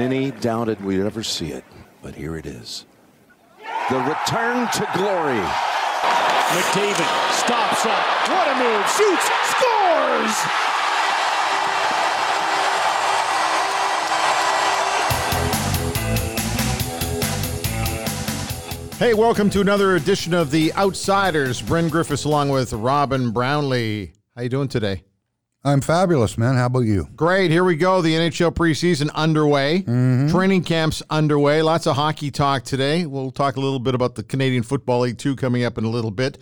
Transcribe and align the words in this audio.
Many 0.00 0.30
doubted 0.30 0.82
we'd 0.82 1.00
ever 1.00 1.22
see 1.22 1.52
it, 1.52 1.62
but 2.00 2.14
here 2.14 2.38
it 2.38 2.46
is. 2.46 2.86
The 3.90 3.98
return 3.98 4.66
to 4.66 4.88
glory. 4.94 5.36
McDavid 6.56 7.04
stops 7.34 7.84
up. 7.84 8.02
What 8.30 8.48
a 8.48 8.54
move. 8.56 8.88
Shoots. 8.96 9.28
Scores. 9.50 10.36
Hey, 18.98 19.12
welcome 19.12 19.50
to 19.50 19.60
another 19.60 19.96
edition 19.96 20.32
of 20.32 20.50
the 20.50 20.72
Outsiders. 20.76 21.60
Bryn 21.60 21.90
Griffiths 21.90 22.24
along 22.24 22.48
with 22.48 22.72
Robin 22.72 23.32
Brownlee. 23.32 24.14
How 24.34 24.40
you 24.40 24.48
doing 24.48 24.68
today? 24.68 25.02
I'm 25.62 25.82
fabulous, 25.82 26.38
man. 26.38 26.54
How 26.56 26.66
about 26.66 26.80
you? 26.80 27.06
Great. 27.16 27.50
Here 27.50 27.64
we 27.64 27.76
go. 27.76 28.00
The 28.00 28.14
NHL 28.14 28.52
preseason 28.52 29.12
underway. 29.14 29.80
Mm-hmm. 29.82 30.28
Training 30.28 30.64
camps 30.64 31.02
underway. 31.10 31.60
Lots 31.60 31.86
of 31.86 31.96
hockey 31.96 32.30
talk 32.30 32.64
today. 32.64 33.04
We'll 33.04 33.30
talk 33.30 33.56
a 33.56 33.60
little 33.60 33.78
bit 33.78 33.94
about 33.94 34.14
the 34.14 34.22
Canadian 34.22 34.62
Football 34.62 35.00
League 35.00 35.18
too 35.18 35.36
coming 35.36 35.64
up 35.64 35.76
in 35.76 35.84
a 35.84 35.90
little 35.90 36.10
bit. 36.10 36.38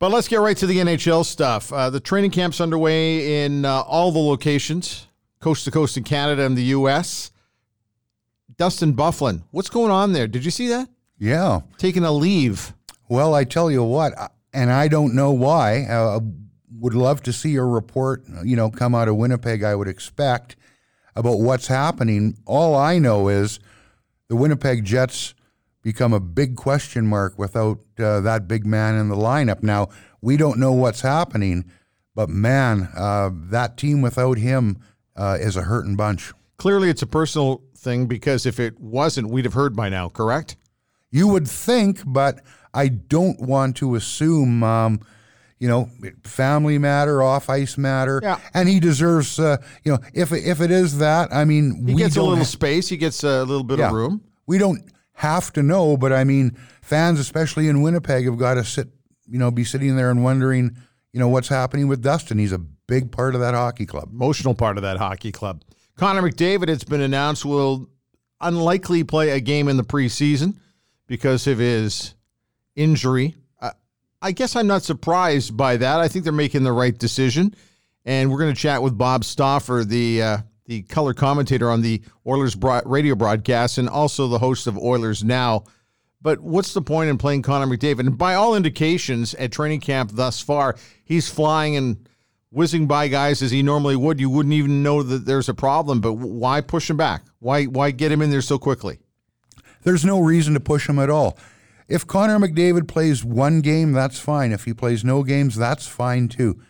But 0.00 0.10
let's 0.10 0.26
get 0.26 0.40
right 0.40 0.56
to 0.56 0.66
the 0.66 0.78
NHL 0.78 1.24
stuff. 1.24 1.72
Uh, 1.72 1.88
the 1.88 2.00
training 2.00 2.32
camps 2.32 2.60
underway 2.60 3.44
in 3.44 3.64
uh, 3.64 3.82
all 3.82 4.10
the 4.10 4.18
locations, 4.18 5.06
coast 5.40 5.64
to 5.64 5.70
coast 5.70 5.96
in 5.96 6.02
Canada 6.02 6.44
and 6.44 6.56
the 6.56 6.64
U.S. 6.64 7.30
Dustin 8.56 8.94
Byfuglien, 8.94 9.42
what's 9.52 9.70
going 9.70 9.92
on 9.92 10.12
there? 10.12 10.26
Did 10.26 10.44
you 10.44 10.50
see 10.50 10.68
that? 10.68 10.88
Yeah. 11.18 11.60
Taking 11.78 12.04
a 12.04 12.10
leave. 12.10 12.72
Well, 13.08 13.34
I 13.34 13.44
tell 13.44 13.70
you 13.70 13.84
what, 13.84 14.12
and 14.52 14.72
I 14.72 14.88
don't 14.88 15.14
know 15.14 15.30
why. 15.30 15.84
Uh, 15.84 16.20
would 16.78 16.94
love 16.94 17.22
to 17.22 17.32
see 17.32 17.56
a 17.56 17.62
report, 17.62 18.24
you 18.44 18.56
know, 18.56 18.70
come 18.70 18.94
out 18.94 19.08
of 19.08 19.16
Winnipeg. 19.16 19.62
I 19.62 19.74
would 19.74 19.88
expect 19.88 20.56
about 21.14 21.40
what's 21.40 21.66
happening. 21.66 22.36
All 22.44 22.74
I 22.74 22.98
know 22.98 23.28
is 23.28 23.58
the 24.28 24.36
Winnipeg 24.36 24.84
Jets 24.84 25.34
become 25.82 26.12
a 26.12 26.20
big 26.20 26.56
question 26.56 27.06
mark 27.06 27.38
without 27.38 27.78
uh, 27.98 28.20
that 28.20 28.48
big 28.48 28.66
man 28.66 28.96
in 28.96 29.08
the 29.08 29.16
lineup. 29.16 29.62
Now 29.62 29.88
we 30.20 30.36
don't 30.36 30.58
know 30.58 30.72
what's 30.72 31.00
happening, 31.00 31.64
but 32.14 32.28
man, 32.28 32.88
uh, 32.96 33.30
that 33.32 33.76
team 33.76 34.02
without 34.02 34.38
him 34.38 34.78
uh, 35.14 35.38
is 35.40 35.56
a 35.56 35.62
hurting 35.62 35.96
bunch. 35.96 36.32
Clearly, 36.56 36.88
it's 36.88 37.02
a 37.02 37.06
personal 37.06 37.62
thing 37.76 38.06
because 38.06 38.46
if 38.46 38.58
it 38.58 38.80
wasn't, 38.80 39.30
we'd 39.30 39.44
have 39.44 39.54
heard 39.54 39.76
by 39.76 39.88
now. 39.88 40.08
Correct? 40.08 40.56
You 41.10 41.28
would 41.28 41.46
think, 41.46 42.00
but 42.04 42.40
I 42.74 42.88
don't 42.88 43.40
want 43.40 43.76
to 43.76 43.94
assume. 43.94 44.62
Um, 44.62 45.00
you 45.58 45.68
know, 45.68 45.88
family 46.24 46.78
matter, 46.78 47.22
off 47.22 47.48
ice 47.48 47.78
matter, 47.78 48.20
Yeah. 48.22 48.38
and 48.54 48.68
he 48.68 48.78
deserves. 48.80 49.38
Uh, 49.38 49.56
you 49.84 49.92
know, 49.92 49.98
if 50.14 50.32
if 50.32 50.60
it 50.60 50.70
is 50.70 50.98
that, 50.98 51.32
I 51.32 51.44
mean, 51.44 51.84
He 51.86 51.94
we 51.94 52.02
gets 52.02 52.14
a 52.14 52.18
don't 52.20 52.28
little 52.30 52.44
ha- 52.44 52.50
space. 52.50 52.88
He 52.88 52.96
gets 52.96 53.24
a 53.24 53.44
little 53.44 53.64
bit 53.64 53.78
yeah, 53.78 53.88
of 53.88 53.92
room. 53.94 54.20
We 54.46 54.58
don't 54.58 54.82
have 55.14 55.52
to 55.54 55.62
know, 55.62 55.96
but 55.96 56.12
I 56.12 56.24
mean, 56.24 56.56
fans, 56.82 57.18
especially 57.18 57.68
in 57.68 57.80
Winnipeg, 57.82 58.26
have 58.26 58.38
got 58.38 58.54
to 58.54 58.64
sit. 58.64 58.88
You 59.28 59.38
know, 59.38 59.50
be 59.50 59.64
sitting 59.64 59.96
there 59.96 60.10
and 60.10 60.22
wondering, 60.22 60.76
you 61.12 61.18
know, 61.18 61.28
what's 61.28 61.48
happening 61.48 61.88
with 61.88 62.00
Dustin. 62.02 62.38
He's 62.38 62.52
a 62.52 62.58
big 62.58 63.10
part 63.10 63.34
of 63.34 63.40
that 63.40 63.54
hockey 63.54 63.86
club. 63.86 64.10
Emotional 64.12 64.54
part 64.54 64.76
of 64.76 64.82
that 64.82 64.98
hockey 64.98 65.32
club. 65.32 65.62
Connor 65.96 66.22
McDavid, 66.22 66.68
it's 66.68 66.84
been 66.84 67.00
announced, 67.00 67.44
will 67.44 67.88
unlikely 68.40 69.02
play 69.02 69.30
a 69.30 69.40
game 69.40 69.66
in 69.66 69.78
the 69.78 69.82
preseason 69.82 70.54
because 71.08 71.46
of 71.48 71.58
his 71.58 72.14
injury. 72.76 73.34
I 74.26 74.32
guess 74.32 74.56
I'm 74.56 74.66
not 74.66 74.82
surprised 74.82 75.56
by 75.56 75.76
that. 75.76 76.00
I 76.00 76.08
think 76.08 76.24
they're 76.24 76.32
making 76.32 76.64
the 76.64 76.72
right 76.72 76.98
decision. 76.98 77.54
And 78.04 78.28
we're 78.28 78.40
going 78.40 78.52
to 78.52 78.60
chat 78.60 78.82
with 78.82 78.98
Bob 78.98 79.24
Stauffer, 79.24 79.84
the 79.86 80.20
uh, 80.20 80.38
the 80.64 80.82
color 80.82 81.14
commentator 81.14 81.70
on 81.70 81.80
the 81.80 82.02
Oilers 82.26 82.56
radio 82.86 83.14
broadcast, 83.14 83.78
and 83.78 83.88
also 83.88 84.26
the 84.26 84.40
host 84.40 84.66
of 84.66 84.76
Oilers 84.76 85.22
Now. 85.22 85.62
But 86.20 86.40
what's 86.40 86.74
the 86.74 86.82
point 86.82 87.08
in 87.08 87.18
playing 87.18 87.42
Connor 87.42 87.68
McDavid? 87.68 88.00
And 88.00 88.18
by 88.18 88.34
all 88.34 88.56
indications 88.56 89.32
at 89.34 89.52
training 89.52 89.80
camp 89.80 90.10
thus 90.12 90.40
far, 90.40 90.74
he's 91.04 91.30
flying 91.30 91.76
and 91.76 92.08
whizzing 92.50 92.88
by 92.88 93.06
guys 93.06 93.42
as 93.42 93.52
he 93.52 93.62
normally 93.62 93.94
would. 93.94 94.18
You 94.18 94.28
wouldn't 94.28 94.54
even 94.54 94.82
know 94.82 95.04
that 95.04 95.24
there's 95.24 95.48
a 95.48 95.54
problem. 95.54 96.00
But 96.00 96.14
why 96.14 96.62
push 96.62 96.90
him 96.90 96.96
back? 96.96 97.22
Why 97.38 97.66
why 97.66 97.92
get 97.92 98.10
him 98.10 98.22
in 98.22 98.30
there 98.30 98.42
so 98.42 98.58
quickly? 98.58 98.98
There's 99.84 100.04
no 100.04 100.18
reason 100.18 100.54
to 100.54 100.60
push 100.60 100.88
him 100.88 100.98
at 100.98 101.10
all. 101.10 101.38
If 101.88 102.06
Connor 102.06 102.38
McDavid 102.38 102.88
plays 102.88 103.24
one 103.24 103.60
game, 103.60 103.92
that's 103.92 104.18
fine. 104.18 104.52
If 104.52 104.64
he 104.64 104.74
plays 104.74 105.04
no 105.04 105.22
games, 105.22 105.54
that's 105.54 105.86
fine 105.86 106.28
too. 106.28 106.60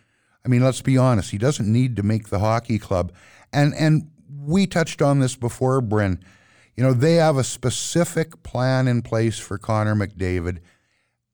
I 0.44 0.48
mean, 0.48 0.62
let's 0.62 0.82
be 0.82 0.98
honest. 0.98 1.30
He 1.30 1.38
doesn't 1.38 1.70
need 1.70 1.96
to 1.96 2.02
make 2.02 2.28
the 2.28 2.38
hockey 2.38 2.78
club. 2.78 3.12
And 3.52 3.74
and 3.74 4.10
we 4.28 4.66
touched 4.66 5.02
on 5.02 5.20
this 5.20 5.36
before, 5.36 5.80
Bryn. 5.80 6.20
You 6.76 6.84
know, 6.84 6.92
they 6.92 7.14
have 7.14 7.38
a 7.38 7.44
specific 7.44 8.42
plan 8.42 8.86
in 8.86 9.02
place 9.02 9.38
for 9.38 9.56
Connor 9.56 9.94
McDavid. 9.94 10.58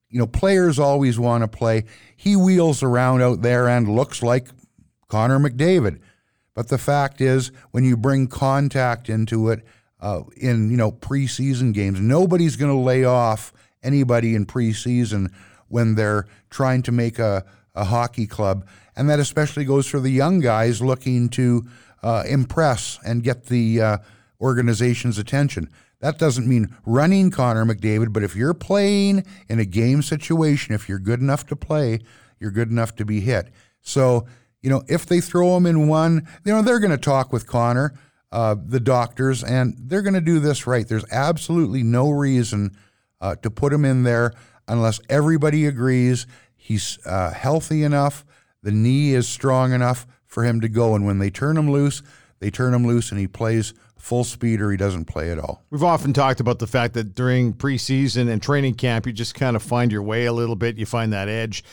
You 0.09 0.19
know, 0.19 0.27
players 0.27 0.79
always 0.79 1.19
want 1.19 1.43
to 1.43 1.47
play. 1.47 1.83
He 2.15 2.35
wheels 2.35 2.81
around 2.81 3.21
out 3.21 3.41
there 3.41 3.67
and 3.67 3.93
looks 3.93 4.23
like 4.23 4.47
Connor 5.09 5.39
McDavid. 5.39 5.99
But 6.53 6.69
the 6.69 6.77
fact 6.77 7.19
is, 7.19 7.51
when 7.71 7.83
you 7.83 7.97
bring 7.97 8.27
contact 8.27 9.09
into 9.09 9.49
it 9.49 9.65
uh, 9.99 10.21
in 10.37 10.69
you 10.71 10.77
know 10.77 10.91
preseason 10.91 11.73
games, 11.73 11.99
nobody's 11.99 12.55
going 12.55 12.71
to 12.71 12.77
lay 12.77 13.03
off 13.03 13.51
anybody 13.83 14.35
in 14.35 14.45
preseason 14.45 15.31
when 15.67 15.95
they're 15.95 16.25
trying 16.49 16.81
to 16.83 16.91
make 16.91 17.19
a, 17.19 17.43
a 17.75 17.85
hockey 17.85 18.27
club, 18.27 18.65
and 18.95 19.09
that 19.09 19.19
especially 19.19 19.65
goes 19.65 19.87
for 19.87 19.99
the 19.99 20.11
young 20.11 20.39
guys 20.39 20.81
looking 20.81 21.29
to 21.29 21.65
uh, 22.03 22.23
impress 22.27 22.99
and 23.05 23.23
get 23.23 23.45
the 23.45 23.81
uh, 23.81 23.97
organization's 24.39 25.17
attention. 25.17 25.69
That 25.99 26.19
doesn't 26.19 26.47
mean 26.47 26.75
running 26.85 27.31
Connor 27.31 27.65
McDavid, 27.65 28.11
but 28.11 28.23
if 28.23 28.35
you're 28.35 28.53
playing 28.53 29.25
in 29.47 29.59
a 29.59 29.65
game 29.65 30.01
situation, 30.01 30.75
if 30.75 30.89
you're 30.89 30.99
good 30.99 31.21
enough 31.21 31.47
to 31.47 31.55
play, 31.55 31.99
you're 32.39 32.51
good 32.51 32.69
enough 32.69 32.93
to 32.97 33.05
be 33.05 33.21
hit. 33.21 33.49
So, 33.81 34.27
you 34.61 34.69
know, 34.69 34.83
if 34.89 35.05
they 35.05 35.21
throw 35.21 35.55
him 35.55 35.65
in 35.65 35.87
one, 35.87 36.27
you 36.43 36.51
know, 36.51 36.61
they're 36.61 36.79
going 36.79 36.91
to 36.91 36.97
talk 36.97 37.31
with 37.31 37.47
Connor, 37.47 37.93
uh, 38.33 38.55
the 38.61 38.81
doctors, 38.81 39.43
and 39.45 39.75
they're 39.79 40.01
going 40.01 40.13
to 40.13 40.21
do 40.21 40.39
this 40.39 40.67
right. 40.67 40.85
There's 40.85 41.09
absolutely 41.09 41.83
no 41.83 42.09
reason 42.09 42.75
uh, 43.23 43.35
to 43.37 43.49
put 43.49 43.73
him 43.73 43.85
in 43.85 44.03
there 44.03 44.33
unless 44.67 44.99
everybody 45.09 45.65
agrees 45.65 46.27
he's 46.55 46.99
uh, 47.05 47.31
healthy 47.31 47.83
enough, 47.83 48.25
the 48.61 48.71
knee 48.71 49.13
is 49.13 49.27
strong 49.27 49.71
enough 49.73 50.05
for 50.25 50.43
him 50.43 50.61
to 50.61 50.69
go. 50.69 50.93
And 50.93 51.05
when 51.05 51.19
they 51.19 51.29
turn 51.29 51.57
him 51.57 51.71
loose, 51.71 52.03
they 52.39 52.51
turn 52.51 52.73
him 52.73 52.85
loose 52.85 53.11
and 53.11 53.19
he 53.19 53.27
plays 53.27 53.73
full 53.97 54.25
speed 54.25 54.61
or 54.61 54.69
he 54.71 54.77
doesn't 54.77 55.05
play 55.05 55.31
at 55.31 55.39
all. 55.39 55.63
We've 55.69 55.83
often 55.83 56.11
talked 56.11 56.41
about 56.41 56.59
the 56.59 56.67
fact 56.67 56.93
that 56.95 57.15
during 57.15 57.53
preseason 57.53 58.29
and 58.29 58.41
training 58.41 58.75
camp, 58.75 59.05
you 59.07 59.13
just 59.13 59.35
kind 59.35 59.55
of 59.55 59.63
find 59.63 59.91
your 59.91 60.03
way 60.03 60.25
a 60.25 60.33
little 60.33 60.57
bit. 60.57 60.77
You 60.77 60.85
find 60.85 61.13
that 61.13 61.29
edge. 61.29 61.63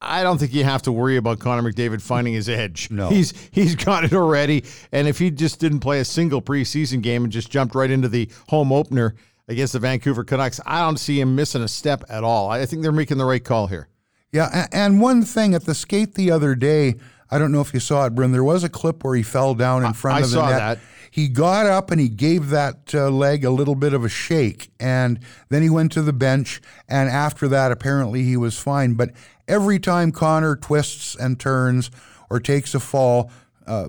I 0.00 0.22
don't 0.22 0.38
think 0.38 0.54
you 0.54 0.64
have 0.64 0.82
to 0.82 0.92
worry 0.92 1.16
about 1.16 1.38
Connor 1.40 1.70
McDavid 1.70 2.00
finding 2.00 2.32
his 2.32 2.48
edge. 2.48 2.90
No. 2.90 3.08
he's 3.10 3.34
he's 3.50 3.74
got 3.74 4.04
it 4.04 4.14
already. 4.14 4.64
And 4.92 5.08
if 5.08 5.18
he 5.18 5.30
just 5.30 5.60
didn't 5.60 5.80
play 5.80 6.00
a 6.00 6.04
single 6.06 6.40
preseason 6.40 7.02
game 7.02 7.24
and 7.24 7.32
just 7.32 7.50
jumped 7.50 7.74
right 7.74 7.90
into 7.90 8.08
the 8.08 8.30
home 8.48 8.72
opener 8.72 9.14
against 9.48 9.72
the 9.72 9.78
Vancouver 9.78 10.24
Canucks, 10.24 10.60
I 10.66 10.80
don't 10.80 10.98
see 10.98 11.20
him 11.20 11.34
missing 11.34 11.62
a 11.62 11.68
step 11.68 12.04
at 12.08 12.24
all. 12.24 12.50
I 12.50 12.64
think 12.66 12.82
they're 12.82 12.92
making 12.92 13.18
the 13.18 13.24
right 13.24 13.44
call 13.44 13.66
here. 13.66 13.88
Yeah, 14.32 14.66
and 14.72 15.00
one 15.00 15.22
thing 15.22 15.54
at 15.54 15.64
the 15.64 15.74
skate 15.74 16.14
the 16.14 16.30
other 16.30 16.54
day, 16.54 16.96
I 17.30 17.38
don't 17.38 17.52
know 17.52 17.60
if 17.60 17.72
you 17.72 17.80
saw 17.80 18.06
it, 18.06 18.14
Bryn. 18.14 18.32
There 18.32 18.44
was 18.44 18.64
a 18.64 18.68
clip 18.68 19.02
where 19.04 19.14
he 19.14 19.22
fell 19.22 19.54
down 19.54 19.84
in 19.84 19.92
front 19.94 20.18
I 20.18 20.20
of 20.20 20.30
the 20.30 20.32
saw 20.32 20.48
net. 20.48 20.58
that. 20.58 20.78
He 21.10 21.28
got 21.28 21.64
up 21.64 21.90
and 21.90 21.98
he 21.98 22.08
gave 22.08 22.50
that 22.50 22.92
uh, 22.92 23.08
leg 23.08 23.44
a 23.44 23.50
little 23.50 23.74
bit 23.74 23.94
of 23.94 24.04
a 24.04 24.08
shake, 24.08 24.70
and 24.78 25.18
then 25.48 25.62
he 25.62 25.70
went 25.70 25.92
to 25.92 26.02
the 26.02 26.12
bench. 26.12 26.60
And 26.88 27.08
after 27.08 27.48
that, 27.48 27.72
apparently 27.72 28.22
he 28.24 28.36
was 28.36 28.58
fine. 28.58 28.94
But 28.94 29.12
every 29.48 29.78
time 29.78 30.12
Connor 30.12 30.56
twists 30.56 31.14
and 31.16 31.40
turns 31.40 31.90
or 32.28 32.38
takes 32.38 32.74
a 32.74 32.80
fall, 32.80 33.30
uh, 33.66 33.88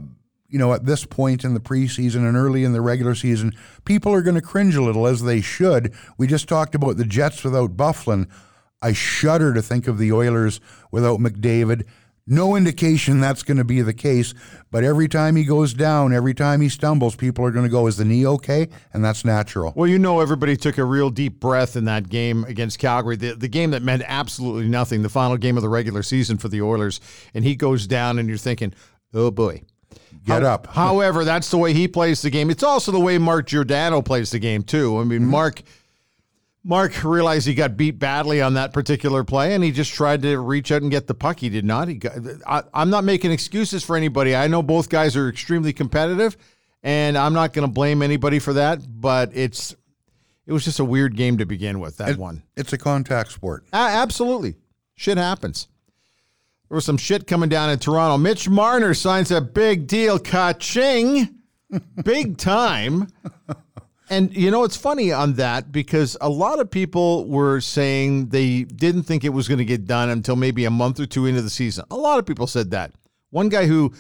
you 0.50 0.58
know, 0.58 0.74
at 0.74 0.86
this 0.86 1.06
point 1.06 1.44
in 1.44 1.54
the 1.54 1.60
preseason 1.60 2.28
and 2.28 2.38
early 2.38 2.64
in 2.64 2.74
the 2.74 2.82
regular 2.82 3.16
season, 3.16 3.52
people 3.86 4.14
are 4.14 4.22
going 4.22 4.36
to 4.36 4.42
cringe 4.42 4.76
a 4.76 4.82
little, 4.82 5.06
as 5.08 5.24
they 5.24 5.42
should. 5.42 5.94
We 6.18 6.28
just 6.28 6.48
talked 6.48 6.76
about 6.76 6.98
the 6.98 7.06
Jets 7.06 7.44
without 7.44 7.76
Byfuglien. 7.76 8.30
I 8.82 8.94
shudder 8.94 9.54
to 9.54 9.62
think 9.62 9.88
of 9.88 9.98
the 9.98 10.14
Oilers 10.14 10.62
without 10.92 11.20
McDavid. 11.20 11.86
No 12.30 12.58
indication 12.58 13.22
that's 13.22 13.42
going 13.42 13.58
to 13.58 13.64
be 13.64 13.82
the 13.82 13.94
case, 13.94 14.34
but 14.70 14.84
every 14.84 15.08
time 15.08 15.38
he 15.38 15.46
goes 15.46 15.74
down, 15.74 16.12
every 16.12 16.34
time 16.34 16.60
he 16.60 16.68
stumbles, 16.68 17.16
people 17.16 17.46
are 17.46 17.52
going 17.52 17.64
to 17.64 17.72
go, 17.72 17.88
Is 17.88 17.96
the 17.96 18.04
knee 18.04 18.28
okay? 18.28 18.68
And 18.92 19.04
that's 19.04 19.24
natural. 19.24 19.72
Well, 19.78 19.88
you 19.88 19.98
know, 19.98 20.20
everybody 20.20 20.58
took 20.58 20.78
a 20.78 20.84
real 20.84 21.10
deep 21.10 21.40
breath 21.40 21.78
in 21.78 21.86
that 21.86 22.10
game 22.10 22.44
against 22.44 22.80
Calgary, 22.80 23.16
the, 23.16 23.34
the 23.34 23.48
game 23.48 23.72
that 23.72 23.82
meant 23.82 24.04
absolutely 24.06 24.68
nothing, 24.68 25.04
the 25.04 25.10
final 25.10 25.38
game 25.38 25.56
of 25.56 25.64
the 25.64 25.70
regular 25.70 26.04
season 26.04 26.38
for 26.38 26.50
the 26.50 26.62
Oilers. 26.62 27.00
And 27.34 27.46
he 27.46 27.56
goes 27.56 27.88
down, 27.88 28.20
and 28.20 28.28
you're 28.28 28.38
thinking, 28.38 28.74
oh 29.14 29.32
boy. 29.32 29.62
Get 30.28 30.44
How- 30.44 30.50
up. 30.56 30.68
However, 30.74 31.24
that's 31.24 31.50
the 31.50 31.58
way 31.58 31.74
he 31.74 31.88
plays 31.88 32.22
the 32.22 32.30
game. 32.30 32.50
It's 32.52 32.62
also 32.64 32.92
the 32.92 33.00
way 33.00 33.18
Mark 33.18 33.48
Giordano 33.48 34.02
plays 34.04 34.30
the 34.32 34.40
game, 34.40 34.62
too. 34.64 35.00
I 35.00 35.04
mean, 35.04 35.22
Mm-hmm. 35.22 35.32
Mark. 35.32 35.62
Mark 36.64 37.02
realized 37.06 37.48
he 37.48 37.54
got 37.54 37.78
beat 37.78 37.98
badly 37.98 38.42
on 38.42 38.56
that 38.56 38.74
particular 38.74 39.24
play, 39.24 39.54
and 39.56 39.64
he 39.64 39.72
just 39.72 39.94
tried 39.94 40.22
to 40.24 40.38
reach 40.38 40.70
out 40.70 40.82
and 40.82 40.92
get 40.92 41.08
the 41.08 41.14
puck. 41.14 41.40
He 41.40 41.48
did 41.48 41.64
not. 41.64 41.88
He 41.88 41.94
got, 41.94 42.14
I, 42.46 42.64
I'm 42.74 42.90
not 42.90 43.06
making 43.06 43.32
excuses 43.32 43.86
for 43.86 43.96
anybody. 43.96 44.36
I 44.36 44.48
know 44.48 44.62
both 44.62 44.90
guys 44.90 45.16
are 45.16 45.30
extremely 45.30 45.72
competitive, 45.72 46.36
and 46.84 47.18
I'm 47.18 47.32
not 47.34 47.54
going 47.54 47.66
to 47.66 47.72
blame 47.72 48.02
anybody 48.02 48.40
for 48.40 48.52
that. 48.54 48.82
But 49.00 49.32
it's 49.34 49.76
it 50.46 50.52
was 50.52 50.66
just 50.66 50.80
a 50.80 50.84
weird 50.86 51.16
game 51.16 51.38
to 51.38 51.46
begin 51.46 51.80
with. 51.80 51.98
That 51.98 52.10
It- 52.10 52.18
one, 52.18 52.44
It's 52.58 52.74
a 52.74 52.78
contact 52.78 53.32
sport. 53.32 53.64
Absolutely, 53.72 54.56
shit 54.96 55.18
happens. 55.18 55.70
There 56.70 56.76
was 56.76 56.86
some 56.86 56.98
shit 56.98 57.28
coming 57.28 57.50
down 57.50 57.70
in 57.70 57.80
Toronto. 57.80 58.18
Mitch 58.18 58.50
Marner 58.50 58.94
signs 58.94 59.32
a 59.32 59.40
big 59.40 59.88
deal, 59.88 60.20
ka-ching, 60.20 61.30
big 62.04 62.38
time. 62.38 63.08
And 64.10 64.36
you 64.36 64.52
know, 64.52 64.64
it's 64.64 64.78
funny 64.78 65.12
on 65.12 65.34
that 65.34 65.72
because 65.72 66.16
a 66.22 66.30
lot 66.30 66.60
of 66.60 66.72
people 66.72 67.26
were 67.28 67.60
saying 67.60 68.30
they 68.30 68.64
didn't 68.64 69.04
think 69.04 69.24
it 69.24 69.30
was 69.30 69.48
going 69.48 69.58
to 69.58 69.66
get 69.66 69.86
done 69.86 70.10
until 70.10 70.36
maybe 70.36 70.66
a 70.66 70.72
month 70.72 71.00
or 71.00 71.06
two 71.06 71.26
into 71.26 71.42
the 71.42 71.50
season. 71.50 71.86
A 71.92 71.96
lot 71.96 72.20
of 72.20 72.26
people 72.26 72.48
said 72.48 72.72
that. 72.72 72.94
One 73.32 73.50
guy 73.50 73.66
who 73.66 73.94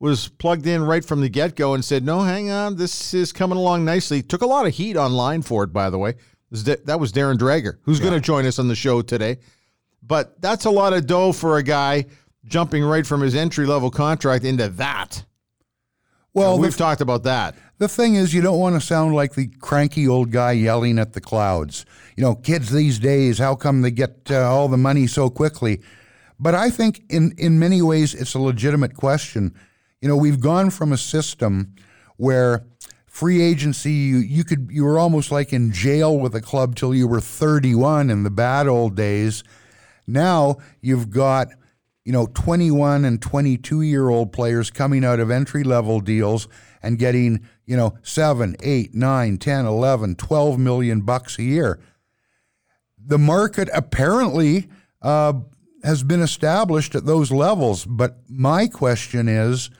was 0.00 0.28
plugged 0.28 0.66
in 0.66 0.82
right 0.82 1.04
from 1.04 1.22
the 1.22 1.30
get 1.30 1.56
go 1.56 1.72
and 1.72 1.84
said, 1.84 2.04
No, 2.04 2.20
hang 2.20 2.50
on, 2.50 2.76
this 2.76 3.14
is 3.14 3.32
coming 3.32 3.56
along 3.56 3.84
nicely. 3.84 4.22
Took 4.22 4.42
a 4.42 4.46
lot 4.46 4.66
of 4.66 4.74
heat 4.74 4.96
online 4.96 5.40
for 5.40 5.64
it, 5.64 5.72
by 5.72 5.88
the 5.88 5.98
way. 5.98 6.14
That 6.50 7.00
was 7.00 7.10
Darren 7.10 7.36
Dreger, 7.36 7.78
who's 7.82 8.00
going 8.00 8.12
to 8.12 8.20
join 8.20 8.46
us 8.46 8.58
on 8.58 8.68
the 8.68 8.76
show 8.76 9.02
today. 9.02 9.38
But 10.06 10.40
that's 10.40 10.64
a 10.64 10.70
lot 10.70 10.92
of 10.92 11.06
dough 11.06 11.32
for 11.32 11.56
a 11.56 11.62
guy 11.62 12.06
jumping 12.44 12.84
right 12.84 13.06
from 13.06 13.20
his 13.22 13.34
entry 13.34 13.66
level 13.66 13.90
contract 13.90 14.44
into 14.44 14.68
that. 14.68 15.24
Well, 16.34 16.58
We've 16.58 16.76
talked 16.76 17.00
about 17.00 17.22
that. 17.22 17.54
the 17.78 17.86
thing 17.86 18.16
is, 18.16 18.34
you 18.34 18.42
don't 18.42 18.58
want 18.58 18.74
to 18.74 18.80
sound 18.84 19.14
like 19.14 19.34
the 19.34 19.46
cranky 19.60 20.08
old 20.08 20.32
guy 20.32 20.52
yelling 20.52 20.98
at 20.98 21.12
the 21.12 21.20
clouds. 21.20 21.86
You 22.16 22.24
know, 22.24 22.34
kids 22.34 22.70
these 22.72 22.98
days, 22.98 23.38
how 23.38 23.54
come 23.54 23.82
they 23.82 23.92
get 23.92 24.30
uh, 24.30 24.50
all 24.50 24.66
the 24.66 24.76
money 24.76 25.06
so 25.06 25.30
quickly? 25.30 25.80
But 26.40 26.56
I 26.56 26.70
think 26.70 27.02
in, 27.08 27.32
in 27.38 27.60
many 27.60 27.80
ways 27.82 28.14
it's 28.14 28.34
a 28.34 28.40
legitimate 28.40 28.94
question. 28.94 29.54
You 30.00 30.08
know, 30.08 30.16
we've 30.16 30.40
gone 30.40 30.70
from 30.70 30.92
a 30.92 30.96
system 30.98 31.76
where 32.16 32.66
free 33.06 33.40
agency 33.40 33.92
you, 33.92 34.16
you 34.16 34.42
could 34.42 34.68
you 34.72 34.84
were 34.84 34.98
almost 34.98 35.30
like 35.30 35.52
in 35.52 35.70
jail 35.70 36.18
with 36.18 36.34
a 36.34 36.40
club 36.40 36.74
till 36.74 36.92
you 36.92 37.06
were 37.06 37.20
31 37.20 38.10
in 38.10 38.24
the 38.24 38.30
bad 38.30 38.66
old 38.66 38.96
days. 38.96 39.44
Now 40.06 40.56
you've 40.80 41.10
got 41.10 41.48
you 42.04 42.12
know 42.12 42.26
21 42.34 43.04
and 43.04 43.20
22 43.20 43.82
year 43.82 44.08
old 44.08 44.32
players 44.32 44.70
coming 44.70 45.04
out 45.04 45.20
of 45.20 45.30
entry 45.30 45.64
level 45.64 46.00
deals 46.00 46.48
and 46.82 46.98
getting 46.98 47.46
you 47.66 47.76
know 47.76 47.96
7 48.02 48.56
8 48.62 48.94
9 48.94 49.38
10 49.38 49.66
11 49.66 50.14
12 50.16 50.58
million 50.58 51.00
bucks 51.00 51.38
a 51.38 51.42
year. 51.42 51.80
The 53.06 53.18
market 53.18 53.68
apparently 53.74 54.68
uh, 55.02 55.34
has 55.82 56.02
been 56.02 56.22
established 56.22 56.94
at 56.94 57.06
those 57.06 57.30
levels 57.32 57.86
but 57.86 58.18
my 58.28 58.66
question 58.66 59.28
is 59.28 59.70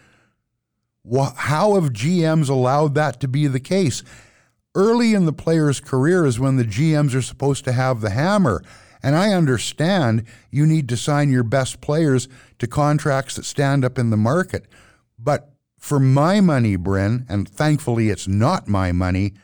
wh- 1.11 1.35
how 1.35 1.75
have 1.75 1.93
gms 1.93 2.49
allowed 2.49 2.95
that 2.95 3.21
to 3.21 3.29
be 3.29 3.47
the 3.47 3.61
case? 3.61 4.03
Early 4.77 5.15
in 5.15 5.25
the 5.25 5.33
player's 5.33 5.79
career 5.79 6.27
is 6.27 6.41
when 6.41 6.57
the 6.57 6.65
gms 6.65 7.15
are 7.15 7.23
supposed 7.23 7.65
to 7.65 7.73
have 7.73 8.01
the 8.01 8.11
hammer 8.11 8.63
and 9.05 9.15
I 9.15 9.33
understand 9.35 10.25
you 10.51 10.67
need 10.67 10.89
to 10.89 10.97
sign 10.97 11.31
your 11.31 11.45
best 11.45 11.81
players 11.81 12.27
to 12.59 12.67
contracts 12.67 13.37
that 13.37 13.45
stand 13.45 13.85
up 13.85 13.99
in 13.99 14.11
the 14.11 14.17
market. 14.17 14.67
But 15.19 15.53
for 15.79 16.01
my 16.01 16.41
money, 16.41 16.77
Bryn, 16.77 17.27
and 17.29 17.47
thankfully 17.49 18.09
it's 18.09 18.27
not 18.27 18.67
my 18.67 18.91
money, 18.93 19.35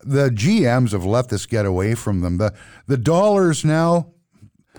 the 0.00 0.30
GMs 0.30 0.92
have 0.92 1.04
let 1.04 1.28
this 1.28 1.46
get 1.46 1.66
away 1.66 1.94
from 1.94 2.20
them. 2.20 2.38
The 2.38 2.54
the 2.86 2.96
dollars 2.96 3.64
now, 3.64 4.12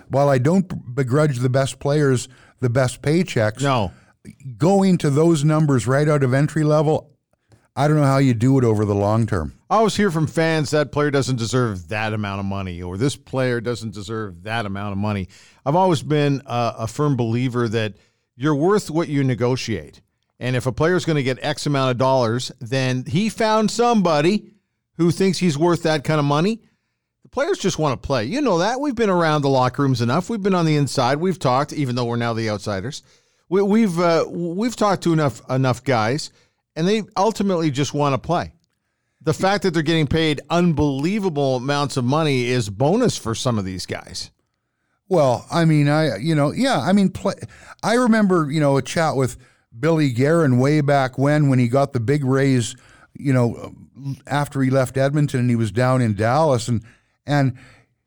while 0.10 0.30
I 0.30 0.38
don't 0.40 0.96
begrudge 0.96 1.40
the 1.40 1.50
best 1.50 1.80
players 1.80 2.28
the 2.60 2.69
best 2.69 3.04
paychecks, 3.04 3.62
No. 3.62 3.92
going 4.58 4.98
to 4.98 5.12
those 5.12 5.44
numbers 5.44 5.86
right 5.86 6.10
out 6.10 6.24
of 6.24 6.34
entry 6.34 6.64
level, 6.64 7.17
I 7.77 7.88
don't 7.88 7.97
know 7.97 8.06
how 8.06 8.18
you 8.18 8.33
do 8.33 8.57
it 8.57 8.63
over 8.63 8.85
the 8.85 8.95
long 8.95 9.27
term. 9.27 9.53
I 9.69 9.77
always 9.77 9.95
hear 9.95 10.09
from 10.09 10.25
fans 10.25 10.71
that 10.71 10.91
player 10.91 11.12
doesn't 11.12 11.35
deserve 11.35 11.89
that 11.89 12.12
amount 12.12 12.39
of 12.39 12.47
money 12.47 12.81
or 12.81 12.97
this 12.97 13.15
player 13.15 13.62
doesn't 13.62 13.94
deserve 13.94 14.41
that 14.44 14.65
amount 14.65 14.94
of 14.94 14.97
money. 14.97 15.27
I've 15.63 15.75
always 15.75 16.01
been 16.01 16.41
a, 16.47 16.74
a 16.79 16.88
firm 16.88 17.15
believer 17.15 17.69
that 17.69 17.94
you're 18.35 18.56
worth 18.56 18.89
what 18.89 19.09
you 19.09 19.24
negotiate. 19.24 20.01
And 20.39 20.56
if 20.56 20.65
a 20.65 20.71
player's 20.71 21.06
going 21.06 21.18
to 21.18 21.24
get 21.24 21.38
X 21.39 21.68
amount 21.68 21.91
of 21.91 22.00
dollars, 22.00 22.51
then 22.59 23.06
he 23.06 23.29
found 23.29 23.69
somebody 23.69 24.53
who 24.94 25.12
thinks 25.12 25.38
he's 25.38 25.57
worth 25.57 25.83
that 25.83 26.03
kind 26.03 26.18
of 26.18 26.25
money. 26.25 26.59
The 27.21 27.30
players 27.30 27.59
just 27.59 27.77
want 27.77 28.01
to 28.01 28.07
play. 28.07 28.25
You 28.25 28.41
know 28.41 28.57
that. 28.57 28.80
We've 28.80 28.95
been 28.95 29.12
around 29.12 29.44
the 29.44 29.50
locker 29.50 29.83
rooms 29.83 30.01
enough. 30.01 30.31
We've 30.31 30.41
been 30.41 30.56
on 30.56 30.65
the 30.65 30.77
inside. 30.77 31.19
We've 31.19 31.38
talked, 31.38 31.73
even 31.73 31.95
though 31.95 32.06
we're 32.06 32.15
now 32.15 32.33
the 32.33 32.50
outsiders. 32.50 33.03
We, 33.50 33.62
we've 33.62 34.00
uh, 34.00 34.25
we've 34.27 34.75
talked 34.75 35.03
to 35.03 35.13
enough 35.13 35.47
enough 35.50 35.83
guys, 35.83 36.31
and 36.77 36.88
they 36.88 37.03
ultimately 37.18 37.69
just 37.69 37.94
want 37.94 38.13
to 38.13 38.18
play 38.18 38.53
the 39.27 39.33
fact 39.33 39.63
that 39.63 39.74
they're 39.74 39.83
getting 39.83 40.07
paid 40.07 40.39
unbelievable 40.50 41.57
amounts 41.57 41.97
of 41.97 42.06
money 42.06 42.45
is 42.45 42.69
bonus 42.69 43.18
for 43.18 43.35
some 43.35 43.59
of 43.59 43.65
these 43.65 43.85
guys. 43.85 44.31
Well, 45.09 45.45
I 45.51 45.65
mean, 45.65 45.89
I 45.89 46.15
you 46.15 46.33
know, 46.33 46.51
yeah, 46.51 46.79
I 46.79 46.94
mean, 46.94 47.09
play, 47.09 47.33
I 47.83 47.95
remember 47.95 48.50
you 48.50 48.62
know 48.62 48.77
a 48.77 48.81
chat 48.81 49.18
with 49.18 49.35
Billy 49.77 50.12
Guerin 50.12 50.59
way 50.59 50.79
back 50.79 51.18
when 51.18 51.50
when 51.50 51.59
he 51.59 51.68
got 51.68 51.91
the 51.91 52.00
big 52.00 52.24
raise, 52.24 52.77
you 53.13 53.33
know, 53.33 53.75
after 54.27 54.62
he 54.62 54.69
left 54.69 54.95
Edmonton 54.95 55.41
and 55.41 55.50
he 55.50 55.57
was 55.57 55.73
down 55.73 56.01
in 56.01 56.13
Dallas 56.13 56.69
and 56.69 56.81
and 57.25 57.57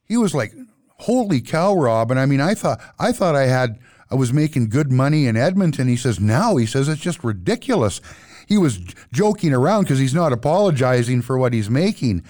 he 0.05 0.16
was 0.16 0.34
like, 0.34 0.55
"Holy 1.00 1.43
cow, 1.43 1.75
Rob!" 1.75 2.11
And 2.11 2.19
I 2.19 2.25
mean, 2.25 2.40
I 2.40 2.55
thought 2.55 2.81
I 2.99 3.12
thought 3.12 3.34
I 3.34 3.44
had 3.44 3.78
I 4.11 4.14
was 4.14 4.32
making 4.32 4.70
good 4.70 4.90
money 4.90 5.26
in 5.26 5.37
Edmonton. 5.37 5.87
He 5.87 5.96
says 5.96 6.19
now 6.19 6.56
he 6.56 6.64
says 6.64 6.88
it's 6.88 7.00
just 7.00 7.23
ridiculous. 7.23 8.00
He 8.50 8.58
was 8.58 8.79
joking 9.12 9.55
around 9.55 9.85
because 9.85 10.00
he's 10.00 10.12
not 10.12 10.32
apologizing 10.32 11.23
for 11.23 11.38
what 11.38 11.52
he's 11.52 11.70
making, 11.70 12.25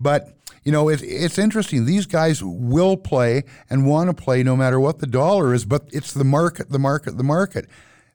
but 0.00 0.36
you 0.64 0.72
know, 0.72 0.88
it, 0.88 1.02
it's 1.02 1.38
interesting. 1.38 1.84
These 1.84 2.06
guys 2.06 2.42
will 2.42 2.96
play 2.96 3.44
and 3.70 3.86
want 3.86 4.10
to 4.10 4.22
play 4.22 4.42
no 4.42 4.56
matter 4.56 4.80
what 4.80 4.98
the 4.98 5.06
dollar 5.06 5.54
is, 5.54 5.64
but 5.64 5.88
it's 5.92 6.12
the 6.12 6.24
market, 6.24 6.70
the 6.70 6.80
market, 6.80 7.16
the 7.16 7.24
market. 7.24 7.68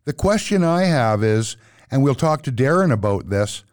The 0.03 0.11
question 0.11 0.61
I 0.61 0.83
have 0.83 1.23
is, 1.23 1.55
and 1.89 2.03
we'll 2.03 2.15
talk 2.15 2.43
to 2.43 2.51
Darren 2.51 2.91
about 2.91 3.29
this 3.29 3.63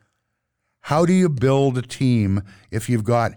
how 0.82 1.04
do 1.06 1.12
you 1.12 1.28
build 1.30 1.78
a 1.78 1.82
team 1.82 2.42
if 2.70 2.88
you've 2.88 3.04
got 3.04 3.32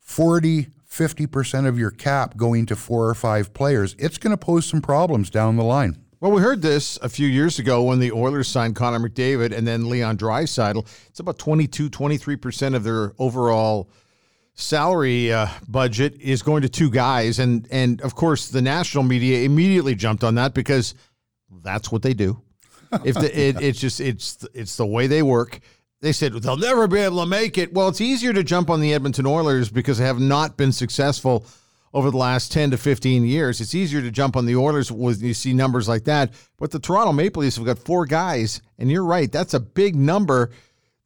40, 0.00 0.68
50% 0.90 1.68
of 1.68 1.78
your 1.78 1.90
cap 1.90 2.36
going 2.36 2.64
to 2.66 2.74
four 2.74 3.08
or 3.08 3.14
five 3.14 3.52
players? 3.52 3.94
It's 3.98 4.18
going 4.18 4.30
to 4.30 4.38
pose 4.38 4.66
some 4.66 4.80
problems 4.80 5.28
down 5.30 5.56
the 5.56 5.64
line. 5.64 6.02
Well, 6.20 6.32
we 6.32 6.42
heard 6.42 6.62
this 6.62 6.98
a 7.00 7.08
few 7.08 7.28
years 7.28 7.60
ago 7.60 7.84
when 7.84 8.00
the 8.00 8.10
Oilers 8.10 8.48
signed 8.48 8.74
Connor 8.74 8.98
McDavid 8.98 9.56
and 9.56 9.64
then 9.64 9.88
Leon 9.88 10.18
Draisaitl. 10.18 10.84
It's 11.06 11.20
about 11.20 11.38
22, 11.38 11.88
23% 11.90 12.74
of 12.74 12.82
their 12.82 13.12
overall 13.20 13.88
salary 14.54 15.32
uh, 15.32 15.46
budget 15.68 16.20
is 16.20 16.42
going 16.42 16.62
to 16.62 16.68
two 16.68 16.90
guys. 16.90 17.38
And, 17.38 17.68
and 17.70 18.00
of 18.02 18.16
course, 18.16 18.48
the 18.48 18.60
national 18.60 19.04
media 19.04 19.44
immediately 19.44 19.94
jumped 19.94 20.24
on 20.24 20.34
that 20.34 20.54
because 20.54 20.96
that's 21.62 21.92
what 21.92 22.02
they 22.02 22.14
do. 22.14 22.42
If 23.04 23.14
the, 23.14 23.30
it, 23.38 23.56
it's 23.62 23.78
just 23.78 24.00
it's 24.00 24.44
it's 24.54 24.76
the 24.76 24.86
way 24.86 25.06
they 25.06 25.22
work. 25.22 25.60
They 26.00 26.10
said 26.10 26.32
they'll 26.32 26.56
never 26.56 26.88
be 26.88 26.98
able 26.98 27.20
to 27.20 27.26
make 27.26 27.58
it. 27.58 27.72
Well, 27.72 27.88
it's 27.88 28.00
easier 28.00 28.32
to 28.32 28.42
jump 28.42 28.70
on 28.70 28.80
the 28.80 28.92
Edmonton 28.92 29.26
Oilers 29.26 29.70
because 29.70 29.98
they 29.98 30.06
have 30.06 30.18
not 30.18 30.56
been 30.56 30.72
successful 30.72 31.46
over 31.94 32.10
the 32.10 32.16
last 32.16 32.52
10 32.52 32.70
to 32.72 32.76
15 32.78 33.24
years. 33.24 33.60
It's 33.60 33.74
easier 33.74 34.00
to 34.02 34.10
jump 34.10 34.36
on 34.36 34.46
the 34.46 34.56
Oilers 34.56 34.92
when 34.92 35.18
you 35.20 35.34
see 35.34 35.52
numbers 35.52 35.88
like 35.88 36.04
that. 36.04 36.32
But 36.58 36.70
the 36.70 36.78
Toronto 36.78 37.12
Maple 37.12 37.42
Leafs 37.42 37.56
have 37.56 37.66
got 37.66 37.78
four 37.78 38.06
guys, 38.06 38.60
and 38.78 38.90
you're 38.90 39.04
right, 39.04 39.30
that's 39.30 39.54
a 39.54 39.60
big 39.60 39.96
number. 39.96 40.50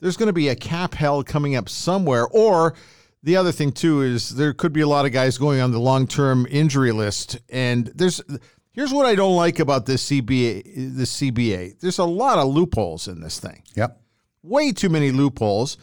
There's 0.00 0.16
going 0.16 0.26
to 0.28 0.32
be 0.32 0.48
a 0.48 0.56
cap 0.56 0.94
hell 0.94 1.22
coming 1.22 1.54
up 1.54 1.68
somewhere. 1.68 2.26
Or 2.26 2.74
the 3.22 3.36
other 3.36 3.52
thing, 3.52 3.70
too, 3.72 4.02
is 4.02 4.30
there 4.30 4.52
could 4.52 4.72
be 4.72 4.80
a 4.80 4.88
lot 4.88 5.06
of 5.06 5.12
guys 5.12 5.38
going 5.38 5.60
on 5.60 5.70
the 5.70 5.78
long 5.78 6.06
term 6.08 6.46
injury 6.50 6.92
list. 6.92 7.38
And 7.48 7.86
there's. 7.94 8.20
Here's 8.74 8.90
what 8.90 9.04
I 9.04 9.14
don't 9.14 9.36
like 9.36 9.58
about 9.58 9.84
this 9.84 10.10
CBA. 10.10 10.96
This 10.96 11.20
CBA. 11.20 11.78
There's 11.78 11.98
a 11.98 12.04
lot 12.04 12.38
of 12.38 12.48
loopholes 12.48 13.06
in 13.06 13.20
this 13.20 13.38
thing 13.38 13.62
Yep. 13.76 14.00
way 14.42 14.72
too 14.72 14.88
many 14.88 15.10
loopholes. 15.10 15.76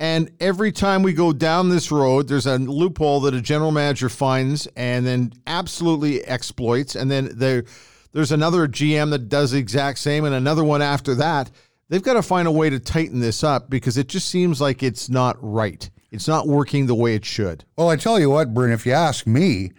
And 0.00 0.30
every 0.40 0.72
time 0.72 1.02
we 1.02 1.12
go 1.12 1.30
down 1.30 1.68
this 1.68 1.92
road, 1.92 2.26
there's 2.26 2.46
a 2.46 2.56
loophole 2.56 3.20
that 3.20 3.34
a 3.34 3.40
general 3.42 3.70
manager 3.70 4.08
finds 4.08 4.66
and 4.74 5.06
then 5.06 5.34
absolutely 5.46 6.24
exploits. 6.24 6.96
And 6.96 7.10
then 7.10 7.32
there, 7.34 7.64
there's 8.12 8.32
another 8.32 8.66
GM 8.66 9.10
that 9.10 9.28
does 9.28 9.50
the 9.50 9.58
exact 9.58 9.98
same, 9.98 10.24
and 10.24 10.34
another 10.34 10.64
one 10.64 10.80
after 10.80 11.14
that. 11.16 11.50
They've 11.90 12.02
got 12.02 12.14
to 12.14 12.22
find 12.22 12.48
a 12.48 12.52
way 12.52 12.70
to 12.70 12.80
tighten 12.80 13.20
this 13.20 13.44
up 13.44 13.68
because 13.68 13.98
it 13.98 14.08
just 14.08 14.28
seems 14.28 14.58
like 14.58 14.82
it's 14.82 15.10
not 15.10 15.36
right. 15.40 15.88
It's 16.10 16.26
not 16.26 16.48
working 16.48 16.86
the 16.86 16.94
way 16.94 17.14
it 17.14 17.26
should. 17.26 17.64
Well, 17.76 17.90
I 17.90 17.96
tell 17.96 18.18
you 18.18 18.30
what, 18.30 18.54
Bryn, 18.54 18.72
if 18.72 18.86
you 18.86 18.92
ask 18.92 19.26
me, 19.26 19.72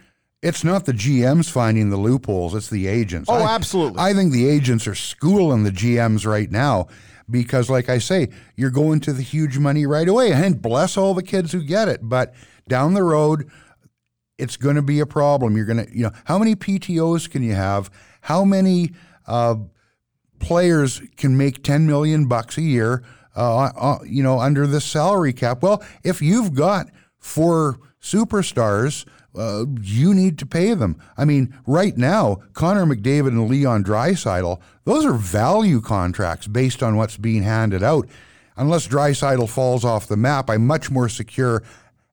it's 0.43 0.63
not 0.63 0.85
the 0.85 0.93
GMs 0.93 1.49
finding 1.49 1.89
the 1.89 1.97
loopholes, 1.97 2.53
it's 2.53 2.69
the 2.69 2.87
agents. 2.87 3.27
Oh, 3.29 3.35
I- 3.35 3.55
absolutely. 3.55 3.99
I 3.99 4.13
think 4.13 4.33
the 4.33 4.47
agents 4.47 4.85
are 4.87 4.95
schooling 4.95 5.63
the 5.63 5.71
GMs 5.71 6.27
right 6.27 6.51
now 6.51 6.89
because, 7.31 7.69
like 7.69 7.89
I 7.89 7.97
say, 7.97 8.29
you're 8.55 8.69
going 8.69 8.99
to 9.01 9.13
the 9.13 9.23
huge 9.23 9.57
money 9.57 9.85
right 9.85 10.07
away. 10.07 10.31
And 10.31 10.61
bless 10.61 10.97
all 10.97 11.13
the 11.13 11.23
kids 11.23 11.51
who 11.51 11.63
get 11.63 11.87
it. 11.87 12.01
But 12.03 12.33
down 12.67 12.93
the 12.93 13.03
road, 13.03 13.49
it's 14.37 14.57
going 14.57 14.75
to 14.75 14.81
be 14.81 14.99
a 14.99 15.05
problem. 15.05 15.55
You're 15.55 15.65
going 15.65 15.85
to, 15.85 15.95
you 15.95 16.03
know, 16.03 16.11
how 16.25 16.37
many 16.37 16.55
PTOs 16.55 17.29
can 17.29 17.43
you 17.43 17.53
have? 17.53 17.89
How 18.21 18.43
many 18.43 18.91
uh, 19.27 19.55
players 20.39 21.01
can 21.15 21.37
make 21.37 21.63
10 21.63 21.87
million 21.87 22.27
bucks 22.27 22.57
a 22.57 22.61
year 22.61 23.03
uh, 23.35 23.71
uh, 23.77 23.99
you 24.05 24.21
know, 24.23 24.39
under 24.39 24.67
the 24.67 24.81
salary 24.81 25.33
cap. 25.33 25.63
Well, 25.63 25.83
if 26.03 26.21
you've 26.21 26.53
got 26.53 26.87
four 27.17 27.79
superstars, 28.01 29.05
uh, 29.35 29.65
you 29.81 30.13
need 30.13 30.37
to 30.39 30.45
pay 30.45 30.73
them. 30.73 31.01
I 31.17 31.25
mean, 31.25 31.57
right 31.65 31.97
now, 31.97 32.41
Connor 32.53 32.85
McDavid 32.85 33.29
and 33.29 33.49
Leon 33.49 33.83
Draisaitl, 33.83 34.59
those 34.83 35.05
are 35.05 35.13
value 35.13 35.81
contracts 35.81 36.47
based 36.47 36.83
on 36.83 36.97
what's 36.97 37.17
being 37.17 37.43
handed 37.43 37.83
out. 37.83 38.07
Unless 38.57 38.87
Draisaitl 38.87 39.49
falls 39.49 39.85
off 39.85 40.07
the 40.07 40.17
map, 40.17 40.49
I'm 40.49 40.67
much 40.67 40.91
more 40.91 41.09
secure 41.09 41.63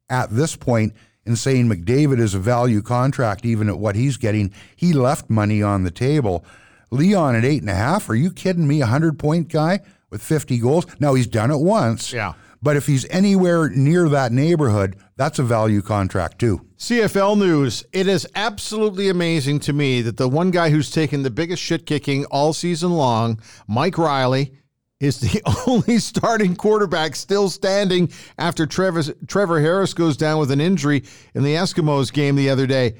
at 0.09 0.31
this 0.31 0.57
point 0.57 0.95
in 1.27 1.37
saying 1.37 1.69
McDavid 1.69 2.21
is 2.21 2.35
a 2.35 2.39
value 2.39 2.81
contract, 2.81 3.45
even 3.45 3.69
at 3.69 3.79
what 3.79 3.97
he's 3.97 4.17
getting. 4.17 4.53
He 4.77 4.93
left 4.93 5.29
money 5.29 5.63
on 5.63 5.85
the 5.85 5.91
table. 5.91 6.45
Leon 6.91 7.35
at 7.37 7.45
eight 7.45 7.61
and 7.61 7.71
a 7.71 7.75
half, 7.75 8.09
are 8.09 8.15
you 8.15 8.33
kidding 8.33 8.67
me? 8.67 8.81
A 8.81 8.87
hundred 8.87 9.19
point 9.19 9.49
guy 9.49 9.81
with 10.11 10.23
50 10.23 10.59
goals? 10.59 10.87
Now 11.01 11.15
he's 11.15 11.27
done 11.27 11.51
it 11.51 11.59
once. 11.59 12.13
Yeah. 12.13 12.33
But 12.61 12.77
if 12.77 12.87
he's 12.87 13.07
anywhere 13.09 13.69
near 13.69 14.09
that 14.09 14.33
neighborhood, 14.33 14.97
that's 15.17 15.38
a 15.38 15.45
value 15.45 15.83
contract 15.83 16.38
too. 16.38 16.67
CFL 16.79 17.38
news. 17.38 17.85
It 17.93 18.09
is 18.09 18.27
absolutely 18.35 19.09
amazing 19.09 19.61
to 19.61 19.73
me 19.73 20.03
that 20.03 20.17
the 20.17 20.29
one 20.29 20.50
guy 20.50 20.71
who's 20.71 20.91
taken 20.91 21.23
the 21.23 21.31
biggest 21.31 21.62
shit 21.62 21.87
kicking 21.87 22.25
all 22.27 22.53
season 22.53 22.93
long, 22.93 23.41
Mike 23.67 23.99
Reilly, 23.99 24.53
is 25.00 25.21
the 25.21 25.43
only 25.67 25.99
starting 25.99 26.57
quarterback 26.57 27.17
still 27.17 27.49
standing 27.49 28.11
after 28.38 28.67
Trevor, 28.67 29.03
Trevor 29.27 29.61
Harris 29.61 29.95
goes 29.95 30.17
down 30.17 30.38
with 30.38 30.50
an 30.50 30.61
injury 30.61 31.05
in 31.35 31.45
the 31.45 31.55
Eskimos 31.55 32.12
game 32.12 32.37
the 32.37 32.50
other 32.50 32.67
day. 32.67 32.95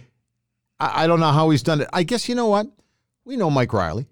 I, 0.79 1.05
I 1.05 1.07
don't 1.07 1.21
know 1.21 1.33
how 1.33 1.51
he's 1.51 1.63
done 1.63 1.81
it. 1.81 1.89
I 1.93 2.05
guess 2.05 2.29
you 2.29 2.35
know 2.35 2.47
what? 2.47 2.69
We 3.25 3.37
know 3.37 3.51
Mike 3.51 3.73
Reilly. 3.73 4.07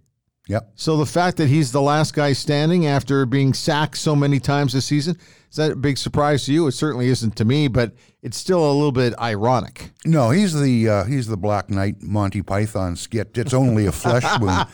Yep. 0.48 0.72
So 0.76 0.96
the 0.96 1.06
fact 1.06 1.38
that 1.38 1.48
he's 1.48 1.72
the 1.72 1.82
last 1.82 2.14
guy 2.14 2.32
standing 2.32 2.86
after 2.86 3.26
being 3.26 3.52
sacked 3.52 3.96
so 3.96 4.14
many 4.14 4.38
times 4.38 4.72
this 4.72 4.86
season, 4.86 5.18
is 5.50 5.56
that 5.56 5.72
a 5.72 5.76
big 5.76 5.98
surprise 5.98 6.44
to 6.44 6.52
you? 6.52 6.66
It 6.68 6.72
certainly 6.72 7.08
isn't 7.08 7.34
to 7.36 7.44
me, 7.44 7.66
but 7.66 7.92
it's 8.22 8.36
still 8.36 8.64
a 8.64 8.72
little 8.72 8.92
bit 8.92 9.12
ironic. 9.18 9.90
No, 10.04 10.30
he's 10.30 10.58
the 10.58 10.88
uh, 10.88 11.04
he's 11.04 11.26
the 11.26 11.36
Black 11.36 11.68
Knight 11.68 12.00
Monty 12.00 12.42
Python 12.42 12.94
skit. 12.94 13.36
It's 13.36 13.54
only 13.54 13.86
a 13.86 13.92
flesh 13.92 14.24
wound. 14.40 14.68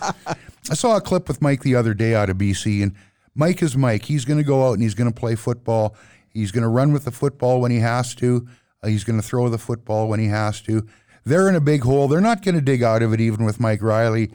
I 0.70 0.74
saw 0.74 0.96
a 0.96 1.00
clip 1.00 1.26
with 1.26 1.40
Mike 1.40 1.62
the 1.62 1.74
other 1.74 1.94
day 1.94 2.14
out 2.14 2.28
of 2.28 2.36
BC, 2.36 2.82
and 2.82 2.94
Mike 3.34 3.62
is 3.62 3.74
Mike. 3.74 4.04
He's 4.04 4.26
going 4.26 4.38
to 4.38 4.44
go 4.44 4.68
out 4.68 4.74
and 4.74 4.82
he's 4.82 4.94
going 4.94 5.10
to 5.10 5.18
play 5.18 5.36
football. 5.36 5.96
He's 6.28 6.52
going 6.52 6.62
to 6.62 6.68
run 6.68 6.92
with 6.92 7.04
the 7.04 7.10
football 7.10 7.60
when 7.60 7.70
he 7.70 7.78
has 7.78 8.14
to. 8.16 8.46
Uh, 8.82 8.88
he's 8.88 9.04
going 9.04 9.20
to 9.20 9.26
throw 9.26 9.48
the 9.48 9.58
football 9.58 10.08
when 10.08 10.20
he 10.20 10.26
has 10.26 10.60
to. 10.62 10.86
They're 11.24 11.48
in 11.48 11.54
a 11.54 11.60
big 11.60 11.82
hole. 11.82 12.08
They're 12.08 12.20
not 12.20 12.42
going 12.42 12.56
to 12.56 12.60
dig 12.60 12.82
out 12.82 13.02
of 13.02 13.12
it, 13.12 13.20
even 13.20 13.44
with 13.44 13.60
Mike 13.60 13.80
Reilly 13.80 14.32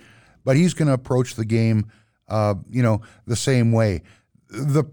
but 0.48 0.56
he's 0.56 0.74
going 0.74 0.88
to 0.88 0.94
approach 0.94 1.36
the 1.36 1.44
game, 1.44 1.92
uh, 2.30 2.56
you 2.70 2.82
know, 2.82 3.02
the 3.26 3.36
same 3.36 3.74
way. 3.74 4.02
The 4.48 4.86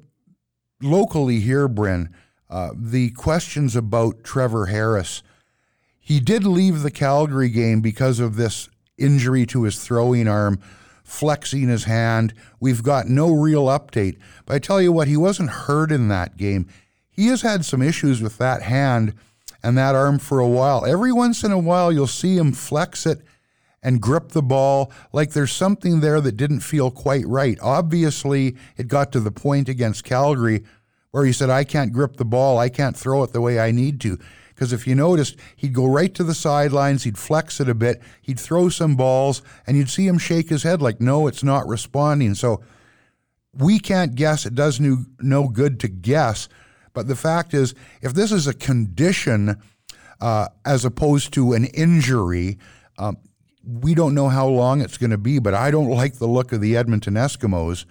locally 0.83 1.39
here, 1.39 1.69
Bryn, 1.69 2.13
uh, 2.51 2.71
the 2.75 3.11
questions 3.11 3.77
about 3.77 4.25
Trevor 4.25 4.67
Harris. 4.67 5.23
He 6.01 6.19
did 6.19 6.43
leave 6.43 6.83
the 6.83 6.91
Calgary 6.91 7.51
game 7.51 7.83
because 7.83 8.19
of 8.19 8.35
this 8.35 8.69
injury 8.99 9.47
to 9.47 9.63
his 9.63 9.79
throwing 9.79 10.27
arm, 10.27 10.59
flexing 11.05 11.69
his 11.69 11.85
hand. 11.85 12.35
We've 12.59 12.83
got 12.83 13.07
no 13.07 13.31
real 13.31 13.67
update. 13.67 14.19
But 14.47 14.57
I 14.57 14.59
tell 14.59 14.83
you 14.83 14.91
what, 14.91 15.07
he 15.07 15.17
wasn't 15.17 15.51
hurt 15.51 15.93
in 15.93 16.09
that 16.09 16.37
game. 16.37 16.67
He 17.09 17.29
has 17.29 17.43
had 17.43 17.65
some 17.65 17.81
issues 17.81 18.21
with 18.21 18.39
that 18.39 18.63
hand 18.63 19.15
and 19.63 19.79
that 19.79 19.95
arm 19.95 20.19
for 20.19 20.41
a 20.41 20.49
while. 20.49 20.85
Every 20.85 21.13
once 21.13 21.45
in 21.45 21.53
a 21.53 21.61
while, 21.61 21.93
you'll 21.93 22.09
see 22.09 22.37
him 22.37 22.51
flex 22.51 23.07
it 23.07 23.23
and 23.85 24.01
grip 24.01 24.31
the 24.31 24.43
ball 24.43 24.91
like 25.13 25.31
there's 25.31 25.53
something 25.53 26.01
there 26.01 26.21
that 26.21 26.37
didn't 26.37 26.61
feel 26.61 26.91
quite 26.91 27.27
right. 27.29 27.59
Obviously, 27.63 28.57
it 28.77 28.89
got 28.89 29.13
to 29.13 29.21
the 29.21 29.31
point 29.31 29.69
against 29.69 30.03
Calgary 30.03 30.65
where 31.13 31.25
he 31.25 31.33
said, 31.33 31.51
I 31.51 31.63
can't 31.63 31.93
grip 31.93 32.17
the 32.17 32.25
ball, 32.25 32.59
I 32.59 32.69
can't 32.69 32.97
throw 32.97 33.23
it 33.23 33.33
the 33.33 33.41
way 33.41 33.61
I 33.61 33.71
need 33.71 34.01
to. 34.01 34.19
Because 34.49 34.73
if 34.73 34.87
you 34.87 34.95
noticed, 34.95 35.37
he'd 35.55 35.73
go 35.73 35.87
right 35.87 36.13
to 36.15 36.25
the 36.25 36.35
sidelines, 36.35 37.05
he'd 37.05 37.19
flex 37.19 37.61
it 37.61 37.69
a 37.69 37.75
bit, 37.75 38.03
he'd 38.23 38.41
throw 38.41 38.69
some 38.69 38.97
balls, 38.97 39.43
and 39.67 39.77
you'd 39.77 39.91
see 39.91 40.07
him 40.07 40.19
shake 40.19 40.49
his 40.49 40.63
head 40.63 40.81
like, 40.81 41.01
no, 41.01 41.27
it's 41.27 41.45
not 41.45 41.69
responding. 41.69 42.35
So 42.35 42.63
we 43.53 43.79
can't 43.79 44.15
guess. 44.15 44.47
It 44.47 44.55
does 44.55 44.81
no, 44.81 45.05
no 45.21 45.49
good 45.49 45.79
to 45.81 45.89
guess. 45.89 46.49
But 46.93 47.09
the 47.09 47.17
fact 47.17 47.53
is, 47.55 47.75
if 48.01 48.15
this 48.15 48.33
is 48.33 48.47
a 48.47 48.55
condition 48.55 49.61
uh, 50.21 50.49
as 50.65 50.85
opposed 50.85 51.33
to 51.35 51.53
an 51.53 51.67
injury, 51.67 52.59
um, 52.99 53.19
we 53.67 53.95
don't 53.95 54.15
know 54.15 54.29
how 54.29 54.47
long 54.47 54.81
it's 54.81 54.99
going 54.99 55.11
to 55.11 55.19
be, 55.19 55.39
but 55.39 55.55
I 55.55 55.71
don't 55.71 55.89
like 55.89 56.15
the 56.15 56.27
look 56.27 56.53
of 56.53 56.61
the 56.61 56.77
Edmonton 56.77 57.15
Eskimos 57.15 57.85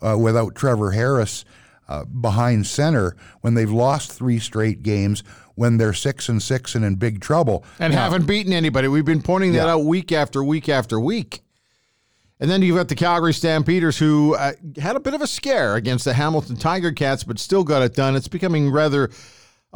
uh, 0.00 0.16
without 0.18 0.54
Trevor 0.54 0.92
Harris 0.92 1.44
uh, 1.88 2.04
behind 2.04 2.66
center 2.66 3.16
when 3.40 3.54
they've 3.54 3.70
lost 3.70 4.12
three 4.12 4.38
straight 4.38 4.82
games, 4.82 5.22
when 5.54 5.78
they're 5.78 5.92
six 5.92 6.28
and 6.28 6.42
six 6.42 6.74
and 6.74 6.84
in 6.84 6.96
big 6.96 7.20
trouble. 7.20 7.64
And 7.78 7.94
now, 7.94 8.04
haven't 8.04 8.26
beaten 8.26 8.52
anybody. 8.52 8.88
We've 8.88 9.04
been 9.04 9.22
pointing 9.22 9.52
that 9.52 9.66
yeah. 9.66 9.72
out 9.72 9.84
week 9.84 10.12
after 10.12 10.42
week 10.42 10.68
after 10.68 10.98
week. 10.98 11.42
And 12.38 12.50
then 12.50 12.60
you've 12.60 12.76
got 12.76 12.88
the 12.88 12.94
Calgary 12.94 13.32
Stampeders, 13.32 13.96
who 13.96 14.34
uh, 14.34 14.52
had 14.76 14.94
a 14.94 15.00
bit 15.00 15.14
of 15.14 15.22
a 15.22 15.26
scare 15.26 15.74
against 15.76 16.04
the 16.04 16.12
Hamilton 16.12 16.56
Tiger 16.56 16.92
Cats, 16.92 17.24
but 17.24 17.38
still 17.38 17.64
got 17.64 17.80
it 17.80 17.94
done. 17.94 18.14
It's 18.14 18.28
becoming 18.28 18.70
rather 18.70 19.10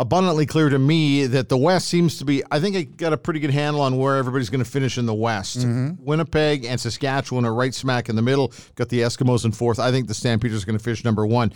abundantly 0.01 0.47
clear 0.47 0.71
to 0.71 0.79
me 0.79 1.27
that 1.27 1.51
the 1.51 1.59
West 1.59 1.87
seems 1.87 2.17
to 2.19 2.25
be, 2.25 2.43
I 2.51 2.59
think 2.59 2.75
I 2.75 2.83
got 2.83 3.13
a 3.13 3.19
pretty 3.19 3.39
good 3.39 3.51
handle 3.51 3.83
on 3.83 3.99
where 3.99 4.17
everybody's 4.17 4.49
going 4.49 4.65
to 4.65 4.71
finish 4.71 4.97
in 4.97 5.05
the 5.05 5.15
West. 5.15 5.59
Mm-hmm. 5.59 6.03
Winnipeg 6.03 6.65
and 6.65 6.81
Saskatchewan 6.81 7.45
are 7.45 7.53
right 7.53 7.75
smack 7.75 8.09
in 8.09 8.17
the 8.17 8.23
middle. 8.23 8.53
Got 8.77 8.89
the 8.89 9.01
Eskimos 9.01 9.45
in 9.45 9.53
fourth. 9.53 9.79
I 9.79 9.91
think 9.91 10.09
the 10.09 10.15
Stampeders 10.15 10.63
are 10.63 10.67
going 10.67 10.79
to 10.79 10.83
finish 10.83 11.05
number 11.05 11.27
one. 11.27 11.53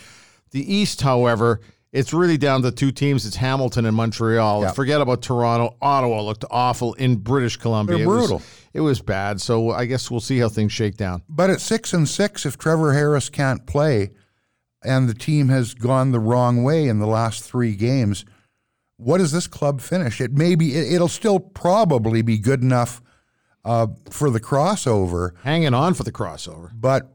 The 0.51 0.73
East, 0.73 1.01
however, 1.01 1.63
it's 1.91 2.13
really 2.13 2.37
down 2.37 2.61
to 2.63 2.71
two 2.71 2.93
teams. 2.93 3.25
It's 3.25 3.37
Hamilton 3.37 3.87
and 3.87 3.97
Montreal. 3.97 4.63
Yep. 4.63 4.75
Forget 4.75 5.01
about 5.01 5.23
Toronto. 5.23 5.77
Ottawa 5.81 6.21
looked 6.21 6.45
awful 6.51 6.93
in 6.95 7.17
British 7.17 7.57
Columbia. 7.57 7.97
They're 7.97 8.07
brutal. 8.07 8.37
It 8.37 8.41
was, 8.41 8.71
it 8.75 8.81
was 8.83 9.01
bad. 9.01 9.41
So 9.41 9.71
I 9.71 9.87
guess 9.87 10.11
we'll 10.11 10.21
see 10.21 10.39
how 10.39 10.51
things 10.51 10.71
shake 10.71 10.99
down. 10.99 11.23
But 11.31 11.49
at 11.49 11.63
six 11.63 11.95
and 11.95 12.07
six, 12.07 12.45
if 12.45 12.59
Trevor 12.59 12.93
Harris 12.93 13.31
can't 13.31 13.67
play, 13.67 14.11
and 14.85 15.09
the 15.09 15.15
team 15.15 15.49
has 15.49 15.73
gone 15.73 16.13
the 16.13 16.21
wrong 16.21 16.63
way 16.63 16.89
in 16.89 16.99
the 16.99 17.07
last 17.07 17.43
three 17.43 17.75
games, 17.75 18.27
what 19.05 19.19
does 19.19 19.33
this 19.33 19.47
club 19.47 19.83
finish? 19.83 20.21
It 20.21 20.33
may 20.33 20.55
be, 20.55 20.75
it, 20.75 20.99
will 20.99 21.09
still 21.09 21.39
probably 21.39 22.23
be 22.23 22.39
good 22.39 22.63
enough 22.63 23.03
uh, 23.65 23.89
for 24.11 24.31
the 24.31 24.41
crossover. 24.41 25.33
Hanging 25.43 25.75
on 25.75 25.93
for 25.93 26.05
the 26.05 26.13
crossover. 26.13 26.71
But 26.75 27.13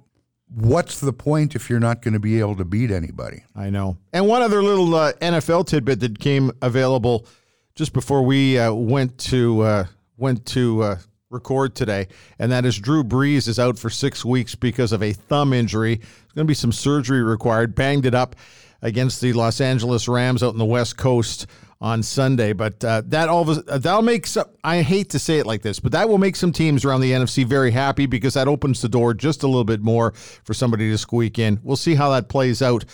what's 0.53 1.00
the 1.00 1.13
point 1.13 1.55
if 1.55 1.67
you're 1.67 1.79
not 1.79 2.03
going 2.03 2.13
to 2.13 2.19
be 2.19 2.39
able 2.39 2.55
to 2.58 2.65
beat 2.65 2.91
anybody? 2.91 3.43
I 3.55 3.72
know. 3.72 3.98
And 4.13 4.27
one 4.27 4.43
other 4.43 4.62
little 4.62 4.93
uh, 4.93 5.13
NFL 5.13 5.65
tidbit 5.65 6.00
that 6.01 6.19
came 6.19 6.51
available 6.62 7.25
just 7.74 7.91
before 7.93 8.22
we 8.22 8.60
uh, 8.60 8.72
went 8.72 9.17
to 9.17 9.62
uh, 9.62 9.86
went 10.17 10.46
to 10.48 10.84
uh, 10.84 10.98
record 11.31 11.75
today, 11.75 12.08
and 12.38 12.51
that 12.51 12.65
is 12.65 12.77
Drew 12.77 13.03
Brees 13.03 13.48
is 13.48 13.58
out 13.58 13.79
for 13.79 13.89
six 13.89 14.24
weeks 14.24 14.53
because 14.53 14.91
of 14.91 15.01
a 15.01 15.13
thumb 15.13 15.53
injury. 15.53 15.96
There's 15.96 16.34
going 16.36 16.46
to 16.46 16.51
be 16.51 16.53
some 16.53 16.72
surgery 16.72 17.24
required. 17.24 17.74
Banged 17.74 18.05
it 18.05 18.13
up 18.13 18.36
against 18.81 19.22
the 19.22 19.34
Los 19.34 19.62
Angeles 19.62 20.08
Rams 20.08 20.43
out 20.43 20.53
in 20.53 20.60
the 20.60 20.65
West 20.65 20.98
Coast 20.98 21.48
on 21.81 22.03
Sunday. 22.03 22.53
But 22.53 22.83
uh, 22.83 23.03
that 23.07 23.29
all 23.29 23.45
that'll 23.45 24.01
make 24.01 24.27
some. 24.27 24.48
I 24.63 24.81
hate 24.81 25.09
to 25.12 25.19
say 25.19 25.39
it 25.39 25.45
like 25.45 25.62
this, 25.62 25.79
but 25.79 25.91
that 25.91 26.09
will 26.09 26.17
make 26.17 26.36
some 26.36 26.51
teams 26.51 26.86
around 26.86 27.01
the 27.01 27.12
NFC 27.12 27.45
very 27.45 27.71
happy 27.71 28.05
because 28.05 28.33
that 28.33 28.48
opens 28.48 28.81
the 28.81 28.89
door 28.89 29.13
just 29.13 29.43
a 29.43 29.48
little 29.48 29.63
bit 29.63 29.81
more 29.81 30.12
for 30.43 30.53
somebody 30.53 30.89
to 30.89 30.98
squeak 30.98 31.39
in. 31.39 31.59
We'll 31.63 31.77
see 31.77 31.95
how 31.95 32.09
that 32.12 32.29
plays 32.29 32.62
out 32.62 32.86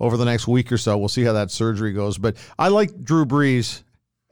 over 0.00 0.16
the 0.16 0.24
next 0.24 0.48
week 0.48 0.72
or 0.72 0.78
so. 0.78 0.98
We'll 0.98 1.08
see 1.08 1.24
how 1.24 1.32
that 1.34 1.50
surgery 1.50 1.92
goes. 1.92 2.18
But 2.18 2.36
I 2.58 2.68
like 2.68 3.04
Drew 3.04 3.24
Brees. 3.24 3.82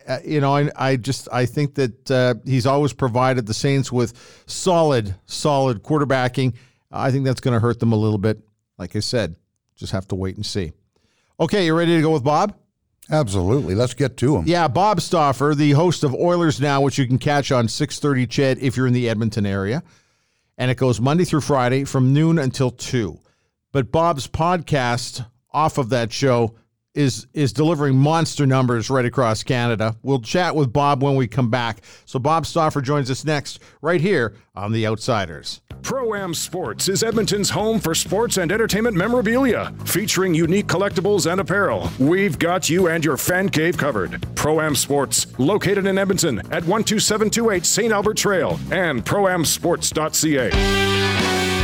Uh, 0.07 0.19
you 0.25 0.41
know, 0.41 0.57
I, 0.57 0.69
I 0.77 0.97
just 0.97 1.29
I 1.33 1.47
think 1.47 1.75
that 1.77 2.11
uh, 2.11 2.35
he's 2.45 2.67
always 2.67 2.93
provided 2.93 3.47
the 3.47 3.55
Saints 3.55 3.93
with 3.93 4.45
solid, 4.47 5.15
solid 5.27 5.83
quarterbacking. 5.83 6.55
I 6.91 7.11
think 7.11 7.25
that's 7.25 7.41
going 7.41 7.55
to 7.55 7.61
hurt 7.61 7.81
them 7.81 7.93
a 7.93 7.97
little 7.97 8.19
bit. 8.19 8.41
Like 8.79 8.97
I 8.97 9.01
said, 9.01 9.37
just 9.77 9.93
have 9.93 10.09
to 10.09 10.17
wait 10.17 10.37
and 10.37 10.45
see. 10.45 10.73
Okay, 11.39 11.67
you 11.67 11.75
ready 11.75 11.97
to 11.97 12.03
go 12.03 12.11
with 12.11 12.25
Bob? 12.25 12.55
Absolutely. 13.13 13.75
Let's 13.75 13.93
get 13.93 14.17
to 14.17 14.37
him. 14.37 14.45
Yeah, 14.47 14.69
Bob 14.69 15.03
Stauffer, 15.03 15.55
the 15.55 15.73
host 15.73 16.03
of 16.03 16.15
Oilers 16.15 16.61
Now, 16.61 16.81
which 16.81 16.99
you 16.99 17.07
can 17.07 17.19
catch 17.19 17.53
on 17.53 17.69
630 17.69 18.27
Chet 18.27 18.59
if 18.59 18.77
you're 18.77 18.87
in 18.87 18.95
the 18.95 19.09
Edmonton 19.09 19.45
area. 19.45 19.83
And 20.57 20.71
it 20.71 20.79
goes 20.79 21.01
Monday 21.01 21.25
through 21.25 21.43
Friday 21.43 21.85
from 21.85 22.15
noon 22.15 22.39
until 22.39 22.71
2. 22.71 23.19
But 23.71 23.93
Bob's 23.93 24.27
podcast 24.27 25.27
off 25.51 25.77
of 25.77 25.91
that 25.91 26.11
show 26.11 26.55
is 26.95 27.27
is 27.33 27.53
delivering 27.53 27.97
monster 27.97 28.47
numbers 28.47 28.91
right 28.91 29.05
across 29.05 29.43
Canada. 29.43 29.97
We'll 30.03 30.21
chat 30.21 30.55
with 30.55 30.73
Bob 30.73 31.03
when 31.03 31.17
we 31.17 31.27
come 31.27 31.51
back. 31.51 31.83
So 32.05 32.19
Bob 32.19 32.47
Stauffer 32.47 32.81
joins 32.81 33.11
us 33.11 33.25
next 33.25 33.59
right 33.81 34.01
here 34.01 34.35
on 34.55 34.73
The 34.73 34.87
Outsiders. 34.87 35.61
Pro 35.83 36.15
Am 36.15 36.35
Sports 36.35 36.89
is 36.89 37.03
Edmonton's 37.03 37.51
home 37.51 37.81
for 37.81 37.95
sports 37.95 38.37
and 38.37 38.53
entertainment 38.53 38.97
memorabilia, 38.97 39.73
featuring 39.85 40.35
unique 40.35 40.69
collectibles 40.69 41.31
and 41.31 41.41
apparel. 41.41 41.91
We've 41.99 42.39
got 42.39 42.71
you 42.71 42.89
and 42.89 43.05
your 43.05 43.17
fan 43.17 43.49
cave 43.49 43.77
covered. 43.77 44.25
Pro 44.37 44.61
Am 44.61 44.77
Sports, 44.77 45.27
located 45.39 45.87
in 45.87 45.99
Edmonton 45.99 46.39
at 46.53 46.65
12728 46.65 47.67
St. 47.67 47.93
Albert 47.93 48.17
Trail 48.17 48.61
and 48.71 49.05
proamsports.ca. 49.05 51.62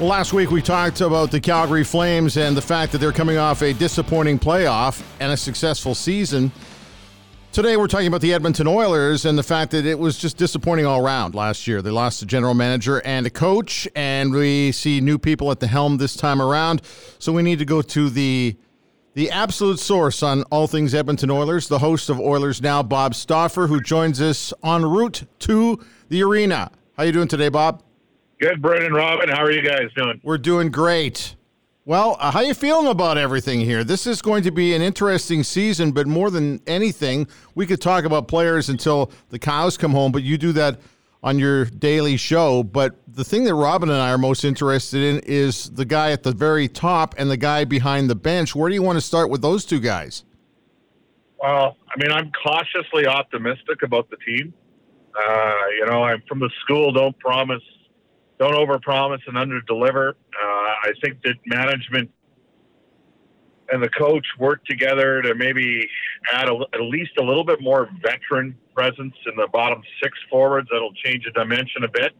last 0.00 0.32
week 0.32 0.50
we 0.50 0.62
talked 0.62 1.00
about 1.00 1.30
the 1.30 1.40
Calgary 1.40 1.82
Flames 1.82 2.36
and 2.36 2.56
the 2.56 2.62
fact 2.62 2.92
that 2.92 2.98
they're 2.98 3.12
coming 3.12 3.36
off 3.36 3.62
a 3.62 3.72
disappointing 3.72 4.38
playoff 4.38 5.02
and 5.18 5.32
a 5.32 5.36
successful 5.36 5.94
season. 5.94 6.52
Today 7.50 7.76
we're 7.76 7.88
talking 7.88 8.06
about 8.06 8.20
the 8.20 8.32
Edmonton 8.32 8.68
Oilers 8.68 9.24
and 9.24 9.36
the 9.36 9.42
fact 9.42 9.72
that 9.72 9.86
it 9.86 9.98
was 9.98 10.16
just 10.16 10.36
disappointing 10.36 10.86
all 10.86 11.04
around 11.04 11.34
last 11.34 11.66
year. 11.66 11.82
They 11.82 11.90
lost 11.90 12.22
a 12.22 12.26
general 12.26 12.54
manager 12.54 13.02
and 13.04 13.26
a 13.26 13.30
coach, 13.30 13.88
and 13.96 14.32
we 14.32 14.70
see 14.70 15.00
new 15.00 15.18
people 15.18 15.50
at 15.50 15.58
the 15.58 15.66
helm 15.66 15.96
this 15.96 16.14
time 16.14 16.40
around. 16.40 16.82
So 17.18 17.32
we 17.32 17.42
need 17.42 17.58
to 17.58 17.64
go 17.64 17.82
to 17.82 18.10
the 18.10 18.56
the 19.14 19.30
absolute 19.32 19.80
source 19.80 20.22
on 20.22 20.44
all 20.44 20.68
things 20.68 20.94
Edmonton 20.94 21.30
Oilers, 21.30 21.66
the 21.66 21.80
host 21.80 22.08
of 22.08 22.20
Oilers 22.20 22.62
Now, 22.62 22.84
Bob 22.84 23.16
Stauffer, 23.16 23.66
who 23.66 23.80
joins 23.80 24.20
us 24.20 24.52
en 24.62 24.84
route 24.84 25.24
to 25.40 25.84
the 26.08 26.22
arena. 26.22 26.70
How 26.96 27.02
you 27.02 27.10
doing 27.10 27.26
today, 27.26 27.48
Bob? 27.48 27.82
Good, 28.40 28.62
Brendan, 28.62 28.92
Robin. 28.92 29.28
How 29.28 29.42
are 29.42 29.50
you 29.50 29.62
guys 29.62 29.88
doing? 29.96 30.20
We're 30.22 30.38
doing 30.38 30.70
great. 30.70 31.34
Well, 31.84 32.16
uh, 32.20 32.30
how 32.30 32.40
you 32.40 32.54
feeling 32.54 32.86
about 32.86 33.18
everything 33.18 33.58
here? 33.60 33.82
This 33.82 34.06
is 34.06 34.22
going 34.22 34.44
to 34.44 34.52
be 34.52 34.74
an 34.74 34.82
interesting 34.82 35.42
season, 35.42 35.90
but 35.90 36.06
more 36.06 36.30
than 36.30 36.60
anything, 36.66 37.26
we 37.56 37.66
could 37.66 37.80
talk 37.80 38.04
about 38.04 38.28
players 38.28 38.68
until 38.68 39.10
the 39.30 39.40
cows 39.40 39.76
come 39.76 39.90
home, 39.90 40.12
but 40.12 40.22
you 40.22 40.38
do 40.38 40.52
that 40.52 40.78
on 41.20 41.40
your 41.40 41.64
daily 41.64 42.16
show. 42.16 42.62
But 42.62 42.94
the 43.08 43.24
thing 43.24 43.42
that 43.42 43.54
Robin 43.56 43.88
and 43.88 43.98
I 43.98 44.12
are 44.12 44.18
most 44.18 44.44
interested 44.44 45.02
in 45.02 45.20
is 45.26 45.70
the 45.70 45.84
guy 45.84 46.12
at 46.12 46.22
the 46.22 46.32
very 46.32 46.68
top 46.68 47.16
and 47.18 47.28
the 47.28 47.36
guy 47.36 47.64
behind 47.64 48.08
the 48.08 48.14
bench. 48.14 48.54
Where 48.54 48.68
do 48.68 48.74
you 48.76 48.82
want 48.82 48.98
to 48.98 49.04
start 49.04 49.30
with 49.30 49.42
those 49.42 49.64
two 49.64 49.80
guys? 49.80 50.24
Well, 51.42 51.76
I 51.88 52.00
mean, 52.00 52.12
I'm 52.12 52.30
cautiously 52.44 53.08
optimistic 53.08 53.82
about 53.82 54.08
the 54.10 54.16
team. 54.18 54.54
Uh, 55.18 55.54
you 55.76 55.86
know, 55.86 56.04
I'm 56.04 56.22
from 56.28 56.38
the 56.38 56.50
school, 56.62 56.92
don't 56.92 57.18
promise– 57.18 57.62
don't 58.38 58.54
overpromise 58.54 59.20
and 59.26 59.36
underdeliver. 59.36 60.10
Uh, 60.10 60.44
I 60.44 60.92
think 61.02 61.22
that 61.22 61.34
management 61.46 62.10
and 63.70 63.82
the 63.82 63.88
coach 63.90 64.26
work 64.38 64.64
together 64.64 65.20
to 65.22 65.34
maybe 65.34 65.88
add 66.32 66.48
a, 66.48 66.56
at 66.72 66.80
least 66.80 67.12
a 67.18 67.22
little 67.22 67.44
bit 67.44 67.60
more 67.60 67.88
veteran 68.02 68.56
presence 68.74 69.14
in 69.26 69.36
the 69.36 69.48
bottom 69.52 69.82
six 70.02 70.16
forwards. 70.30 70.68
That'll 70.72 70.94
change 71.04 71.24
the 71.24 71.32
dimension 71.32 71.84
a 71.84 71.88
bit. 71.88 72.12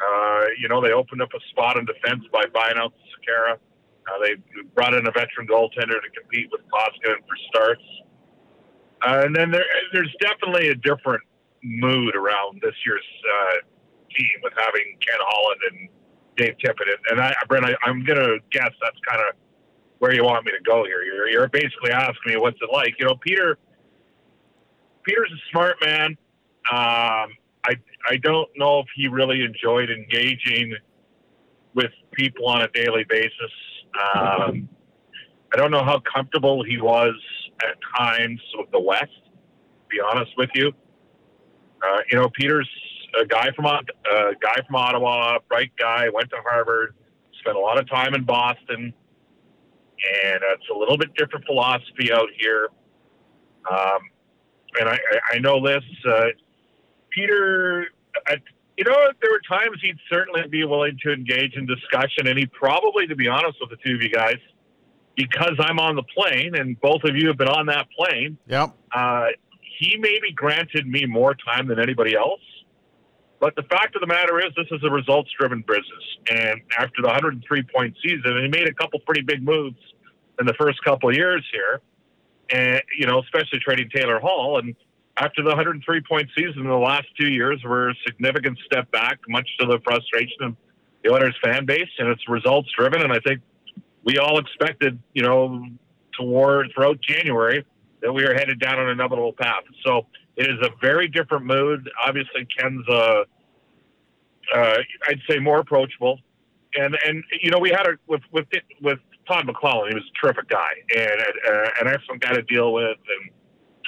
Uh, 0.00 0.44
you 0.60 0.68
know, 0.68 0.80
they 0.80 0.92
opened 0.92 1.20
up 1.20 1.30
a 1.34 1.40
spot 1.50 1.76
in 1.76 1.84
defense 1.84 2.24
by 2.32 2.44
buying 2.54 2.76
out 2.76 2.94
Sekera. 3.10 3.54
Uh, 3.54 4.18
they 4.22 4.36
brought 4.74 4.94
in 4.94 5.06
a 5.06 5.10
veteran 5.10 5.46
goaltender 5.46 6.00
to 6.00 6.10
compete 6.18 6.48
with 6.50 6.62
Koskinen 6.72 7.18
for 7.26 7.36
starts. 7.48 7.82
Uh, 9.02 9.22
and 9.26 9.36
then 9.36 9.50
there, 9.50 9.64
there's 9.92 10.14
definitely 10.20 10.68
a 10.68 10.74
different 10.76 11.22
mood 11.62 12.14
around 12.14 12.60
this 12.62 12.74
year's 12.86 13.04
uh, 13.28 13.56
team 14.18 14.36
with 14.42 14.52
having 14.56 14.96
Ken 15.00 15.18
Holland 15.20 15.60
and 15.70 15.88
Dave 16.36 16.54
Tippett. 16.64 16.86
And 17.10 17.20
I, 17.20 17.32
Brent, 17.48 17.64
I, 17.64 17.74
I'm 17.84 18.04
going 18.04 18.18
to 18.18 18.38
guess 18.50 18.70
that's 18.82 18.98
kind 19.08 19.22
of 19.28 19.36
where 19.98 20.14
you 20.14 20.24
want 20.24 20.44
me 20.44 20.52
to 20.52 20.62
go 20.64 20.84
here. 20.84 21.02
You're, 21.02 21.28
you're 21.28 21.48
basically 21.48 21.92
asking 21.92 22.32
me 22.32 22.36
what's 22.36 22.58
it 22.60 22.70
like. 22.72 22.94
You 22.98 23.06
know, 23.06 23.16
Peter. 23.20 23.58
Peter's 25.04 25.32
a 25.32 25.50
smart 25.50 25.76
man. 25.82 26.10
Um, 26.70 27.30
I 27.64 27.76
I 28.10 28.16
don't 28.22 28.48
know 28.56 28.80
if 28.80 28.86
he 28.94 29.08
really 29.08 29.42
enjoyed 29.42 29.90
engaging 29.90 30.74
with 31.74 31.90
people 32.12 32.46
on 32.46 32.62
a 32.62 32.68
daily 32.68 33.04
basis. 33.08 33.52
Um, 33.94 34.68
I 35.52 35.56
don't 35.56 35.70
know 35.70 35.84
how 35.84 36.00
comfortable 36.00 36.62
he 36.62 36.78
was 36.78 37.14
at 37.62 37.76
times 37.96 38.40
with 38.54 38.70
the 38.70 38.80
West. 38.80 39.04
To 39.04 39.88
be 39.90 39.98
honest 40.00 40.32
with 40.36 40.50
you, 40.54 40.72
uh, 41.82 41.98
you 42.10 42.18
know, 42.18 42.28
Peter's 42.28 42.68
a 43.20 43.26
guy 43.26 43.50
from 43.54 43.66
a 43.66 43.82
guy 44.40 44.56
from 44.66 44.76
Ottawa, 44.76 45.38
bright 45.48 45.72
guy, 45.78 46.08
went 46.12 46.30
to 46.30 46.36
Harvard, 46.48 46.94
spent 47.40 47.56
a 47.56 47.60
lot 47.60 47.78
of 47.78 47.88
time 47.88 48.14
in 48.14 48.24
Boston, 48.24 48.92
and 50.24 50.40
it's 50.52 50.68
a 50.74 50.76
little 50.76 50.96
bit 50.96 51.14
different 51.14 51.44
philosophy 51.46 52.12
out 52.12 52.28
here. 52.38 52.68
Um, 53.70 53.98
and 54.80 54.88
I, 54.88 54.98
I 55.32 55.38
know 55.38 55.64
this, 55.64 55.84
uh, 56.08 56.26
Peter. 57.10 57.86
I, 58.26 58.36
you 58.76 58.84
know, 58.84 58.94
there 59.20 59.30
were 59.30 59.40
times 59.48 59.78
he'd 59.82 59.98
certainly 60.08 60.46
be 60.48 60.64
willing 60.64 60.98
to 61.04 61.12
engage 61.12 61.54
in 61.54 61.66
discussion, 61.66 62.28
and 62.28 62.38
he 62.38 62.46
probably, 62.46 63.06
to 63.08 63.16
be 63.16 63.26
honest 63.26 63.58
with 63.60 63.70
the 63.70 63.76
two 63.84 63.96
of 63.96 64.02
you 64.02 64.10
guys, 64.10 64.38
because 65.16 65.54
I'm 65.58 65.80
on 65.80 65.96
the 65.96 66.04
plane 66.04 66.54
and 66.54 66.80
both 66.80 67.02
of 67.02 67.16
you 67.16 67.26
have 67.26 67.36
been 67.36 67.48
on 67.48 67.66
that 67.66 67.88
plane. 67.90 68.38
Yep. 68.46 68.70
Uh, 68.94 69.26
he 69.60 69.96
maybe 69.96 70.32
granted 70.32 70.86
me 70.86 71.06
more 71.06 71.34
time 71.34 71.66
than 71.66 71.80
anybody 71.80 72.14
else. 72.14 72.40
But 73.40 73.54
the 73.54 73.62
fact 73.62 73.94
of 73.94 74.00
the 74.00 74.06
matter 74.06 74.38
is, 74.40 74.52
this 74.56 74.66
is 74.70 74.82
a 74.82 74.90
results 74.90 75.30
driven 75.38 75.62
business. 75.66 75.84
And 76.30 76.60
after 76.78 77.02
the 77.02 77.08
103 77.08 77.62
point 77.62 77.96
season, 78.02 78.36
and 78.36 78.42
he 78.42 78.48
made 78.48 78.68
a 78.68 78.74
couple 78.74 78.98
pretty 79.00 79.22
big 79.22 79.42
moves 79.42 79.76
in 80.40 80.46
the 80.46 80.54
first 80.54 80.82
couple 80.82 81.08
of 81.08 81.14
years 81.14 81.44
here, 81.52 81.80
and, 82.50 82.82
you 82.98 83.06
know, 83.06 83.20
especially 83.20 83.60
trading 83.60 83.88
Taylor 83.94 84.18
Hall. 84.18 84.58
And 84.58 84.74
after 85.18 85.42
the 85.42 85.50
103 85.50 86.00
point 86.08 86.28
season, 86.36 86.66
the 86.66 86.74
last 86.74 87.06
two 87.20 87.28
years 87.28 87.62
were 87.64 87.90
a 87.90 87.94
significant 88.06 88.58
step 88.64 88.90
back, 88.90 89.18
much 89.28 89.48
to 89.60 89.66
the 89.66 89.78
frustration 89.84 90.42
of 90.42 90.56
the 91.04 91.12
Oilers 91.12 91.36
fan 91.42 91.64
base. 91.64 91.90
And 91.98 92.08
it's 92.08 92.28
results 92.28 92.70
driven. 92.76 93.02
And 93.02 93.12
I 93.12 93.20
think 93.20 93.40
we 94.04 94.18
all 94.18 94.38
expected, 94.38 94.98
you 95.14 95.22
know, 95.22 95.64
toward 96.18 96.72
throughout 96.74 97.00
January 97.00 97.64
that 98.00 98.12
we 98.12 98.24
were 98.24 98.34
headed 98.34 98.58
down 98.60 98.78
an 98.80 98.88
inevitable 98.88 99.32
path. 99.32 99.62
So, 99.84 100.06
it 100.38 100.48
is 100.48 100.58
a 100.62 100.70
very 100.80 101.08
different 101.08 101.44
mood. 101.44 101.90
Obviously, 102.06 102.46
Ken's 102.56 102.88
uh, 102.88 103.24
uh, 104.54 104.76
I'd 105.08 105.20
say 105.28 105.38
more 105.38 105.58
approachable, 105.58 106.20
and 106.74 106.96
and 107.04 107.24
you 107.42 107.50
know 107.50 107.58
we 107.58 107.70
had 107.70 107.86
a 107.86 107.98
with 108.06 108.22
with 108.32 108.46
with 108.80 109.00
Todd 109.26 109.46
McLellan. 109.46 109.88
He 109.88 109.94
was 109.94 110.04
a 110.04 110.26
terrific 110.26 110.48
guy 110.48 110.70
and 110.96 111.20
uh, 111.20 111.70
an 111.80 111.88
excellent 111.88 112.22
guy 112.22 112.32
to 112.34 112.42
deal 112.42 112.72
with. 112.72 112.96
And 112.96 113.30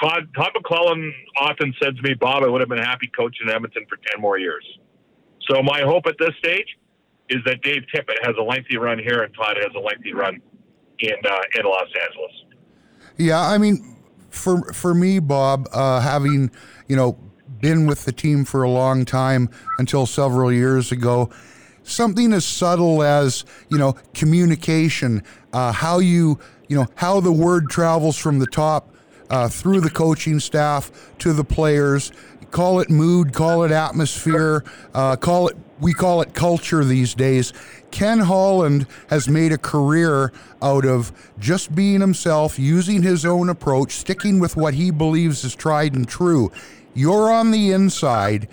Todd 0.03 0.29
Todd 0.37 0.51
McLellan 0.61 1.11
often 1.39 1.73
said 1.81 1.97
to 1.97 2.03
me, 2.03 2.15
"Bob, 2.15 2.43
I 2.43 2.49
would 2.49 2.61
have 2.61 2.69
been 2.69 2.79
happy 2.79 3.11
coaching 3.17 3.49
Edmonton 3.49 3.87
for 3.89 3.97
ten 4.11 4.21
more 4.21 4.37
years." 4.37 4.67
So 5.49 5.63
my 5.63 5.83
hope 5.83 6.07
at 6.07 6.17
this 6.19 6.35
stage 6.39 6.77
is 7.29 7.39
that 7.47 7.63
Dave 7.63 7.85
Tippett 7.95 8.19
has 8.25 8.35
a 8.39 8.43
lengthy 8.43 8.77
run 8.77 8.99
here 8.99 9.23
and 9.23 9.33
Todd 9.35 9.57
has 9.57 9.71
a 9.77 9.79
lengthy 9.79 10.13
run 10.13 10.43
in 10.99 11.13
uh, 11.13 11.41
in 11.59 11.65
Los 11.65 11.89
Angeles. 12.09 12.33
Yeah, 13.17 13.41
I 13.41 13.57
mean, 13.57 13.97
for 14.31 14.73
for 14.73 14.95
me, 14.95 15.19
Bob, 15.19 15.69
uh, 15.73 16.01
having 16.01 16.51
you 16.89 16.97
know 16.97 17.19
been 17.61 17.87
with 17.87 18.05
the 18.05 18.13
team 18.13 18.45
for 18.45 18.63
a 18.63 18.71
long 18.71 19.05
time 19.05 19.51
until 19.79 20.07
several 20.07 20.53
years 20.53 20.93
ago, 20.93 21.31
something 21.83 22.33
as 22.33 22.45
subtle 22.45 23.03
as 23.03 23.45
you 23.69 23.79
know 23.79 23.95
communication, 24.15 25.23
uh, 25.53 25.73
how 25.73 25.99
you 25.99 26.39
you 26.69 26.77
know 26.77 26.87
how 26.97 27.21
the 27.21 27.33
word 27.33 27.69
travels 27.69 28.17
from 28.17 28.39
the 28.39 28.47
top 28.47 28.95
uh, 29.29 29.49
through 29.49 29.81
the 29.81 29.91
coaching 29.91 30.41
staff 30.41 30.91
to 31.19 31.33
the 31.33 31.45
players. 31.45 32.13
Call 32.51 32.81
it 32.81 32.91
mood, 32.91 33.33
call 33.33 33.63
it 33.63 33.71
atmosphere, 33.71 34.65
uh, 34.93 35.17
call 35.17 35.49
it 35.49 35.57
we 35.81 35.95
call 35.95 36.21
it 36.21 36.35
culture 36.35 36.85
these 36.85 37.15
days. 37.15 37.53
Ken 37.91 38.21
Holland 38.21 38.87
has 39.09 39.29
made 39.29 39.53
a 39.53 39.59
career 39.59 40.33
out 40.63 40.85
of 40.85 41.13
just 41.39 41.75
being 41.75 42.01
himself, 42.01 42.59
using 42.59 43.03
his 43.03 43.25
own 43.25 43.49
approach, 43.49 43.93
sticking 43.93 44.39
with 44.39 44.57
what 44.57 44.75
he 44.75 44.91
believes 44.91 45.45
is 45.45 45.55
tried 45.55 45.95
and 45.95 46.09
true. 46.09 46.51
You're 46.95 47.33
on 47.33 47.51
the 47.51 47.73
inside. 47.73 48.49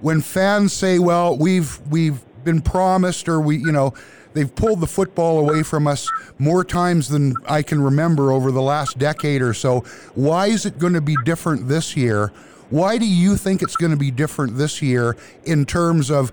When 0.00 0.20
fans 0.20 0.72
say, 0.72 0.98
"Well, 0.98 1.36
we've 1.36 1.80
we've 1.90 2.20
been 2.44 2.60
promised," 2.60 3.28
or 3.28 3.40
we, 3.40 3.56
you 3.56 3.72
know, 3.72 3.94
they've 4.34 4.54
pulled 4.54 4.80
the 4.80 4.86
football 4.86 5.38
away 5.38 5.62
from 5.62 5.86
us 5.86 6.08
more 6.38 6.64
times 6.64 7.08
than 7.08 7.34
I 7.48 7.62
can 7.62 7.80
remember 7.80 8.32
over 8.32 8.50
the 8.50 8.62
last 8.62 8.98
decade 8.98 9.42
or 9.42 9.54
so. 9.54 9.84
Why 10.14 10.48
is 10.48 10.66
it 10.66 10.78
going 10.78 10.94
to 10.94 11.00
be 11.00 11.16
different 11.24 11.68
this 11.68 11.96
year? 11.96 12.32
Why 12.70 12.98
do 12.98 13.06
you 13.06 13.36
think 13.36 13.62
it's 13.62 13.76
going 13.76 13.92
to 13.92 13.96
be 13.96 14.10
different 14.10 14.56
this 14.56 14.82
year 14.82 15.16
in 15.44 15.64
terms 15.64 16.10
of 16.10 16.32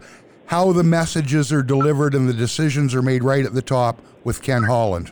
how 0.52 0.74
the 0.74 0.84
messages 0.84 1.54
are 1.54 1.64
delivered 1.64 2.14
and 2.14 2.28
the 2.28 2.34
decisions 2.34 2.94
are 2.94 3.02
made 3.02 3.24
right 3.24 3.46
at 3.46 3.54
the 3.54 3.62
top 3.62 4.02
with 4.26 4.42
Ken 4.42 4.64
Holland? 4.64 5.10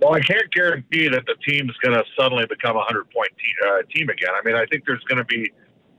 Well, 0.00 0.14
I 0.14 0.20
can't 0.20 0.48
guarantee 0.52 1.08
that 1.08 1.26
the 1.26 1.34
team's 1.44 1.72
going 1.82 1.96
to 1.96 2.04
suddenly 2.16 2.46
become 2.46 2.76
a 2.76 2.86
100 2.86 3.10
point 3.10 3.30
te- 3.36 3.68
uh, 3.68 3.82
team 3.92 4.10
again. 4.10 4.30
I 4.32 4.46
mean, 4.46 4.54
I 4.54 4.64
think 4.66 4.84
there's 4.86 5.02
going 5.08 5.18
to 5.18 5.24
be 5.24 5.50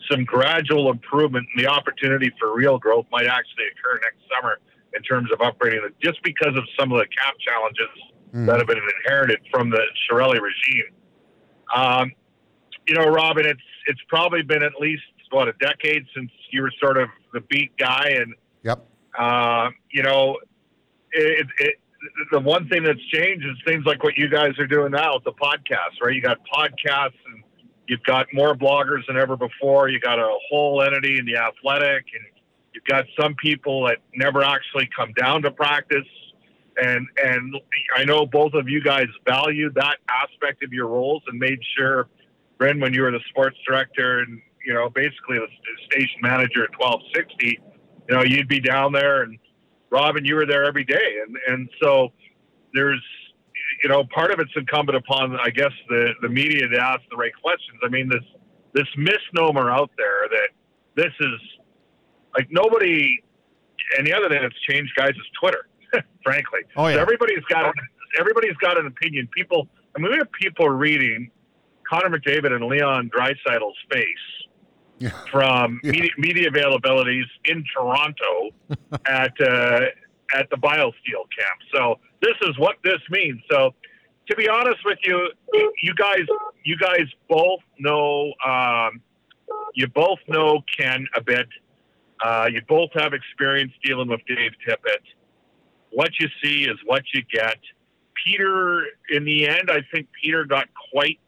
some 0.09 0.23
gradual 0.23 0.89
improvement, 0.89 1.45
and 1.53 1.65
the 1.65 1.69
opportunity 1.69 2.31
for 2.39 2.55
real 2.55 2.79
growth 2.79 3.05
might 3.11 3.27
actually 3.27 3.65
occur 3.75 3.99
next 4.03 4.23
summer 4.33 4.59
in 4.95 5.03
terms 5.03 5.29
of 5.33 5.39
upgrading 5.39 5.85
it, 5.85 5.95
just 6.01 6.23
because 6.23 6.55
of 6.55 6.63
some 6.79 6.93
of 6.93 6.99
the 6.99 7.07
cap 7.07 7.33
challenges 7.45 7.89
mm. 8.33 8.45
that 8.45 8.57
have 8.57 8.67
been 8.67 8.79
inherited 9.03 9.39
from 9.51 9.69
the 9.69 9.81
Chiarelli 10.09 10.39
regime. 10.39 10.93
Um, 11.75 12.13
you 12.87 12.95
know, 12.95 13.03
Robin, 13.09 13.45
it's 13.45 13.59
it's 13.87 14.01
probably 14.07 14.43
been 14.43 14.63
at 14.63 14.79
least 14.79 15.03
what 15.31 15.47
a 15.47 15.53
decade 15.53 16.05
since 16.15 16.31
you 16.51 16.61
were 16.61 16.71
sort 16.81 16.97
of 16.97 17.09
the 17.33 17.41
beat 17.41 17.75
guy, 17.77 18.15
and 18.15 18.33
yep. 18.63 18.85
Uh, 19.17 19.69
you 19.91 20.03
know, 20.03 20.37
it, 21.11 21.47
it, 21.59 21.75
the 22.31 22.39
one 22.39 22.67
thing 22.69 22.83
that's 22.83 23.03
changed 23.11 23.45
is 23.45 23.55
things 23.65 23.83
like 23.85 24.03
what 24.03 24.15
you 24.15 24.29
guys 24.29 24.57
are 24.59 24.67
doing 24.67 24.91
now 24.91 25.15
with 25.15 25.23
the 25.23 25.31
podcast, 25.31 25.99
right? 26.03 26.13
You 26.13 26.21
got 26.21 26.37
podcasts 26.53 27.17
and 27.25 27.43
you've 27.87 28.03
got 28.03 28.27
more 28.31 28.53
bloggers 28.53 29.05
than 29.07 29.17
ever 29.17 29.35
before. 29.35 29.89
You 29.89 29.99
got 29.99 30.19
a 30.19 30.37
whole 30.49 30.83
entity 30.83 31.17
in 31.17 31.25
the 31.25 31.37
athletic 31.37 32.05
and 32.13 32.37
You've 32.77 32.85
got 32.85 33.05
some 33.19 33.33
people 33.33 33.87
that 33.87 33.97
never 34.13 34.43
actually 34.43 34.87
come 34.95 35.11
down 35.13 35.41
to 35.41 35.49
practice. 35.51 36.05
And 36.79 37.07
and 37.23 37.55
I 37.95 38.05
know 38.05 38.27
both 38.27 38.53
of 38.53 38.69
you 38.69 38.83
guys 38.83 39.07
value 39.25 39.71
that 39.73 39.97
aspect 40.07 40.63
of 40.63 40.71
your 40.71 40.85
roles 40.85 41.23
and 41.25 41.39
made 41.39 41.57
sure, 41.75 42.07
Bryn, 42.59 42.79
when 42.79 42.93
you 42.93 43.01
were 43.01 43.09
the 43.09 43.19
sports 43.29 43.57
director 43.67 44.19
and 44.19 44.39
you 44.67 44.73
know 44.73 44.89
basically 44.89 45.37
the 45.39 45.47
station 45.89 46.19
manager 46.21 46.63
at 46.63 46.71
1260, 46.77 47.59
you 48.09 48.15
know 48.15 48.23
you'd 48.23 48.47
be 48.49 48.59
down 48.59 48.91
there, 48.91 49.23
and 49.23 49.39
Robin, 49.89 50.25
you 50.25 50.35
were 50.35 50.45
there 50.45 50.65
every 50.65 50.83
day, 50.83 51.09
and 51.25 51.35
and 51.47 51.69
so 51.81 52.09
there's 52.73 53.03
you 53.83 53.89
know 53.89 54.03
part 54.13 54.31
of 54.31 54.39
it's 54.39 54.51
incumbent 54.55 54.97
upon 54.97 55.37
I 55.39 55.49
guess 55.49 55.71
the 55.89 56.13
the 56.21 56.29
media 56.29 56.67
to 56.67 56.77
ask 56.79 57.01
the 57.09 57.17
right 57.17 57.31
questions. 57.41 57.79
I 57.83 57.89
mean 57.89 58.09
this 58.09 58.23
this 58.73 58.87
misnomer 58.97 59.71
out 59.71 59.89
there 59.97 60.27
that 60.29 60.49
this 60.95 61.13
is 61.19 61.39
like 62.35 62.47
nobody. 62.51 63.19
And 63.97 64.05
the 64.05 64.11
other 64.13 64.27
thing 64.27 64.41
that's 64.41 64.59
changed, 64.69 64.91
guys, 64.97 65.11
is 65.11 65.27
Twitter. 65.39 65.69
frankly, 66.23 66.59
Oh, 66.75 66.87
yeah. 66.87 66.95
so 66.95 66.99
everybody's 66.99 67.43
got 67.49 67.73
everybody's 68.19 68.57
got 68.57 68.77
an 68.77 68.85
opinion. 68.85 69.29
People, 69.33 69.69
I 69.95 69.99
mean, 70.01 70.11
we 70.11 70.17
have 70.17 70.29
people 70.33 70.67
reading 70.69 71.31
Connor 71.89 72.09
McDavid 72.09 72.51
and 72.53 72.65
Leon 72.65 73.09
Draisaitl's 73.17 73.77
face. 73.89 74.25
From 75.31 75.79
Yeah. 75.83 75.91
media, 75.91 76.11
media 76.17 76.49
availabilities 76.51 77.25
in 77.45 77.63
Toronto 77.73 78.51
at 79.05 79.33
uh, 79.41 79.81
at 80.35 80.49
the 80.49 80.57
BioSteel 80.57 81.25
camp. 81.37 81.59
So 81.73 81.99
this 82.21 82.35
is 82.41 82.57
what 82.57 82.75
this 82.83 82.99
means. 83.09 83.41
So 83.49 83.73
to 84.29 84.35
be 84.35 84.49
honest 84.49 84.79
with 84.83 84.97
you, 85.03 85.31
you 85.81 85.93
guys, 85.95 86.25
you 86.65 86.77
guys 86.77 87.05
both 87.29 87.61
know, 87.79 88.33
um, 88.45 89.01
you 89.73 89.87
both 89.87 90.19
know 90.27 90.61
Ken 90.77 91.07
a 91.15 91.21
bit. 91.21 91.47
Uh, 92.21 92.49
you 92.51 92.61
both 92.67 92.89
have 92.95 93.13
experience 93.13 93.71
dealing 93.85 94.09
with 94.09 94.19
Dave 94.27 94.51
Tippett. 94.67 95.03
What 95.91 96.09
you 96.19 96.27
see 96.43 96.65
is 96.65 96.77
what 96.85 97.03
you 97.13 97.21
get. 97.31 97.57
Peter, 98.25 98.85
in 99.09 99.23
the 99.23 99.47
end, 99.47 99.69
I 99.71 99.79
think 99.93 100.07
Peter 100.21 100.43
got 100.43 100.67
quite 100.91 101.19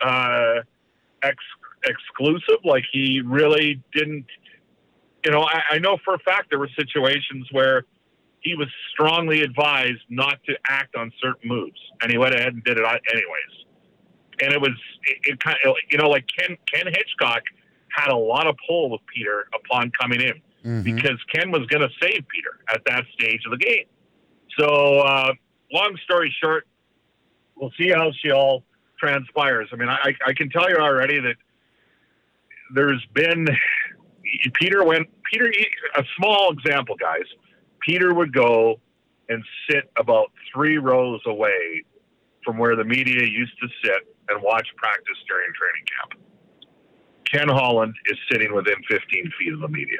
uh, 0.00 0.62
ex- 1.22 1.36
exclusive. 1.84 2.58
Like 2.64 2.84
he 2.92 3.20
really 3.24 3.82
didn't. 3.92 4.26
You 5.24 5.32
know, 5.32 5.42
I, 5.42 5.62
I 5.72 5.78
know 5.78 5.98
for 6.04 6.14
a 6.14 6.18
fact 6.20 6.50
there 6.50 6.58
were 6.58 6.70
situations 6.78 7.48
where 7.50 7.84
he 8.40 8.54
was 8.54 8.68
strongly 8.92 9.42
advised 9.42 10.02
not 10.08 10.38
to 10.46 10.56
act 10.68 10.94
on 10.94 11.12
certain 11.20 11.48
moves, 11.48 11.78
and 12.00 12.10
he 12.10 12.18
went 12.18 12.34
ahead 12.34 12.54
and 12.54 12.62
did 12.62 12.78
it 12.78 12.84
anyways. 12.84 13.66
And 14.40 14.52
it 14.52 14.60
was 14.60 14.70
it, 15.04 15.18
it 15.32 15.40
kind 15.40 15.56
of 15.64 15.74
you 15.90 15.98
know 15.98 16.08
like 16.08 16.24
Ken 16.38 16.56
Ken 16.72 16.86
Hitchcock 16.86 17.42
had 17.90 18.10
a 18.10 18.16
lot 18.16 18.46
of 18.46 18.56
pull 18.68 18.90
with 18.90 19.00
Peter 19.12 19.48
upon 19.54 19.90
coming 19.98 20.20
in 20.20 20.40
Mhm. 20.64 20.84
because 20.84 21.18
Ken 21.32 21.50
was 21.50 21.66
going 21.66 21.82
to 21.82 21.94
save 22.00 22.26
Peter 22.28 22.58
at 22.72 22.82
that 22.86 23.04
stage 23.14 23.40
of 23.46 23.52
the 23.52 23.56
game. 23.58 23.84
So, 24.58 25.00
uh, 25.00 25.32
long 25.72 25.96
story 26.04 26.34
short, 26.42 26.66
we'll 27.56 27.72
see 27.78 27.90
how 27.90 28.10
she 28.12 28.30
all 28.30 28.64
transpires. 28.98 29.68
I 29.72 29.76
mean, 29.76 29.88
I, 29.88 30.14
I 30.26 30.32
can 30.32 30.50
tell 30.50 30.68
you 30.68 30.76
already 30.76 31.20
that 31.20 31.36
there's 32.74 33.04
been 33.14 33.46
Peter 34.54 34.84
went 34.84 35.08
Peter 35.30 35.50
a 35.96 36.04
small 36.16 36.52
example, 36.52 36.96
guys. 36.96 37.24
Peter 37.80 38.12
would 38.14 38.32
go 38.32 38.80
and 39.28 39.42
sit 39.68 39.90
about 39.98 40.30
three 40.52 40.78
rows 40.78 41.20
away 41.26 41.84
from 42.44 42.58
where 42.58 42.76
the 42.76 42.84
media 42.84 43.26
used 43.26 43.52
to 43.60 43.68
sit 43.82 44.16
and 44.28 44.42
watch 44.42 44.66
practice 44.76 45.16
during 45.28 45.48
training 45.54 45.84
camp. 45.98 46.24
Ken 47.30 47.48
Holland 47.48 47.94
is 48.06 48.16
sitting 48.30 48.54
within 48.54 48.76
15 48.88 49.32
feet 49.38 49.52
of 49.52 49.60
the 49.60 49.68
media. 49.68 49.98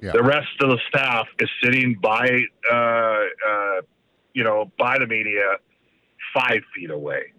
Yeah. 0.00 0.12
The 0.12 0.22
rest 0.22 0.48
of 0.60 0.70
the 0.70 0.78
staff 0.88 1.26
is 1.40 1.48
sitting 1.62 1.96
by, 2.00 2.42
uh, 2.70 2.74
uh, 2.76 3.80
you 4.34 4.44
know, 4.44 4.70
by 4.78 4.98
the 4.98 5.06
media, 5.06 5.56
five 6.34 6.60
feet 6.74 6.90
away. 6.90 7.32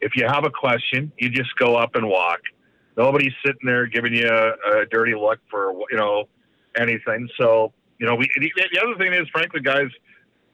If 0.00 0.14
you 0.16 0.26
have 0.26 0.44
a 0.44 0.50
question, 0.50 1.10
you 1.18 1.30
just 1.30 1.56
go 1.56 1.76
up 1.76 1.94
and 1.94 2.06
walk. 2.08 2.40
Nobody's 2.96 3.32
sitting 3.44 3.64
there 3.64 3.86
giving 3.86 4.14
you 4.14 4.28
a, 4.28 4.80
a 4.80 4.86
dirty 4.86 5.14
look 5.14 5.40
for 5.50 5.72
you 5.90 5.96
know 5.96 6.24
anything. 6.76 7.28
So 7.38 7.72
you 7.98 8.06
know, 8.06 8.16
we 8.16 8.28
the, 8.36 8.50
the 8.72 8.80
other 8.82 8.96
thing 8.98 9.12
is, 9.12 9.28
frankly, 9.28 9.60
guys, 9.60 9.88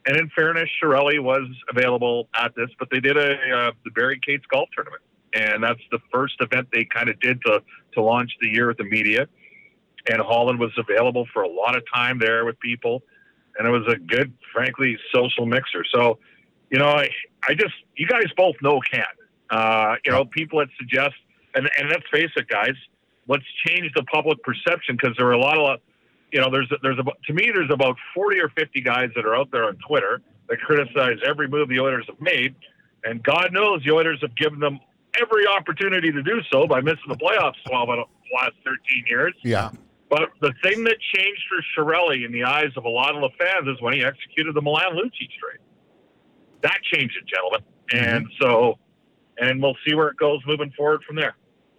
and 0.07 0.17
in 0.17 0.29
fairness, 0.37 0.69
Chiarelli 0.83 1.19
was 1.19 1.49
available 1.71 2.29
at 2.35 2.55
this, 2.55 2.69
but 2.79 2.89
they 2.91 3.01
did 3.01 3.17
a 3.17 3.33
uh, 3.33 3.73
the 3.85 3.91
Barry 3.91 4.21
Cates 4.25 4.45
golf 4.51 4.69
tournament, 4.75 5.03
and 5.33 5.63
that's 5.63 5.81
the 5.91 5.99
first 6.13 6.35
event 6.41 6.69
they 6.73 6.85
kind 6.85 7.09
of 7.09 7.19
did 7.21 7.41
to 7.43 7.63
to 7.95 8.03
launch 8.03 8.33
the 8.41 8.49
year 8.49 8.69
with 8.69 8.77
the 8.77 8.85
media. 8.85 9.27
And 10.11 10.21
Holland 10.21 10.59
was 10.59 10.73
available 10.79 11.27
for 11.33 11.43
a 11.43 11.49
lot 11.49 11.77
of 11.77 11.83
time 11.93 12.19
there 12.19 12.45
with 12.45 12.59
people, 12.61 13.03
and 13.59 13.67
it 13.67 13.71
was 13.71 13.87
a 13.89 13.97
good, 13.97 14.33
frankly, 14.53 14.97
social 15.15 15.45
mixer. 15.45 15.85
So, 15.93 16.19
you 16.71 16.79
know, 16.79 16.89
I, 16.89 17.09
I 17.49 17.55
just 17.55 17.75
you 17.97 18.07
guys 18.07 18.27
both 18.37 18.57
know 18.63 18.81
Ken. 18.91 19.05
Uh, 19.51 19.97
you 20.05 20.13
know, 20.13 20.27
people 20.27 20.59
that 20.59 20.69
suggest, 20.79 21.15
and 21.59 21.71
and 21.79 21.89
let's 21.91 22.09
face 22.13 22.31
it, 22.37 22.49
guys, 22.49 22.75
let's 23.27 23.45
change 23.67 23.93
the 23.95 24.05
public 24.05 24.43
perception 24.43 24.97
because 24.97 25.17
there 25.17 25.27
are 25.27 25.33
a 25.33 25.41
lot 25.41 25.59
of 25.59 25.81
you 26.33 26.41
know, 26.41 26.51
there's 26.51 26.71
there's 26.83 26.99
about 26.99 27.17
to 27.27 27.33
me 27.33 27.51
there's 27.55 27.71
about 27.71 27.97
forty 28.15 28.39
or 28.41 28.49
fifty 28.51 28.81
guys 28.81 29.11
that 29.17 29.25
are 29.25 29.37
out 29.37 29.51
there 29.51 29.65
on 29.65 29.77
Twitter 29.87 30.21
that 30.49 30.61
criticize 30.61 31.19
every 31.27 31.49
move 31.49 31.69
the 31.69 31.81
Oilers 31.81 32.05
have 32.09 32.21
made, 32.21 32.55
and 33.05 33.23
God 33.23 33.53
knows 33.53 33.83
the 33.85 33.93
Oilers 33.93 34.19
have 34.21 34.35
given 34.37 34.59
them 34.59 34.79
every 35.21 35.47
opportunity 35.47 36.13
to 36.13 36.23
do 36.23 36.41
so 36.53 36.67
by 36.67 36.81
missing 36.81 37.09
the 37.09 37.17
playoffs 37.17 37.55
twelve 37.67 37.89
out 37.89 37.99
of 37.99 38.09
the 38.25 38.37
last 38.37 38.57
thirteen 38.65 39.05
years. 39.09 39.35
Yeah. 39.43 39.71
But 40.11 40.31
the 40.41 40.55
thing 40.63 40.85
that 40.85 40.97
changed 41.15 41.43
for 41.49 41.85
Chiarelli 41.85 42.25
in 42.25 42.33
the 42.33 42.45
eyes 42.45 42.73
of 42.77 42.87
a 42.87 42.89
lot 42.89 43.15
of 43.15 43.21
the 43.21 43.31
fans 43.39 43.69
is 43.69 43.81
when 43.83 43.93
he 43.93 44.03
executed 44.03 44.55
the 44.55 44.63
Milan 44.63 44.93
Lucic 44.93 45.29
trade. 45.39 45.61
That 46.63 46.79
changed 46.83 47.17
it, 47.17 47.27
gentlemen, 47.27 47.61
and 47.93 48.27
mm-hmm. 48.27 48.43
so, 48.43 48.79
and 49.39 49.63
we'll 49.63 49.77
see 49.87 49.95
where 49.95 50.09
it 50.09 50.17
goes 50.17 50.41
moving 50.47 50.73
forward 50.73 51.03
from 51.07 51.17
there. 51.17 51.37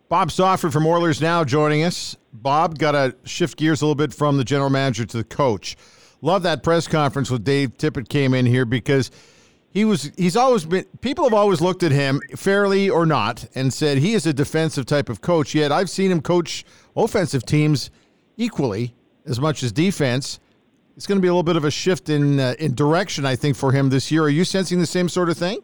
Bob 0.09 0.31
Stauffer 0.31 0.71
from 0.71 0.87
Oilers 0.87 1.21
now 1.21 1.43
joining 1.43 1.83
us. 1.83 2.17
Bob, 2.33 2.79
got 2.79 2.93
to 2.93 3.15
shift 3.25 3.59
gears 3.59 3.83
a 3.83 3.85
little 3.85 3.93
bit 3.93 4.11
from 4.11 4.37
the 4.37 4.43
general 4.43 4.71
manager 4.71 5.05
to 5.05 5.17
the 5.17 5.23
coach. 5.23 5.77
Love 6.21 6.41
that 6.43 6.63
press 6.63 6.87
conference 6.87 7.29
with 7.29 7.43
Dave 7.43 7.77
Tippett 7.77 8.09
came 8.09 8.33
in 8.33 8.47
here 8.47 8.65
because 8.65 9.11
he 9.69 9.85
was 9.85 10.11
he's 10.17 10.35
always 10.35 10.65
been 10.65 10.83
people 11.01 11.25
have 11.25 11.33
always 11.33 11.61
looked 11.61 11.83
at 11.83 11.91
him 11.91 12.21
fairly 12.35 12.89
or 12.89 13.05
not 13.05 13.45
and 13.53 13.71
said 13.71 13.99
he 13.99 14.13
is 14.13 14.25
a 14.25 14.33
defensive 14.33 14.87
type 14.87 15.09
of 15.09 15.21
coach. 15.21 15.53
Yet 15.53 15.71
I've 15.71 15.91
seen 15.91 16.09
him 16.09 16.21
coach 16.21 16.65
offensive 16.95 17.45
teams 17.45 17.91
equally 18.35 18.95
as 19.27 19.39
much 19.39 19.61
as 19.61 19.71
defense. 19.71 20.39
It's 20.97 21.05
going 21.05 21.19
to 21.19 21.21
be 21.21 21.27
a 21.27 21.31
little 21.31 21.43
bit 21.43 21.55
of 21.55 21.65
a 21.65 21.71
shift 21.71 22.09
in 22.09 22.39
uh, 22.39 22.55
in 22.57 22.73
direction, 22.73 23.25
I 23.27 23.35
think, 23.35 23.55
for 23.55 23.71
him 23.71 23.89
this 23.89 24.11
year. 24.11 24.23
Are 24.23 24.29
you 24.29 24.43
sensing 24.43 24.79
the 24.79 24.87
same 24.87 25.07
sort 25.07 25.29
of 25.29 25.37
thing? 25.37 25.59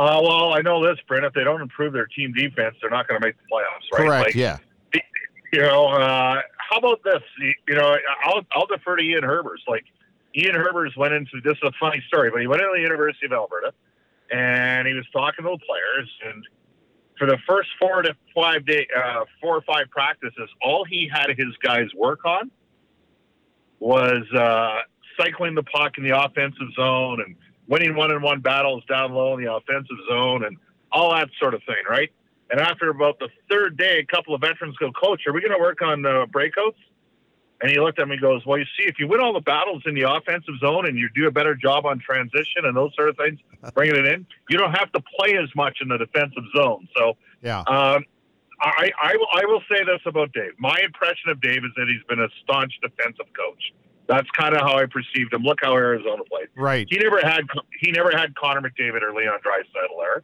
Uh, 0.00 0.18
well, 0.22 0.54
I 0.54 0.62
know 0.62 0.82
this, 0.82 0.98
Brent. 1.06 1.26
If 1.26 1.34
they 1.34 1.44
don't 1.44 1.60
improve 1.60 1.92
their 1.92 2.06
team 2.06 2.32
defense, 2.32 2.74
they're 2.80 2.88
not 2.88 3.06
going 3.06 3.20
to 3.20 3.26
make 3.26 3.36
the 3.36 3.42
playoffs, 3.52 3.92
right? 3.92 4.06
Correct. 4.06 4.26
Like, 4.28 4.34
yeah. 4.34 4.56
You 5.52 5.60
know, 5.60 5.88
uh, 5.88 6.40
how 6.56 6.78
about 6.78 7.02
this? 7.04 7.20
You- 7.68 7.74
know, 7.74 7.98
I'll 8.24 8.40
I'll 8.52 8.66
defer 8.66 8.96
to 8.96 9.02
Ian 9.02 9.24
Herbers. 9.24 9.58
Like 9.68 9.84
Ian 10.34 10.54
Herbers 10.54 10.96
went 10.96 11.12
into 11.12 11.42
this 11.44 11.52
is 11.52 11.62
a 11.64 11.72
funny 11.78 12.02
story, 12.08 12.30
but 12.30 12.40
he 12.40 12.46
went 12.46 12.62
into 12.62 12.72
the 12.76 12.80
University 12.80 13.26
of 13.26 13.32
Alberta 13.32 13.74
and 14.30 14.88
he 14.88 14.94
was 14.94 15.04
talking 15.12 15.44
to 15.44 15.50
the 15.50 15.58
players 15.58 16.08
and 16.24 16.46
for 17.18 17.26
the 17.26 17.36
first 17.46 17.68
four 17.78 18.00
to 18.00 18.16
five 18.34 18.64
day 18.64 18.86
uh, 18.96 19.24
four 19.42 19.56
or 19.56 19.62
five 19.62 19.90
practices, 19.90 20.48
all 20.62 20.86
he 20.86 21.10
had 21.12 21.28
his 21.36 21.54
guys 21.62 21.88
work 21.94 22.24
on 22.24 22.50
was 23.80 24.24
uh, 24.32 24.78
cycling 25.18 25.54
the 25.54 25.62
puck 25.64 25.98
in 25.98 26.04
the 26.04 26.18
offensive 26.18 26.72
zone 26.74 27.20
and 27.20 27.36
winning 27.70 27.94
one 27.96 28.10
on 28.12 28.20
one 28.20 28.40
battles 28.40 28.82
down 28.86 29.12
low 29.14 29.38
in 29.38 29.42
the 29.44 29.50
offensive 29.50 29.96
zone 30.10 30.44
and 30.44 30.58
all 30.92 31.14
that 31.14 31.28
sort 31.40 31.54
of 31.54 31.62
thing, 31.62 31.82
right? 31.88 32.10
And 32.50 32.60
after 32.60 32.90
about 32.90 33.20
the 33.20 33.28
third 33.48 33.76
day, 33.78 34.00
a 34.00 34.04
couple 34.04 34.34
of 34.34 34.40
veterans 34.40 34.76
go, 34.76 34.90
Coach, 34.90 35.22
are 35.28 35.32
we 35.32 35.40
going 35.40 35.52
to 35.52 35.58
work 35.58 35.80
on 35.80 36.04
uh, 36.04 36.26
breakouts? 36.26 36.74
And 37.62 37.70
he 37.70 37.78
looked 37.78 38.00
at 38.00 38.08
me 38.08 38.14
and 38.14 38.20
goes, 38.22 38.44
Well, 38.44 38.58
you 38.58 38.64
see, 38.76 38.88
if 38.88 38.96
you 38.98 39.06
win 39.06 39.20
all 39.20 39.32
the 39.32 39.40
battles 39.40 39.82
in 39.86 39.94
the 39.94 40.10
offensive 40.10 40.54
zone 40.60 40.86
and 40.86 40.98
you 40.98 41.08
do 41.14 41.28
a 41.28 41.30
better 41.30 41.54
job 41.54 41.86
on 41.86 42.00
transition 42.00 42.64
and 42.64 42.76
those 42.76 42.90
sort 42.96 43.08
of 43.10 43.16
things, 43.16 43.38
bringing 43.74 43.96
it 43.96 44.06
in, 44.06 44.26
you 44.48 44.58
don't 44.58 44.72
have 44.72 44.90
to 44.92 45.00
play 45.18 45.36
as 45.36 45.48
much 45.54 45.78
in 45.80 45.88
the 45.88 45.98
defensive 45.98 46.42
zone. 46.56 46.88
So, 46.96 47.14
Yeah. 47.42 47.60
um, 47.60 48.04
I, 48.62 48.90
I, 49.02 49.16
will, 49.16 49.28
I 49.32 49.44
will 49.46 49.62
say 49.70 49.84
this 49.84 50.00
about 50.04 50.32
Dave. 50.32 50.52
My 50.58 50.78
impression 50.84 51.30
of 51.30 51.40
Dave 51.40 51.64
is 51.64 51.70
that 51.76 51.86
he's 51.88 52.02
been 52.08 52.20
a 52.20 52.28
staunch 52.42 52.72
defensive 52.82 53.26
coach. 53.34 53.72
That's 54.10 54.28
kind 54.36 54.56
of 54.56 54.62
how 54.62 54.76
I 54.76 54.86
perceived 54.86 55.32
him. 55.32 55.44
Look 55.44 55.58
how 55.62 55.72
Arizona 55.74 56.24
played. 56.28 56.48
Right. 56.56 56.84
He 56.90 56.98
never 56.98 57.20
had 57.20 57.42
he 57.80 57.92
never 57.92 58.10
had 58.10 58.34
Connor 58.34 58.60
McDavid 58.60 59.02
or 59.02 59.14
Leon 59.14 59.38
Draisaitl 59.38 59.96
there. 60.00 60.22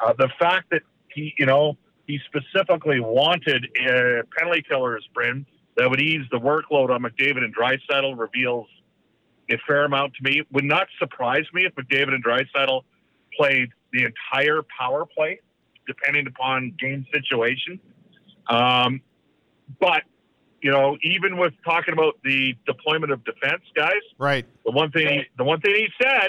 Uh, 0.00 0.14
the 0.18 0.28
fact 0.36 0.70
that 0.70 0.82
he, 1.14 1.32
you 1.38 1.46
know, 1.46 1.78
he 2.08 2.18
specifically 2.26 2.98
wanted 2.98 3.66
a 3.78 4.22
penalty 4.36 4.64
killers, 4.68 5.08
Bryn, 5.14 5.46
that 5.76 5.88
would 5.88 6.00
ease 6.00 6.26
the 6.32 6.38
workload 6.38 6.90
on 6.90 7.02
McDavid 7.02 7.44
and 7.44 7.54
Draisaitl 7.54 8.18
reveals 8.18 8.66
a 9.48 9.58
fair 9.64 9.84
amount 9.84 10.14
to 10.14 10.28
me. 10.28 10.42
Would 10.50 10.64
not 10.64 10.88
surprise 10.98 11.44
me 11.54 11.66
if 11.66 11.74
McDavid 11.76 12.14
and 12.14 12.24
Draisaitl 12.24 12.82
played 13.38 13.68
the 13.92 14.06
entire 14.06 14.62
power 14.76 15.06
play, 15.06 15.38
depending 15.86 16.26
upon 16.26 16.74
game 16.80 17.06
situation. 17.14 17.78
Um, 18.48 19.02
but 19.78 20.02
you 20.62 20.70
know, 20.70 20.96
even 21.02 21.38
with 21.38 21.54
talking 21.64 21.92
about 21.92 22.18
the 22.22 22.54
deployment 22.66 23.12
of 23.12 23.24
defense 23.24 23.62
guys, 23.74 24.02
Right. 24.18 24.46
the 24.64 24.70
one 24.70 24.90
thing 24.90 25.24
the 25.38 25.44
one 25.44 25.60
thing 25.60 25.74
he 25.74 25.88
said 26.02 26.28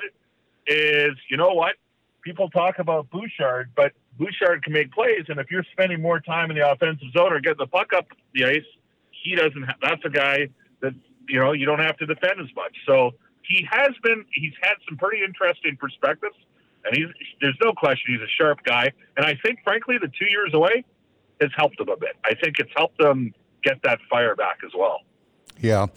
is, 0.67 1.11
you 1.29 1.37
know 1.37 1.53
what? 1.53 1.75
People 2.23 2.49
talk 2.49 2.79
about 2.79 3.09
Bouchard, 3.09 3.71
but 3.75 3.93
Bouchard 4.17 4.63
can 4.63 4.73
make 4.73 4.91
plays, 4.91 5.25
and 5.27 5.39
if 5.39 5.49
you're 5.49 5.65
spending 5.71 6.01
more 6.01 6.19
time 6.19 6.51
in 6.51 6.57
the 6.57 6.69
offensive 6.69 7.07
zone 7.13 7.33
or 7.33 7.39
getting 7.39 7.57
the 7.57 7.67
puck 7.67 7.93
up 7.95 8.07
the 8.33 8.45
ice, 8.45 8.63
he 9.09 9.35
doesn't. 9.35 9.63
Have, 9.63 9.75
that's 9.81 10.05
a 10.05 10.09
guy 10.09 10.49
that 10.81 10.93
you 11.27 11.39
know 11.39 11.51
you 11.53 11.65
don't 11.65 11.79
have 11.79 11.97
to 11.97 12.05
defend 12.05 12.39
as 12.39 12.53
much. 12.55 12.75
So 12.85 13.11
he 13.41 13.67
has 13.71 13.89
been. 14.03 14.23
He's 14.33 14.53
had 14.61 14.75
some 14.87 14.97
pretty 14.97 15.23
interesting 15.23 15.75
perspectives, 15.77 16.35
and 16.85 16.95
he's 16.95 17.07
there's 17.41 17.57
no 17.63 17.73
question 17.73 18.13
he's 18.13 18.21
a 18.21 18.31
sharp 18.39 18.59
guy. 18.63 18.91
And 19.17 19.25
I 19.25 19.35
think, 19.43 19.59
frankly, 19.63 19.97
the 19.99 20.07
two 20.07 20.29
years 20.29 20.53
away 20.53 20.85
has 21.41 21.49
helped 21.55 21.79
him 21.79 21.89
a 21.89 21.97
bit. 21.97 22.15
I 22.23 22.35
think 22.35 22.59
it's 22.59 22.71
helped 22.75 23.01
him 23.01 23.33
get 23.63 23.81
that 23.83 23.99
fire 24.09 24.35
back 24.35 24.59
as 24.65 24.71
well. 24.77 25.01
Yeah. 25.59 25.87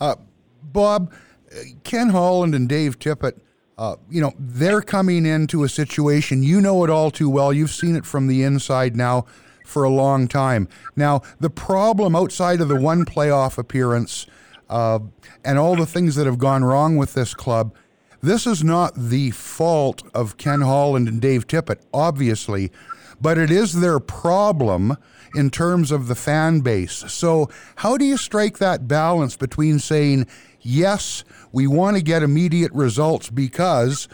Uh, 0.00 0.16
Bob, 0.62 1.12
uh, 1.52 1.60
Ken 1.84 2.10
Holland 2.10 2.54
and 2.54 2.68
Dave 2.68 2.98
Tippett, 2.98 3.40
uh, 3.78 3.96
you 4.10 4.20
know, 4.20 4.32
they're 4.38 4.80
coming 4.80 5.26
into 5.26 5.64
a 5.64 5.68
situation, 5.68 6.42
you 6.42 6.60
know 6.60 6.82
it 6.84 6.90
all 6.90 7.10
too 7.10 7.28
well. 7.28 7.52
You've 7.52 7.70
seen 7.70 7.94
it 7.94 8.06
from 8.06 8.26
the 8.26 8.42
inside 8.42 8.96
now 8.96 9.26
for 9.66 9.84
a 9.84 9.90
long 9.90 10.28
time. 10.28 10.68
Now, 10.94 11.22
the 11.40 11.50
problem 11.50 12.16
outside 12.16 12.60
of 12.60 12.68
the 12.68 12.80
one 12.80 13.04
playoff 13.04 13.58
appearance 13.58 14.26
uh, 14.70 15.00
and 15.44 15.58
all 15.58 15.76
the 15.76 15.86
things 15.86 16.14
that 16.14 16.26
have 16.26 16.38
gone 16.38 16.64
wrong 16.64 16.96
with 16.96 17.14
this 17.14 17.34
club, 17.34 17.74
this 18.22 18.46
is 18.46 18.64
not 18.64 18.94
the 18.96 19.30
fault 19.32 20.02
of 20.14 20.38
Ken 20.38 20.62
Holland 20.62 21.06
and 21.08 21.20
Dave 21.20 21.46
Tippett, 21.46 21.80
obviously, 21.92 22.72
but 23.20 23.36
it 23.36 23.50
is 23.50 23.80
their 23.80 24.00
problem 24.00 24.96
in 25.36 25.50
terms 25.50 25.90
of 25.92 26.08
the 26.08 26.14
fan 26.14 26.60
base. 26.60 27.04
So, 27.08 27.50
how 27.76 27.96
do 27.96 28.04
you 28.04 28.16
strike 28.16 28.58
that 28.58 28.88
balance 28.88 29.36
between 29.36 29.78
saying, 29.78 30.26
yes, 30.60 31.24
we 31.52 31.66
want 31.66 31.96
to 31.96 32.02
get 32.02 32.22
immediate 32.22 32.72
results 32.72 33.30
because 33.30 34.08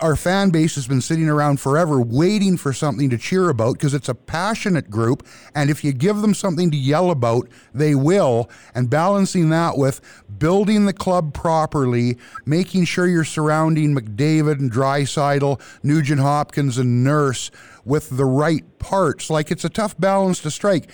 our 0.00 0.16
fan 0.16 0.50
base 0.50 0.74
has 0.76 0.88
been 0.88 1.00
sitting 1.00 1.28
around 1.28 1.60
forever 1.60 2.00
waiting 2.00 2.56
for 2.56 2.72
something 2.72 3.10
to 3.10 3.18
cheer 3.18 3.48
about 3.48 3.74
because 3.74 3.94
it's 3.94 4.08
a 4.08 4.14
passionate 4.14 4.90
group. 4.90 5.26
And 5.54 5.68
if 5.68 5.84
you 5.84 5.92
give 5.92 6.22
them 6.22 6.34
something 6.34 6.70
to 6.70 6.76
yell 6.76 7.10
about, 7.10 7.48
they 7.74 7.94
will. 7.94 8.48
And 8.74 8.88
balancing 8.88 9.50
that 9.50 9.76
with 9.76 10.00
building 10.38 10.86
the 10.86 10.92
club 10.92 11.34
properly, 11.34 12.16
making 12.46 12.86
sure 12.86 13.06
you're 13.06 13.24
surrounding 13.24 13.94
McDavid 13.94 14.58
and 14.58 14.72
Draisaitl, 14.72 15.60
Nugent 15.82 16.20
Hopkins, 16.20 16.78
and 16.78 17.04
Nurse 17.04 17.50
with 17.90 18.16
the 18.16 18.24
right 18.24 18.78
parts. 18.78 19.28
Like 19.28 19.50
it's 19.50 19.64
a 19.64 19.68
tough 19.68 19.98
balance 19.98 20.40
to 20.42 20.50
strike 20.50 20.88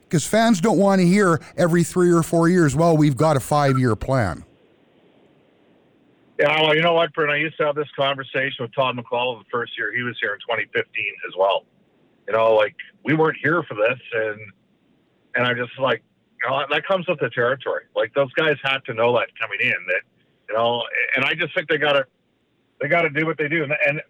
because 0.00 0.26
fans 0.26 0.60
don't 0.60 0.78
want 0.78 1.00
to 1.02 1.06
hear 1.06 1.38
every 1.54 1.84
three 1.84 2.10
or 2.10 2.22
four 2.22 2.48
years, 2.48 2.74
well, 2.74 2.96
we've 2.96 3.16
got 3.16 3.36
a 3.36 3.40
five 3.40 3.78
year 3.78 3.94
plan. 3.94 4.44
Yeah, 6.38 6.62
well, 6.62 6.74
you 6.74 6.80
know 6.80 6.94
what, 6.94 7.12
Brent? 7.12 7.30
I 7.30 7.36
used 7.36 7.58
to 7.58 7.66
have 7.66 7.74
this 7.74 7.90
conversation 7.94 8.56
with 8.60 8.74
Todd 8.74 8.96
McCall 8.96 9.38
the 9.38 9.44
first 9.52 9.76
year 9.76 9.94
he 9.94 10.02
was 10.02 10.16
here 10.18 10.32
in 10.32 10.40
2015 10.40 10.86
as 11.28 11.34
well. 11.38 11.66
You 12.26 12.32
know, 12.32 12.54
like 12.54 12.74
we 13.04 13.12
weren't 13.12 13.36
here 13.42 13.62
for 13.64 13.74
this, 13.74 14.00
and 14.14 14.40
and 15.34 15.46
I'm 15.46 15.58
just 15.58 15.78
like, 15.78 16.02
you 16.42 16.48
know, 16.48 16.64
that 16.70 16.86
comes 16.88 17.06
with 17.06 17.20
the 17.20 17.28
territory. 17.28 17.84
Like 17.94 18.14
those 18.14 18.32
guys 18.32 18.56
had 18.64 18.78
to 18.86 18.94
know 18.94 19.12
that 19.18 19.28
coming 19.38 19.58
in 19.60 19.76
that, 19.88 20.02
you 20.48 20.54
know, 20.54 20.82
and 21.14 21.26
I 21.26 21.34
just 21.34 21.54
think 21.54 21.68
they 21.68 21.76
got 21.76 21.92
to 21.92 22.06
they 22.80 22.88
got 22.88 23.02
to 23.02 23.10
do 23.10 23.26
what 23.26 23.36
they 23.36 23.48
do, 23.48 23.62
and, 23.62 23.74
and 23.86 24.00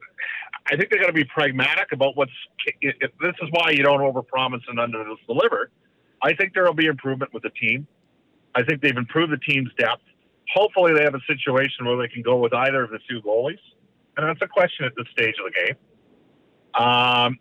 I 0.71 0.77
think 0.77 0.91
they 0.91 0.99
got 0.99 1.09
to 1.09 1.13
be 1.13 1.25
pragmatic 1.25 1.93
about 1.93 2.17
what's. 2.17 2.33
If 2.81 3.11
this 3.21 3.35
is 3.43 3.49
why 3.51 3.71
you 3.71 3.83
don't 3.83 4.01
overpromise 4.01 4.61
and 4.69 4.79
underdeliver. 4.79 5.67
I 6.23 6.35
think 6.35 6.53
there 6.55 6.65
will 6.65 6.75
be 6.75 6.87
improvement 6.87 7.33
with 7.33 7.43
the 7.43 7.51
team. 7.51 7.87
I 8.55 8.63
think 8.63 8.83
they've 8.83 8.97
improved 8.97 9.33
the 9.33 9.39
team's 9.39 9.71
depth 9.79 10.03
hopefully 10.53 10.93
they 10.95 11.03
have 11.03 11.15
a 11.15 11.21
situation 11.27 11.87
where 11.87 11.97
they 11.97 12.09
can 12.09 12.23
go 12.23 12.37
with 12.37 12.53
either 12.53 12.83
of 12.83 12.91
the 12.91 12.99
two 13.09 13.21
goalies, 13.23 13.59
and 14.17 14.27
that's 14.27 14.41
a 14.43 14.49
question 14.49 14.85
at 14.85 14.93
this 14.97 15.07
stage 15.13 15.35
of 15.39 15.53
the 15.53 15.67
game. 15.67 15.77
Um, 16.75 17.39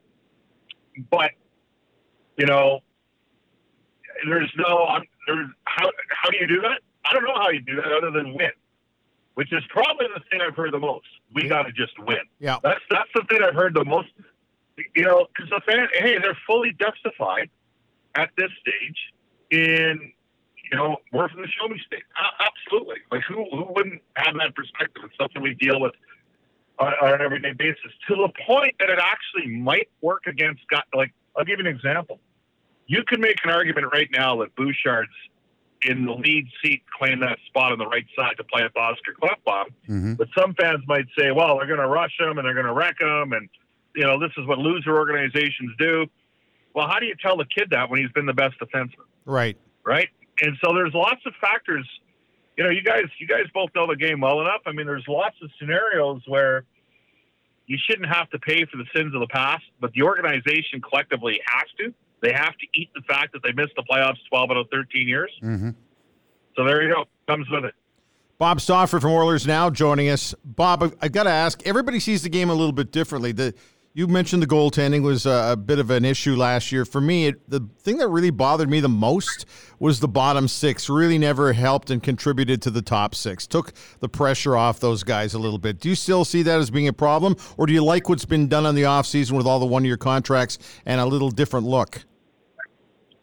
but 1.09 1.31
you 2.37 2.45
know, 2.45 2.79
there's 4.27 4.51
no 4.57 4.87
there's 5.27 5.47
how 5.65 5.89
how 6.09 6.29
do 6.29 6.37
you 6.37 6.47
do 6.47 6.61
that? 6.61 6.79
I 7.05 7.13
don't 7.13 7.23
know 7.23 7.35
how 7.35 7.49
you 7.49 7.61
do 7.61 7.75
that 7.77 7.91
other 7.91 8.11
than 8.11 8.33
win, 8.33 8.51
which 9.35 9.53
is 9.53 9.63
probably 9.69 10.07
the 10.13 10.21
thing 10.31 10.41
I've 10.41 10.55
heard 10.55 10.73
the 10.73 10.79
most. 10.79 11.07
We 11.33 11.47
got 11.47 11.63
to 11.63 11.71
just 11.71 11.97
win. 11.99 12.17
Yeah, 12.39 12.57
that's 12.63 12.81
that's 12.89 13.09
the 13.15 13.23
thing 13.29 13.39
I've 13.43 13.55
heard 13.55 13.73
the 13.73 13.85
most. 13.85 14.09
You 14.95 15.03
know, 15.03 15.27
because 15.35 15.49
the 15.49 15.61
fan, 15.65 15.87
hey, 15.93 16.17
they're 16.19 16.37
fully 16.47 16.75
justified 16.79 17.49
at 18.15 18.29
this 18.37 18.49
stage 18.61 18.97
in 19.51 20.13
you 20.71 20.77
know, 20.77 20.97
we're 21.11 21.27
from 21.29 21.41
the 21.41 21.47
show 21.47 21.67
me 21.67 21.79
state. 21.85 22.03
absolutely. 22.39 22.97
Like, 23.11 23.21
who, 23.27 23.45
who 23.51 23.73
wouldn't 23.75 24.01
have 24.15 24.35
that 24.35 24.55
perspective? 24.55 25.03
It's 25.05 25.17
something 25.17 25.41
we 25.41 25.55
deal 25.55 25.79
with 25.79 25.93
on, 26.77 26.93
on 27.01 27.13
an 27.13 27.21
everyday 27.21 27.53
basis 27.53 27.91
to 28.07 28.15
the 28.15 28.29
point 28.45 28.75
that 28.79 28.89
it 28.89 28.99
actually 29.01 29.55
might 29.57 29.89
work 30.01 30.27
against, 30.27 30.61
God, 30.69 30.83
like, 30.93 31.11
I'll 31.35 31.45
give 31.45 31.59
you 31.59 31.65
an 31.65 31.73
example. 31.75 32.19
You 32.87 33.03
could 33.07 33.19
make 33.19 33.37
an 33.43 33.51
argument 33.51 33.87
right 33.91 34.09
now 34.11 34.37
that 34.37 34.55
Bouchard's 34.55 35.09
in 35.83 36.05
the 36.05 36.11
lead 36.11 36.47
seat 36.63 36.83
claim 36.97 37.19
that 37.21 37.37
spot 37.47 37.71
on 37.71 37.77
the 37.77 37.87
right 37.87 38.05
side 38.17 38.35
to 38.37 38.43
play 38.43 38.63
with 38.63 38.75
Oscar 38.75 39.13
Klefbom. 39.21 39.65
Mm-hmm. 39.87 40.13
But 40.13 40.27
some 40.37 40.53
fans 40.55 40.83
might 40.87 41.05
say, 41.17 41.31
well, 41.31 41.57
they're 41.57 41.67
going 41.67 41.79
to 41.79 41.87
rush 41.87 42.13
him 42.19 42.37
and 42.37 42.45
they're 42.45 42.53
going 42.53 42.65
to 42.65 42.73
wreck 42.73 42.99
him. 42.99 43.33
And, 43.33 43.49
you 43.95 44.03
know, 44.03 44.19
this 44.19 44.31
is 44.37 44.45
what 44.45 44.57
loser 44.57 44.97
organizations 44.97 45.71
do. 45.79 46.05
Well, 46.75 46.87
how 46.87 46.99
do 46.99 47.05
you 47.05 47.15
tell 47.21 47.37
the 47.37 47.45
kid 47.45 47.69
that 47.71 47.89
when 47.89 47.99
he's 48.01 48.11
been 48.11 48.25
the 48.25 48.33
best 48.33 48.55
defenseman? 48.59 49.07
Right. 49.25 49.57
Right 49.85 50.09
and 50.41 50.57
so 50.63 50.73
there's 50.73 50.93
lots 50.93 51.21
of 51.25 51.33
factors. 51.41 51.87
You 52.57 52.63
know, 52.63 52.69
you 52.69 52.83
guys, 52.83 53.05
you 53.19 53.27
guys 53.27 53.45
both 53.53 53.69
know 53.75 53.87
the 53.87 53.95
game 53.95 54.21
well 54.21 54.41
enough. 54.41 54.61
I 54.65 54.71
mean, 54.71 54.85
there's 54.85 55.05
lots 55.07 55.35
of 55.41 55.49
scenarios 55.59 56.21
where 56.27 56.65
you 57.67 57.77
shouldn't 57.87 58.13
have 58.13 58.29
to 58.31 58.39
pay 58.39 58.65
for 58.65 58.77
the 58.77 58.85
sins 58.95 59.13
of 59.13 59.21
the 59.21 59.27
past, 59.27 59.63
but 59.79 59.91
the 59.93 60.03
organization 60.03 60.81
collectively 60.81 61.39
has 61.45 61.65
to. 61.79 61.93
They 62.21 62.33
have 62.33 62.57
to 62.57 62.67
eat 62.73 62.89
the 62.93 63.01
fact 63.01 63.33
that 63.33 63.43
they 63.43 63.51
missed 63.53 63.73
the 63.75 63.83
playoffs 63.83 64.17
12 64.29 64.51
out 64.51 64.57
of 64.57 64.67
13 64.71 65.07
years. 65.07 65.31
Mm-hmm. 65.41 65.69
So 66.55 66.65
there 66.65 66.83
you 66.83 66.93
go. 66.93 67.05
Comes 67.27 67.49
with 67.49 67.65
it. 67.65 67.75
Bob 68.37 68.61
Stauffer 68.61 68.99
from 68.99 69.11
Oilers 69.11 69.45
Now 69.45 69.69
joining 69.69 70.09
us. 70.09 70.33
Bob, 70.43 70.95
I've 71.01 71.11
got 71.11 71.23
to 71.23 71.29
ask. 71.29 71.61
Everybody 71.65 71.99
sees 71.99 72.23
the 72.23 72.29
game 72.29 72.49
a 72.49 72.53
little 72.53 72.71
bit 72.71 72.91
differently. 72.91 73.31
The 73.31 73.53
you 73.93 74.07
mentioned 74.07 74.41
the 74.41 74.47
goaltending 74.47 75.01
was 75.01 75.25
a, 75.25 75.51
a, 75.51 75.57
bit 75.57 75.79
of 75.79 75.89
an 75.89 76.05
issue 76.05 76.35
last 76.35 76.71
year. 76.71 76.85
For 76.85 77.01
me, 77.01 77.27
it, 77.27 77.49
the 77.49 77.67
thing 77.79 77.97
that 77.97 78.07
really 78.07 78.29
bothered 78.29 78.69
me 78.69 78.79
the 78.79 78.87
most 78.87 79.45
was 79.79 79.99
the 79.99 80.07
bottom 80.07 80.47
six. 80.47 80.89
Really 80.89 81.17
never 81.17 81.53
helped 81.53 81.89
and 81.89 82.01
contributed 82.01 82.61
to 82.61 82.69
the 82.69 82.83
top 82.83 83.15
six. 83.15 83.47
Took 83.47 83.73
the 83.99 84.07
pressure 84.07 84.55
off 84.55 84.79
those 84.79 85.03
guys 85.03 85.33
a 85.33 85.39
little 85.39 85.57
bit. 85.57 85.79
Do 85.79 85.89
you 85.89 85.95
still 85.95 86.23
see 86.23 86.43
that 86.43 86.59
as 86.59 86.69
being 86.69 86.87
a 86.87 86.93
problem, 86.93 87.35
or 87.57 87.65
do 87.65 87.73
you 87.73 87.83
like 87.83 88.07
what's 88.09 88.25
been 88.25 88.47
done 88.47 88.65
on 88.65 88.75
the 88.75 88.83
offseason 88.83 89.31
with 89.31 89.47
all 89.47 89.59
the 89.59 89.65
one 89.65 89.83
year 89.83 89.97
contracts 89.97 90.59
and 90.85 91.01
a 91.01 91.05
little 91.05 91.31
different 91.31 91.65
look? 91.65 92.05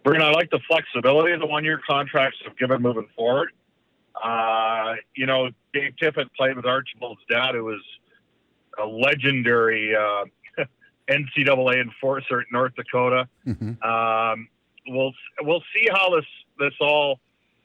Brian, 0.07 0.23
I 0.23 0.31
like 0.31 0.51
the 0.51 0.61
flexibility 0.69 1.33
of 1.33 1.41
the 1.41 1.47
one 1.47 1.65
year 1.65 1.81
contracts 1.85 2.39
have 2.45 2.57
given 2.57 2.81
moving 2.81 3.09
forward. 3.17 3.51
Uh, 4.15 4.95
you 5.17 5.27
know, 5.27 5.51
Dave 5.75 5.95
Tippett 6.01 6.33
played 6.37 6.55
with 6.55 6.65
Archibald's 6.65 7.23
dad, 7.29 7.57
who 7.57 7.65
was 7.65 7.83
a 8.81 8.87
legendary 8.87 9.97
uh, 9.97 10.27
NCAA 11.11 11.83
enforcer 11.83 12.43
at 12.43 12.47
North 12.53 12.73
Dakota. 12.77 13.27
Mm-hmm. 13.45 13.83
Um, 13.83 14.49
we'll 14.87 15.13
we'll 15.41 15.65
see 15.75 15.89
how 15.93 16.15
this 16.15 16.27
this 16.57 16.75
all. 16.81 17.19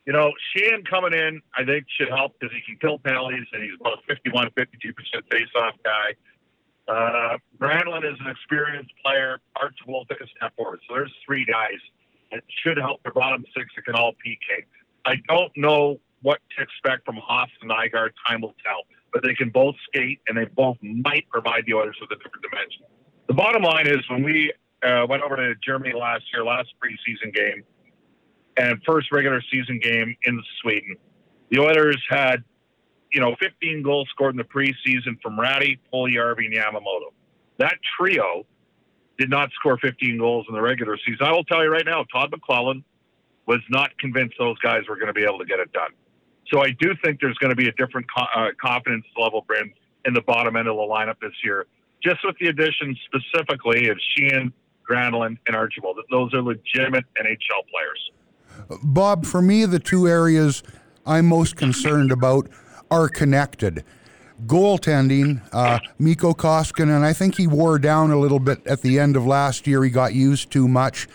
You 0.08 0.14
know, 0.14 0.32
Sheahan 0.50 0.84
coming 0.90 1.14
in, 1.14 1.44
I 1.56 1.64
think 1.64 1.86
should 1.96 2.10
help 2.10 2.40
because 2.40 2.56
he 2.56 2.62
can 2.66 2.80
kill 2.82 2.98
penalties 2.98 3.46
and 3.54 3.62
he's 3.62 3.74
about 3.80 4.00
51, 4.08 4.50
52 4.58 4.94
percent 4.94 5.26
face-off 5.30 5.76
guy. 5.86 6.16
Uh, 6.88 7.38
Granlund 7.60 8.12
is 8.12 8.20
an 8.20 8.26
experienced 8.26 8.94
player. 9.06 9.40
Archibald 9.62 10.10
took 10.10 10.20
a 10.20 10.28
step 10.36 10.56
forward. 10.56 10.80
So 10.90 10.96
there's 10.96 11.14
three 11.24 11.46
guys 11.46 11.78
that 12.32 12.44
should 12.64 12.78
help 12.78 13.02
the 13.04 13.12
bottom 13.12 13.46
six 13.56 13.68
that 13.76 13.86
can 13.86 13.96
all 13.96 14.14
PK. 14.14 14.66
I 15.06 15.16
don't 15.28 15.52
know 15.56 16.00
what 16.22 16.40
to 16.56 16.64
expect 16.64 17.06
from 17.06 17.16
Haas 17.18 17.50
and 17.62 17.72
Nygard. 17.72 18.12
Time 18.28 18.42
will 18.42 18.56
tell. 18.64 18.84
But 19.12 19.24
they 19.24 19.34
can 19.34 19.50
both 19.50 19.76
skate 19.88 20.22
and 20.28 20.38
they 20.38 20.46
both 20.46 20.78
might 20.82 21.28
provide 21.30 21.66
the 21.66 21.78
others 21.78 21.98
with 22.00 22.12
a 22.12 22.16
different 22.16 22.44
dimension 22.50 22.86
the 23.32 23.36
bottom 23.36 23.64
line 23.64 23.88
is 23.88 24.00
when 24.10 24.24
we 24.24 24.52
uh, 24.84 25.06
went 25.08 25.24
over 25.24 25.38
to 25.38 25.56
Germany 25.66 25.94
last 25.98 26.26
year, 26.34 26.44
last 26.44 26.74
preseason 26.84 27.34
game, 27.34 27.64
and 28.58 28.82
first 28.86 29.10
regular 29.10 29.42
season 29.50 29.80
game 29.82 30.14
in 30.26 30.44
Sweden, 30.62 30.98
the 31.50 31.60
Oilers 31.60 32.04
had, 32.10 32.44
you 33.14 33.22
know, 33.22 33.34
15 33.40 33.84
goals 33.84 34.10
scored 34.10 34.34
in 34.34 34.38
the 34.38 34.44
preseason 34.44 35.18
from 35.22 35.40
Rattie, 35.40 35.80
Puljujarvi, 35.94 36.48
and 36.48 36.56
Yamamoto. 36.56 37.14
That 37.58 37.78
trio 37.98 38.46
did 39.22 39.30
not 39.30 39.52
score 39.54 39.78
15 39.78 40.18
goals 40.18 40.46
in 40.50 40.56
the 40.56 40.62
regular 40.62 40.98
season. 40.98 41.26
I 41.26 41.32
will 41.32 41.46
tell 41.46 41.64
you 41.64 41.70
right 41.70 41.86
now, 41.86 42.04
Todd 42.12 42.32
McLellan 42.32 42.84
was 43.48 43.60
not 43.70 43.98
convinced 43.98 44.36
those 44.38 44.60
guys 44.60 44.84
were 44.90 44.96
going 44.96 45.08
to 45.08 45.14
be 45.14 45.24
able 45.24 45.40
to 45.40 45.46
get 45.46 45.60
it 45.60 45.72
done. 45.72 45.92
So 46.52 46.62
I 46.62 46.72
do 46.80 46.94
think 47.04 47.22
there's 47.22 47.38
going 47.38 47.52
to 47.52 47.56
be 47.56 47.70
a 47.70 47.74
different 47.74 48.08
co- 48.16 48.28
uh, 48.36 48.50
confidence 48.62 49.06
level, 49.18 49.44
Brent, 49.48 49.72
in 50.06 50.14
the 50.14 50.22
bottom 50.22 50.56
end 50.56 50.68
of 50.68 50.76
the 50.76 50.82
lineup 50.82 51.20
this 51.22 51.34
year 51.44 51.66
just 52.04 52.20
with 52.24 52.36
the 52.40 52.48
addition 52.48 52.98
specifically 53.06 53.90
of 53.90 53.98
Sheahan, 53.98 54.52
Granlund, 54.90 55.38
and 55.48 55.56
Archibald. 55.56 55.98
Those 56.10 56.34
are 56.34 56.42
legitimate 56.42 57.06
NHL 57.20 57.64
players. 57.70 58.80
Bob, 58.84 59.26
for 59.26 59.42
me, 59.42 59.66
the 59.66 59.80
two 59.80 60.08
areas 60.08 60.64
I'm 61.06 61.28
most 61.28 61.56
concerned 61.56 62.12
about 62.12 62.50
are 62.90 63.08
connected. 63.08 63.84
Goaltending, 64.46 65.42
uh, 65.52 65.80
Mikko 66.00 66.34
Koskinen, 66.34 66.96
and 66.96 67.06
I 67.06 67.14
think 67.14 67.36
he 67.36 67.48
wore 67.48 67.80
down 67.80 68.12
a 68.12 68.20
little 68.20 68.40
bit 68.40 68.66
at 68.66 68.82
the 68.82 69.00
end 69.00 69.16
of 69.16 69.26
last 69.26 69.68
year. 69.68 69.84
He 69.84 69.90
got 69.90 70.14
used 70.14 70.52
too 70.52 70.68
much. 70.68 71.08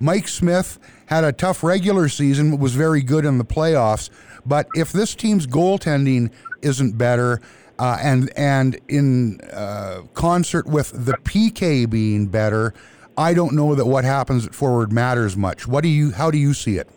Mike 0.00 0.26
Smith 0.26 0.78
had 1.06 1.22
a 1.22 1.32
tough 1.32 1.62
regular 1.62 2.08
season, 2.08 2.58
was 2.58 2.74
very 2.74 3.02
good 3.02 3.24
in 3.24 3.38
the 3.38 3.44
playoffs. 3.44 4.10
But 4.44 4.66
if 4.74 4.90
this 4.90 5.14
team's 5.14 5.46
goaltending 5.46 6.32
isn't 6.62 6.98
better, 6.98 7.40
uh, 7.78 7.98
and 8.00 8.32
and 8.36 8.78
in 8.88 9.40
uh, 9.52 10.02
concert 10.14 10.66
with 10.66 10.92
the 11.04 11.14
PK 11.24 11.88
being 11.88 12.26
better, 12.26 12.74
I 13.16 13.34
don't 13.34 13.54
know 13.54 13.74
that 13.74 13.86
what 13.86 14.04
happens 14.04 14.46
at 14.46 14.54
forward 14.54 14.92
matters 14.92 15.36
much. 15.36 15.66
What 15.66 15.82
do 15.82 15.88
you? 15.88 16.12
How 16.12 16.30
do 16.30 16.38
you 16.38 16.54
see 16.54 16.76
it? 16.78 16.88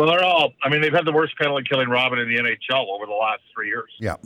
Well, 0.00 0.08
they're 0.08 0.24
all. 0.24 0.54
I 0.62 0.70
mean, 0.70 0.80
they've 0.80 0.94
had 0.94 1.04
the 1.04 1.12
worst 1.12 1.36
penalty 1.36 1.62
killing 1.68 1.90
Robin 1.90 2.18
in 2.18 2.26
the 2.26 2.36
NHL 2.36 2.88
over 2.88 3.04
the 3.04 3.12
last 3.12 3.42
three 3.54 3.66
years. 3.66 3.90
Yeah. 3.98 4.16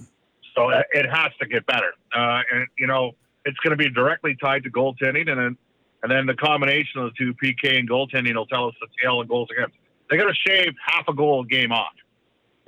So 0.54 0.70
uh, 0.70 0.82
it 0.92 1.10
has 1.10 1.32
to 1.40 1.48
get 1.48 1.66
better, 1.66 1.92
uh, 2.14 2.42
and 2.52 2.68
you 2.78 2.86
know 2.86 3.16
it's 3.44 3.58
going 3.58 3.76
to 3.76 3.76
be 3.76 3.90
directly 3.90 4.36
tied 4.40 4.62
to 4.62 4.70
goaltending, 4.70 5.28
and 5.28 5.36
then 5.36 5.58
and 6.04 6.12
then 6.12 6.26
the 6.26 6.34
combination 6.34 7.00
of 7.00 7.10
the 7.10 7.16
two 7.18 7.34
PK 7.42 7.76
and 7.76 7.90
goaltending 7.90 8.36
will 8.36 8.46
tell 8.46 8.68
us 8.68 8.74
the 8.80 8.86
tale 9.02 9.20
and 9.20 9.28
goals 9.28 9.48
against. 9.50 9.74
They 10.08 10.16
got 10.16 10.26
to 10.26 10.34
shave 10.46 10.74
half 10.86 11.08
a 11.08 11.12
goal 11.12 11.42
a 11.42 11.46
game 11.48 11.72
off. 11.72 11.94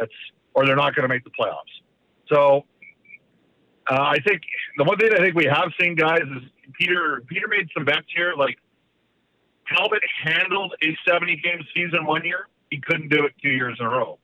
That's 0.01 0.11
or 0.55 0.67
they're 0.67 0.75
not 0.75 0.97
going 0.97 1.09
to 1.09 1.15
make 1.15 1.23
the 1.23 1.31
playoffs. 1.31 1.63
So 2.27 2.65
uh, 3.89 4.01
I 4.01 4.17
think 4.27 4.43
the 4.79 4.83
one 4.83 4.99
thing 4.99 5.13
I 5.13 5.19
think 5.19 5.37
we 5.37 5.45
have 5.45 5.71
seen, 5.81 5.95
guys, 5.95 6.23
is 6.23 6.43
Peter. 6.77 7.23
Peter 7.29 7.47
made 7.47 7.69
some 7.73 7.85
bets 7.85 8.09
here. 8.13 8.35
Like 8.37 8.59
Talbot 9.73 10.03
handled 10.25 10.75
a 10.83 10.97
70 11.09 11.37
game 11.37 11.61
season 11.73 12.05
one 12.05 12.25
year. 12.25 12.49
He 12.77 12.83
couldn't 12.83 13.09
do 13.09 13.25
it 13.25 13.33
two 13.43 13.49
years 13.49 13.79
in 13.81 13.87
a 13.87 13.89
row. 13.89 14.19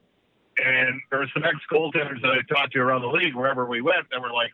And 0.63 1.01
there 1.11 1.21
were 1.21 1.29
some 1.33 1.43
ex 1.43 1.57
goaltenders 1.73 2.21
that 2.21 2.33
I 2.33 2.55
talked 2.55 2.75
to 2.75 2.81
around 2.81 3.01
the 3.01 3.09
league, 3.09 3.35
wherever 3.35 3.65
we 3.65 3.81
went, 3.81 4.11
that 4.11 4.21
were 4.21 4.31
like, 4.31 4.51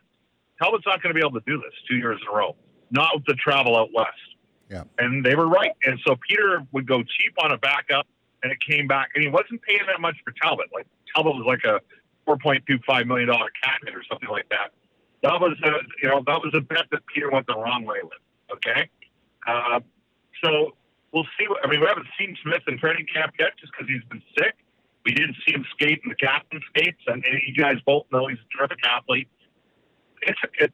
Talbot's 0.61 0.85
not 0.85 1.03
going 1.03 1.13
to 1.13 1.19
be 1.19 1.25
able 1.25 1.37
to 1.37 1.45
do 1.45 1.57
this 1.57 1.73
two 1.89 1.97
years 1.97 2.17
in 2.21 2.33
a 2.33 2.37
row, 2.37 2.55
not 2.91 3.15
with 3.15 3.25
the 3.25 3.33
travel 3.33 3.75
out 3.75 3.89
west. 3.93 4.09
Yeah. 4.69 4.83
And 4.99 5.25
they 5.25 5.35
were 5.35 5.49
right. 5.49 5.73
And 5.83 5.99
so 6.07 6.15
Peter 6.29 6.65
would 6.71 6.87
go 6.87 7.03
cheap 7.03 7.33
on 7.43 7.51
a 7.51 7.57
backup, 7.57 8.07
and 8.41 8.53
it 8.53 8.59
came 8.65 8.87
back, 8.87 9.09
and 9.15 9.23
he 9.23 9.29
wasn't 9.29 9.61
paying 9.63 9.81
that 9.87 9.99
much 9.99 10.15
for 10.23 10.33
Talbot. 10.41 10.67
Like 10.73 10.87
Talbot 11.13 11.35
was 11.35 11.45
like 11.45 11.65
a 11.65 11.81
$4.25 12.25 13.05
million 13.05 13.27
cap 13.27 13.79
hit 13.83 13.93
or 13.93 14.03
something 14.09 14.29
like 14.29 14.47
that. 14.47 14.71
That 15.23 15.41
was 15.41 15.57
a, 15.65 15.71
you 16.01 16.07
know, 16.07 16.23
that 16.25 16.39
was 16.39 16.53
a 16.55 16.61
bet 16.61 16.85
that 16.91 17.05
Peter 17.13 17.29
went 17.29 17.47
the 17.47 17.55
wrong 17.57 17.83
way 17.83 17.97
with. 18.03 18.13
Okay. 18.53 18.89
Uh, 19.45 19.81
so 20.41 20.75
we'll 21.13 21.27
see. 21.37 21.47
What, 21.47 21.65
I 21.65 21.69
mean, 21.69 21.79
we 21.79 21.87
haven't 21.87 22.07
seen 22.17 22.37
Smith 22.43 22.63
in 22.67 22.77
training 22.77 23.07
camp 23.13 23.33
yet 23.39 23.57
just 23.59 23.71
because 23.73 23.87
he's 23.87 24.03
been 24.09 24.23
sick. 24.37 24.55
We 25.05 25.13
didn't 25.13 25.37
see 25.45 25.53
him 25.53 25.65
skate 25.71 26.01
in 26.03 26.09
the 26.09 26.15
captain 26.15 26.61
skates, 26.69 27.01
and, 27.07 27.23
and 27.23 27.41
you 27.47 27.55
guys 27.55 27.77
both 27.85 28.05
know 28.11 28.27
he's 28.27 28.37
a 28.37 28.57
terrific 28.57 28.79
athlete. 28.85 29.29
It's 30.21 30.39
it 30.59 30.73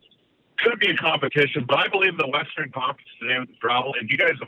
could 0.58 0.80
be 0.80 0.90
a 0.90 0.98
competition, 0.98 1.66
but 1.68 1.78
I 1.78 1.88
believe 1.88 2.18
the 2.18 2.28
Western 2.28 2.72
Conference 2.72 3.10
today 3.22 3.40
with 3.40 3.50
the 3.50 3.56
travel, 3.62 3.94
and 4.00 4.10
you 4.10 4.18
guys 4.18 4.34
know, 4.42 4.48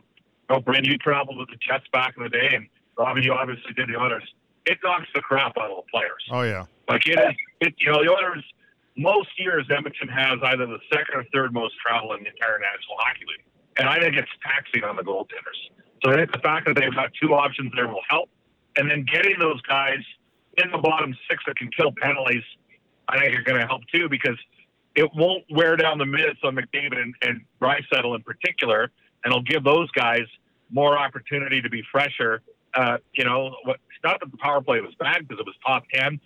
oh, 0.49 0.59
Brent, 0.59 0.85
you 0.85 0.97
traveled 0.97 1.37
with 1.37 1.49
the 1.49 1.57
Jets 1.57 1.85
back 1.93 2.15
in 2.17 2.23
the 2.23 2.29
day, 2.29 2.55
and 2.55 2.67
Robin, 2.97 3.21
you 3.21 3.33
obviously 3.33 3.73
did 3.73 3.89
the 3.89 3.99
others. 3.99 4.23
It 4.65 4.79
knocks 4.83 5.07
the 5.13 5.21
crap 5.21 5.57
out 5.57 5.69
of 5.69 5.85
the 5.85 5.91
players. 5.91 6.23
Oh 6.31 6.41
yeah. 6.41 6.65
Like 6.89 7.07
it 7.07 7.19
is, 7.19 7.35
it, 7.61 7.75
you 7.77 7.91
know, 7.91 8.03
the 8.03 8.11
others. 8.11 8.43
Most 8.97 9.29
years, 9.37 9.65
Edmonton 9.69 10.07
has 10.07 10.39
either 10.41 10.65
the 10.65 10.79
second 10.91 11.13
or 11.13 11.23
third 11.31 11.53
most 11.53 11.75
travel 11.77 12.13
in 12.13 12.23
the 12.23 12.29
entire 12.29 12.57
National 12.57 12.97
Hockey 12.97 13.25
League, 13.29 13.45
and 13.77 13.87
I 13.87 13.99
think 13.99 14.15
it's 14.15 14.29
taxing 14.43 14.83
on 14.83 14.95
the 14.95 15.03
goaltenders. 15.03 15.59
So 16.03 16.11
I 16.11 16.15
think 16.15 16.31
the 16.31 16.39
fact 16.39 16.67
that 16.67 16.75
they've 16.75 16.93
got 16.93 17.11
two 17.21 17.33
options 17.33 17.71
there 17.75 17.87
will 17.87 18.03
help, 18.09 18.29
and 18.75 18.89
then 18.89 19.05
getting 19.11 19.39
those 19.39 19.61
guys 19.61 19.99
in 20.57 20.71
the 20.71 20.77
bottom 20.77 21.15
six 21.29 21.43
that 21.47 21.55
can 21.55 21.69
kill 21.75 21.91
penalties, 22.01 22.43
I 23.07 23.19
think 23.19 23.37
are 23.37 23.43
going 23.43 23.61
to 23.61 23.67
help 23.67 23.81
too 23.93 24.09
because 24.09 24.37
it 24.95 25.09
won't 25.15 25.43
wear 25.49 25.75
down 25.75 25.97
the 25.97 26.05
minutes 26.05 26.39
on 26.43 26.55
McDavid 26.55 26.99
and, 26.99 27.13
and 27.21 27.41
Draisaitl 27.61 28.15
in 28.15 28.23
particular, 28.23 28.91
and 29.23 29.31
it'll 29.31 29.43
give 29.43 29.63
those 29.63 29.89
guys 29.91 30.25
more 30.69 30.97
opportunity 30.97 31.61
to 31.61 31.69
be 31.69 31.83
fresher. 31.91 32.41
Uh, 32.73 32.97
you 33.13 33.23
know, 33.23 33.55
what, 33.63 33.79
not 34.03 34.19
that 34.19 34.31
the 34.31 34.37
power 34.37 34.61
play 34.61 34.81
was 34.81 34.93
bad 34.99 35.27
because 35.27 35.39
it 35.39 35.45
was 35.45 35.55
top 35.65 35.83
ten, 35.93 36.19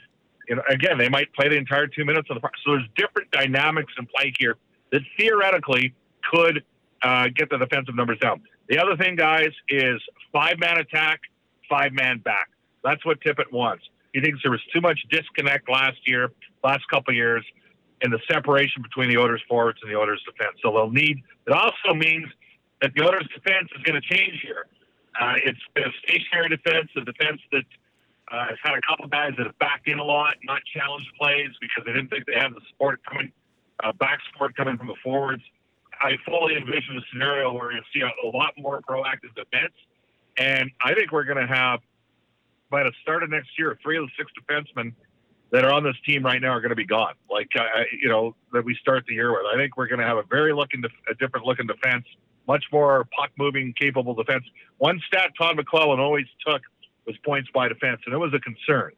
you 0.47 0.55
know, 0.55 0.63
again, 0.69 0.97
they 0.97 1.09
might 1.09 1.31
play 1.33 1.47
the 1.47 1.55
entire 1.55 1.87
two 1.87 2.03
minutes 2.03 2.27
of 2.29 2.41
the 2.41 2.49
so 2.65 2.71
there's 2.71 2.87
different 2.95 3.31
dynamics 3.31 3.93
in 3.97 4.05
play 4.13 4.33
here 4.37 4.57
that 4.91 5.01
theoretically 5.17 5.93
could 6.29 6.63
uh, 7.03 7.27
get 7.35 7.49
the 7.49 7.57
defensive 7.57 7.95
numbers 7.95 8.19
down. 8.19 8.41
The 8.69 8.79
other 8.79 8.95
thing, 8.95 9.15
guys, 9.15 9.51
is 9.69 10.01
five 10.31 10.59
man 10.59 10.77
attack, 10.77 11.19
five 11.69 11.93
man 11.93 12.19
back. 12.19 12.49
That's 12.83 13.03
what 13.05 13.19
Tippett 13.21 13.51
wants. 13.51 13.83
He 14.13 14.21
thinks 14.21 14.39
there 14.43 14.51
was 14.51 14.61
too 14.73 14.81
much 14.81 14.99
disconnect 15.09 15.69
last 15.69 15.99
year, 16.05 16.31
last 16.63 16.83
couple 16.89 17.13
years, 17.13 17.45
in 18.01 18.11
the 18.11 18.19
separation 18.29 18.81
between 18.81 19.09
the 19.09 19.17
Oilers 19.17 19.41
forwards 19.47 19.79
and 19.81 19.91
the 19.91 19.97
Oilers 19.97 20.21
defense. 20.25 20.57
So 20.61 20.71
they'll 20.71 20.89
need. 20.89 21.17
It 21.47 21.53
also 21.53 21.93
means 21.93 22.27
that 22.81 22.91
the 22.95 23.03
Oilers 23.03 23.27
defense 23.33 23.69
is 23.75 23.83
going 23.83 23.99
to 24.01 24.15
change 24.15 24.39
here. 24.41 24.67
Uh, 25.19 25.35
it's 25.45 25.59
a 25.77 25.81
stationary 26.03 26.49
defense, 26.49 26.89
a 26.97 27.01
defense 27.01 27.41
that 27.51 27.63
uh, 28.31 28.47
has 28.47 28.57
had 28.63 28.73
a 28.73 28.81
couple 28.87 29.05
of 29.05 29.11
guys 29.11 29.31
that 29.37 29.45
have 29.45 29.59
backed 29.59 29.87
in 29.87 29.99
a 29.99 30.03
lot, 30.03 30.35
not 30.43 30.61
challenged 30.73 31.09
plays 31.19 31.49
because 31.59 31.83
they 31.85 31.93
didn't 31.93 32.09
think 32.09 32.25
they 32.25 32.39
had 32.39 32.51
the 32.51 32.61
support 32.69 33.01
coming, 33.05 33.31
uh, 33.83 33.91
back 33.93 34.19
support 34.31 34.55
coming 34.55 34.77
from 34.77 34.87
the 34.87 34.95
forwards. 35.03 35.43
I 36.01 36.17
fully 36.25 36.55
envision 36.55 36.97
a 36.97 37.01
scenario 37.11 37.53
where 37.53 37.71
you 37.71 37.81
see 37.93 38.01
a, 38.01 38.27
a 38.27 38.29
lot 38.35 38.53
more 38.57 38.81
proactive 38.81 39.35
defense, 39.35 39.73
and 40.37 40.71
I 40.83 40.93
think 40.93 41.11
we're 41.11 41.25
going 41.25 41.45
to 41.45 41.53
have 41.53 41.79
by 42.71 42.83
the 42.83 42.91
start 43.01 43.21
of 43.21 43.29
next 43.29 43.49
year, 43.59 43.77
three 43.83 43.97
of 43.97 44.05
the 44.05 44.11
six 44.17 44.31
defensemen 44.39 44.93
that 45.51 45.65
are 45.65 45.73
on 45.73 45.83
this 45.83 45.95
team 46.05 46.23
right 46.23 46.41
now 46.41 46.49
are 46.49 46.61
going 46.61 46.69
to 46.69 46.75
be 46.75 46.85
gone. 46.85 47.13
Like 47.29 47.49
uh, 47.57 47.63
you 48.01 48.09
know 48.09 48.35
that 48.53 48.65
we 48.65 48.75
start 48.81 49.03
the 49.07 49.13
year 49.13 49.31
with. 49.31 49.43
I 49.53 49.57
think 49.57 49.77
we're 49.77 49.87
going 49.87 49.99
to 49.99 50.07
have 50.07 50.17
a 50.17 50.23
very 50.23 50.53
looking, 50.53 50.81
def- 50.81 50.91
a 51.09 51.13
different 51.15 51.45
looking 51.45 51.67
defense, 51.67 52.05
much 52.47 52.63
more 52.71 53.07
puck 53.17 53.29
moving, 53.37 53.73
capable 53.79 54.15
defense. 54.15 54.45
One 54.77 54.99
stat 55.07 55.31
Todd 55.37 55.57
McLellan 55.57 55.99
always 55.99 56.25
took 56.47 56.61
was 57.05 57.15
points 57.23 57.49
by 57.53 57.67
defense, 57.67 58.01
and 58.05 58.15
it 58.15 58.17
was 58.17 58.33
a 58.33 58.39
concern. 58.39 58.91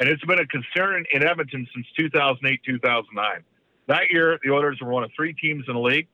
And 0.00 0.08
it's 0.08 0.24
been 0.24 0.38
a 0.38 0.46
concern 0.46 1.04
in 1.12 1.24
Edmonton 1.24 1.66
since 1.74 1.86
2008, 1.96 2.60
2009. 2.64 3.44
That 3.88 4.10
year, 4.10 4.38
the 4.44 4.50
Oilers 4.50 4.78
were 4.80 4.90
one 4.90 5.02
of 5.02 5.10
three 5.16 5.34
teams 5.34 5.64
in 5.66 5.74
the 5.74 5.80
league 5.80 6.06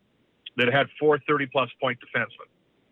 that 0.57 0.73
had 0.73 0.87
four 0.99 1.19
30 1.27 1.47
plus 1.47 1.71
point 1.81 1.99
defensemen. 2.01 2.49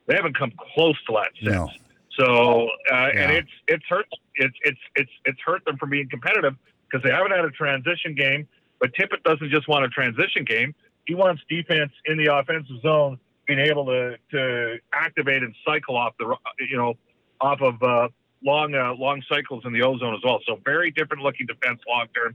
They 0.06 0.14
haven't 0.14 0.36
come 0.36 0.52
close 0.74 0.96
to 1.06 1.12
that 1.14 1.30
since. 1.42 1.54
No. 1.54 1.70
So, 2.18 2.68
uh, 2.92 3.08
Yeah. 3.14 3.20
and 3.22 3.32
it's 3.32 3.50
it's 3.68 3.84
hurt 3.88 4.06
it's 4.36 4.56
it's 4.64 4.78
it's 4.96 5.10
it's 5.24 5.40
hurt 5.44 5.64
them 5.64 5.76
from 5.78 5.90
being 5.90 6.08
competitive 6.08 6.54
because 6.90 7.02
they 7.04 7.10
haven't 7.10 7.30
had 7.32 7.44
a 7.44 7.50
transition 7.50 8.14
game. 8.14 8.46
But 8.80 8.92
Tippett 8.94 9.22
doesn't 9.22 9.50
just 9.50 9.68
want 9.68 9.84
a 9.84 9.88
transition 9.88 10.44
game; 10.44 10.74
he 11.06 11.14
wants 11.14 11.42
defense 11.48 11.92
in 12.06 12.18
the 12.18 12.34
offensive 12.36 12.80
zone, 12.82 13.18
being 13.46 13.60
able 13.60 13.86
to 13.86 14.16
to 14.32 14.78
activate 14.92 15.42
and 15.42 15.54
cycle 15.66 15.96
off 15.96 16.14
the 16.18 16.36
you 16.68 16.76
know 16.76 16.94
off 17.40 17.60
of 17.62 17.82
uh, 17.82 18.08
long 18.44 18.74
uh, 18.74 18.92
long 18.94 19.22
cycles 19.28 19.62
in 19.64 19.72
the 19.72 19.82
ozone 19.82 20.14
as 20.14 20.20
well. 20.24 20.40
So 20.46 20.58
very 20.64 20.90
different 20.90 21.22
looking 21.22 21.46
defense 21.46 21.80
long 21.88 22.06
term. 22.14 22.34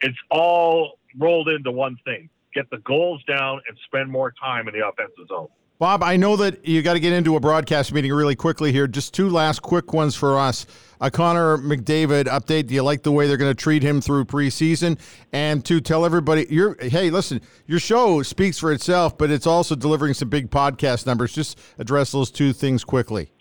It's 0.00 0.18
all 0.30 0.98
rolled 1.18 1.48
into 1.48 1.70
one 1.70 1.96
thing: 2.04 2.28
get 2.54 2.70
the 2.70 2.78
goals 2.78 3.22
down 3.24 3.60
and 3.68 3.76
spend 3.86 4.10
more 4.10 4.32
time 4.40 4.68
in 4.68 4.74
the 4.74 4.86
offensive 4.86 5.26
zone. 5.28 5.48
Bob, 5.82 6.04
I 6.04 6.16
know 6.16 6.36
that 6.36 6.64
you 6.64 6.80
got 6.80 6.92
to 6.92 7.00
get 7.00 7.12
into 7.12 7.34
a 7.34 7.40
broadcast 7.40 7.92
meeting 7.92 8.12
really 8.12 8.36
quickly 8.36 8.70
here. 8.70 8.86
Just 8.86 9.14
two 9.14 9.28
last 9.28 9.62
quick 9.62 9.92
ones 9.92 10.14
for 10.14 10.38
us. 10.38 10.64
A 11.00 11.10
Connor 11.10 11.58
McDavid 11.58 12.26
update. 12.26 12.68
Do 12.68 12.74
you 12.74 12.84
like 12.84 13.02
the 13.02 13.10
way 13.10 13.26
they're 13.26 13.36
going 13.36 13.50
to 13.50 13.60
treat 13.60 13.82
him 13.82 14.00
through 14.00 14.26
preseason? 14.26 14.96
And 15.32 15.64
to 15.64 15.80
tell 15.80 16.04
everybody, 16.04 16.46
you're 16.48 16.76
hey, 16.80 17.10
listen, 17.10 17.40
your 17.66 17.80
show 17.80 18.22
speaks 18.22 18.60
for 18.60 18.70
itself, 18.70 19.18
but 19.18 19.32
it's 19.32 19.44
also 19.44 19.74
delivering 19.74 20.14
some 20.14 20.28
big 20.28 20.50
podcast 20.50 21.04
numbers. 21.04 21.32
Just 21.32 21.58
address 21.78 22.12
those 22.12 22.30
two 22.30 22.52
things 22.52 22.84
quickly. 22.84 23.32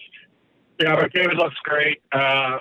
Yeah, 0.80 0.96
McDavid 0.96 1.38
looks 1.38 1.58
great. 1.64 2.02
Uh, 2.12 2.58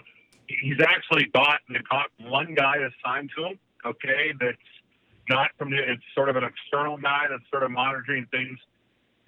he's 0.47 0.81
actually 0.87 1.31
got 1.33 1.61
got 1.91 2.09
one 2.19 2.55
guy 2.55 2.75
assigned 2.77 3.31
to 3.35 3.47
him. 3.47 3.59
Okay, 3.87 4.35
that's 4.39 4.59
not 5.31 5.51
from 5.57 5.71
the. 5.71 5.79
It's 5.79 6.03
sort 6.15 6.29
of 6.29 6.37
an 6.37 6.45
external 6.45 6.99
guy 6.99 7.27
that's 7.31 7.49
sort 7.51 7.63
of 7.63 7.71
monitoring 7.71 8.27
things, 8.31 8.59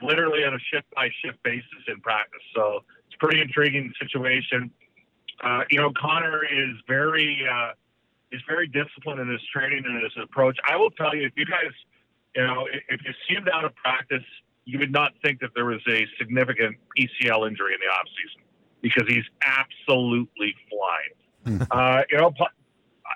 literally 0.03 0.45
on 0.45 0.53
a 0.53 0.59
shift 0.59 0.93
by 0.95 1.09
shift 1.25 1.43
basis 1.43 1.83
in 1.87 2.01
practice. 2.01 2.43
So 2.55 2.81
it's 3.07 3.15
a 3.15 3.25
pretty 3.25 3.41
intriguing 3.41 3.93
situation. 4.01 4.71
Uh, 5.43 5.63
you 5.71 5.79
know, 5.79 5.93
Connor 5.99 6.45
is 6.45 6.77
very 6.87 7.41
uh, 7.51 7.73
is 8.33 8.43
very 8.49 8.67
disciplined 8.67 9.21
in 9.21 9.29
his 9.29 9.41
training 9.53 9.85
and 9.87 10.03
his 10.03 10.13
approach. 10.23 10.59
I 10.69 10.77
will 10.77 10.91
tell 10.91 11.15
you, 11.15 11.25
if 11.27 11.33
you 11.37 11.47
guys, 11.47 11.73
you 12.35 12.45
know, 12.45 12.67
if 12.89 13.01
you 13.05 13.13
see 13.29 13.35
him 13.35 13.45
down 13.45 13.65
at 13.65 13.75
practice, 13.77 14.25
you 14.65 14.79
would 14.79 14.93
not 14.93 15.13
think 15.25 15.41
that 15.41 15.51
there 15.55 15.67
was 15.67 15.81
a 15.89 16.07
significant 16.19 16.77
PCL 16.99 17.49
injury 17.49 17.75
in 17.75 17.81
the 17.81 17.93
off 17.93 18.07
season 18.09 18.43
because 18.81 19.05
he's 19.09 19.25
absolutely 19.45 20.55
flying. 20.69 21.67
uh, 21.71 22.03
you 22.11 22.19
know, 22.19 22.33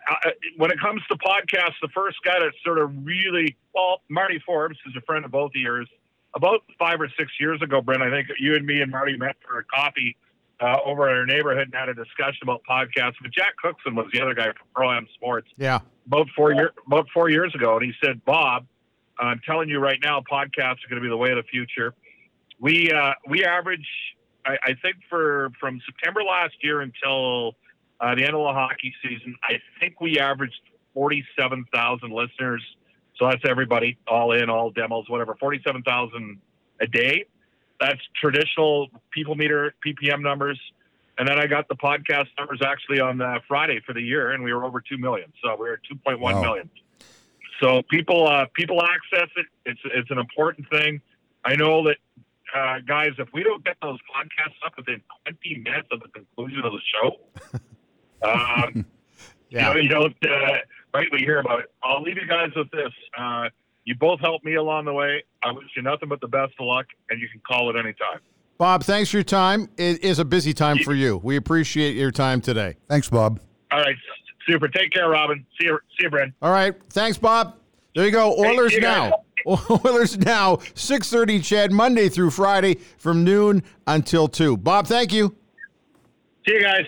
I, 0.08 0.32
when 0.56 0.70
it 0.70 0.78
comes 0.80 1.02
to 1.10 1.16
podcasts, 1.16 1.74
the 1.82 1.88
first 1.94 2.18
guy 2.24 2.38
that 2.38 2.52
sort 2.64 2.78
of 2.78 2.90
really, 3.04 3.56
well, 3.74 4.02
Marty 4.08 4.40
Forbes 4.44 4.78
is 4.86 4.94
a 4.96 5.00
friend 5.02 5.24
of 5.24 5.30
both 5.30 5.50
of 5.54 5.60
yours. 5.60 5.88
About 6.34 6.60
five 6.78 7.00
or 7.00 7.08
six 7.18 7.32
years 7.40 7.60
ago, 7.62 7.80
Brent, 7.80 8.02
I 8.02 8.10
think 8.10 8.28
you 8.38 8.54
and 8.54 8.66
me 8.66 8.80
and 8.82 8.90
Marty 8.90 9.16
met 9.16 9.36
for 9.46 9.58
a 9.58 9.64
coffee 9.64 10.16
uh, 10.60 10.76
over 10.84 11.08
in 11.10 11.16
our 11.16 11.26
neighborhood 11.26 11.68
and 11.72 11.74
had 11.74 11.88
a 11.88 11.94
discussion 11.94 12.40
about 12.42 12.62
podcasts. 12.68 13.14
But 13.22 13.32
Jack 13.32 13.56
Cookson 13.62 13.94
was 13.94 14.06
the 14.12 14.20
other 14.20 14.34
guy 14.34 14.46
from 14.46 14.68
Pro 14.74 14.92
Am 14.92 15.06
Sports 15.14 15.48
Yeah. 15.56 15.80
about 16.06 16.28
four 16.36 16.52
year 16.52 16.72
about 16.86 17.06
four 17.12 17.30
years 17.30 17.54
ago, 17.54 17.76
and 17.76 17.84
he 17.84 17.92
said, 18.04 18.24
"Bob, 18.24 18.66
I'm 19.18 19.40
telling 19.46 19.68
you 19.68 19.78
right 19.78 19.98
now, 20.02 20.20
podcasts 20.20 20.84
are 20.84 20.88
going 20.90 21.00
to 21.00 21.06
be 21.06 21.08
the 21.08 21.16
way 21.16 21.30
of 21.30 21.36
the 21.36 21.42
future. 21.50 21.94
We 22.58 22.90
uh, 22.92 23.12
we 23.28 23.44
average, 23.44 23.86
I, 24.44 24.56
I 24.62 24.74
think, 24.82 24.96
for 25.08 25.50
from 25.60 25.80
September 25.86 26.22
last 26.22 26.54
year 26.62 26.80
until 26.80 27.54
uh, 28.00 28.14
the 28.14 28.22
end 28.24 28.34
of 28.34 28.42
the 28.42 28.52
hockey 28.52 28.94
season, 29.02 29.34
I 29.42 29.54
think 29.80 30.00
we 30.00 30.18
averaged 30.18 30.60
47,000 30.94 32.10
listeners. 32.10 32.62
So 33.16 33.28
that's 33.28 33.42
everybody, 33.48 33.96
all 34.06 34.32
in, 34.32 34.50
all 34.50 34.70
demos, 34.70 35.08
whatever, 35.08 35.36
47,000 35.40 36.38
a 36.80 36.86
day. 36.86 37.24
That's 37.80 38.00
traditional 38.20 38.88
people 39.10 39.34
meter 39.34 39.74
PPM 39.86 40.20
numbers. 40.22 40.60
And 41.18 41.26
then 41.26 41.38
I 41.38 41.46
got 41.46 41.66
the 41.68 41.76
podcast 41.76 42.26
numbers 42.38 42.60
actually 42.64 43.00
on 43.00 43.22
uh, 43.22 43.38
Friday 43.48 43.80
for 43.86 43.94
the 43.94 44.02
year, 44.02 44.32
and 44.32 44.44
we 44.44 44.52
were 44.52 44.64
over 44.64 44.82
two 44.82 44.98
million. 44.98 45.32
So 45.42 45.54
we 45.58 45.68
were 45.68 45.80
two 45.88 45.96
point 46.04 46.20
one 46.20 46.34
Wow. 46.36 46.42
million. 46.42 46.70
So 47.62 47.80
people 47.90 48.26
uh, 48.28 48.44
people 48.54 48.82
access 48.82 49.28
it. 49.36 49.46
It's 49.64 49.80
it's 49.86 50.10
an 50.10 50.18
important 50.18 50.68
thing. 50.70 51.00
I 51.42 51.56
know 51.56 51.84
that 51.84 51.96
uh, 52.54 52.80
guys, 52.86 53.10
if 53.18 53.28
we 53.32 53.42
don't 53.42 53.64
get 53.64 53.76
those 53.80 53.98
podcasts 54.14 54.56
up 54.66 54.74
within 54.76 55.00
20 55.24 55.60
minutes 55.62 55.88
of 55.90 56.00
the 56.00 56.08
conclusion 56.08 56.58
of 56.64 56.72
the 56.72 56.80
show, 56.92 57.58
um, 58.26 58.86
Yeah. 59.50 59.68
you, 59.68 59.74
know, 59.74 59.80
you 59.80 59.88
don't 59.88 60.16
uh, 60.28 60.58
right. 60.92 61.06
We 61.12 61.18
hear 61.20 61.38
about 61.38 61.60
it. 61.60 61.66
I'll 61.84 62.02
leave 62.02 62.16
you 62.16 62.26
guys 62.26 62.50
with 62.56 62.70
this. 62.72 62.92
Uh, 63.16 63.48
you 63.84 63.94
both 63.94 64.18
helped 64.20 64.44
me 64.44 64.56
along 64.56 64.86
the 64.86 64.92
way. 64.92 65.22
I 65.44 65.52
wish 65.52 65.66
you 65.76 65.82
nothing 65.82 66.08
but 66.08 66.20
the 66.20 66.26
best 66.28 66.52
of 66.58 66.66
luck, 66.66 66.86
and 67.10 67.20
you 67.20 67.28
can 67.28 67.40
call 67.46 67.70
it 67.70 67.76
anytime. 67.78 68.18
Bob, 68.58 68.82
thanks 68.82 69.10
for 69.10 69.18
your 69.18 69.24
time. 69.24 69.68
It 69.76 70.02
is 70.02 70.18
a 70.18 70.24
busy 70.24 70.52
time 70.52 70.78
for 70.78 70.94
you. 70.94 71.20
We 71.22 71.36
appreciate 71.36 71.94
your 71.94 72.10
time 72.10 72.40
today. 72.40 72.74
Thanks, 72.88 73.08
Bob. 73.08 73.38
All 73.70 73.78
right, 73.80 73.94
super. 74.48 74.66
Take 74.66 74.90
care, 74.92 75.08
Robin. 75.10 75.46
See 75.60 75.66
you. 75.66 75.78
See 75.90 76.04
you, 76.04 76.10
Brent. 76.10 76.34
All 76.42 76.50
right. 76.50 76.74
Thanks, 76.90 77.16
Bob. 77.18 77.54
There 77.94 78.04
you 78.04 78.10
go. 78.10 78.34
Oilers 78.36 78.72
you 78.72 78.80
guys. 78.80 79.12
now. 79.46 79.56
Oilers 79.84 80.18
now. 80.18 80.56
6:30 80.56 81.44
CHED 81.44 81.70
Monday 81.72 82.08
through 82.08 82.30
Friday 82.30 82.74
from 82.98 83.22
noon 83.22 83.62
until 83.86 84.26
2. 84.26 84.56
Bob, 84.56 84.86
thank 84.88 85.12
you. 85.12 85.36
See 86.48 86.54
you 86.54 86.62
guys. 86.62 86.84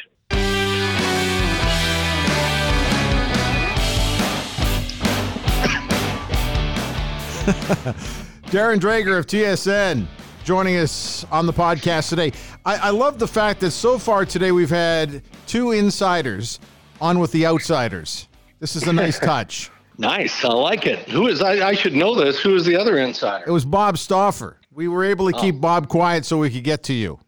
Darren 8.48 8.78
Dreger 8.78 9.18
of 9.18 9.26
TSN 9.26 10.06
joining 10.44 10.76
us 10.76 11.24
on 11.30 11.46
the 11.46 11.52
podcast 11.52 12.10
today. 12.10 12.32
I, 12.66 12.76
I 12.76 12.90
love 12.90 13.18
the 13.18 13.26
fact 13.28 13.60
that 13.60 13.70
so 13.70 13.98
far 13.98 14.26
today 14.26 14.52
we've 14.52 14.68
had 14.68 15.22
two 15.46 15.72
insiders 15.72 16.60
on 17.00 17.18
with 17.20 17.32
the 17.32 17.46
outsiders. 17.46 18.28
This 18.60 18.76
is 18.76 18.82
a 18.84 18.92
nice 18.92 19.18
touch. 19.20 19.70
Nice. 19.96 20.44
I 20.44 20.48
like 20.48 20.86
it. 20.86 20.98
Who 21.08 21.26
is, 21.28 21.40
I, 21.40 21.68
I 21.68 21.74
should 21.74 21.94
know 21.94 22.14
this. 22.14 22.38
Who 22.38 22.54
is 22.54 22.66
the 22.66 22.76
other 22.76 22.98
insider? 22.98 23.44
It 23.46 23.50
was 23.50 23.64
Bob 23.64 23.96
Stauffer. 23.96 24.58
We 24.70 24.88
were 24.88 25.04
able 25.04 25.30
to 25.30 25.36
Oh. 25.36 25.40
keep 25.40 25.60
Bob 25.60 25.88
quiet 25.88 26.24
so 26.26 26.38
we 26.38 26.50
could 26.50 26.64
get 26.64 26.82
to 26.84 26.92
you. 26.92 27.18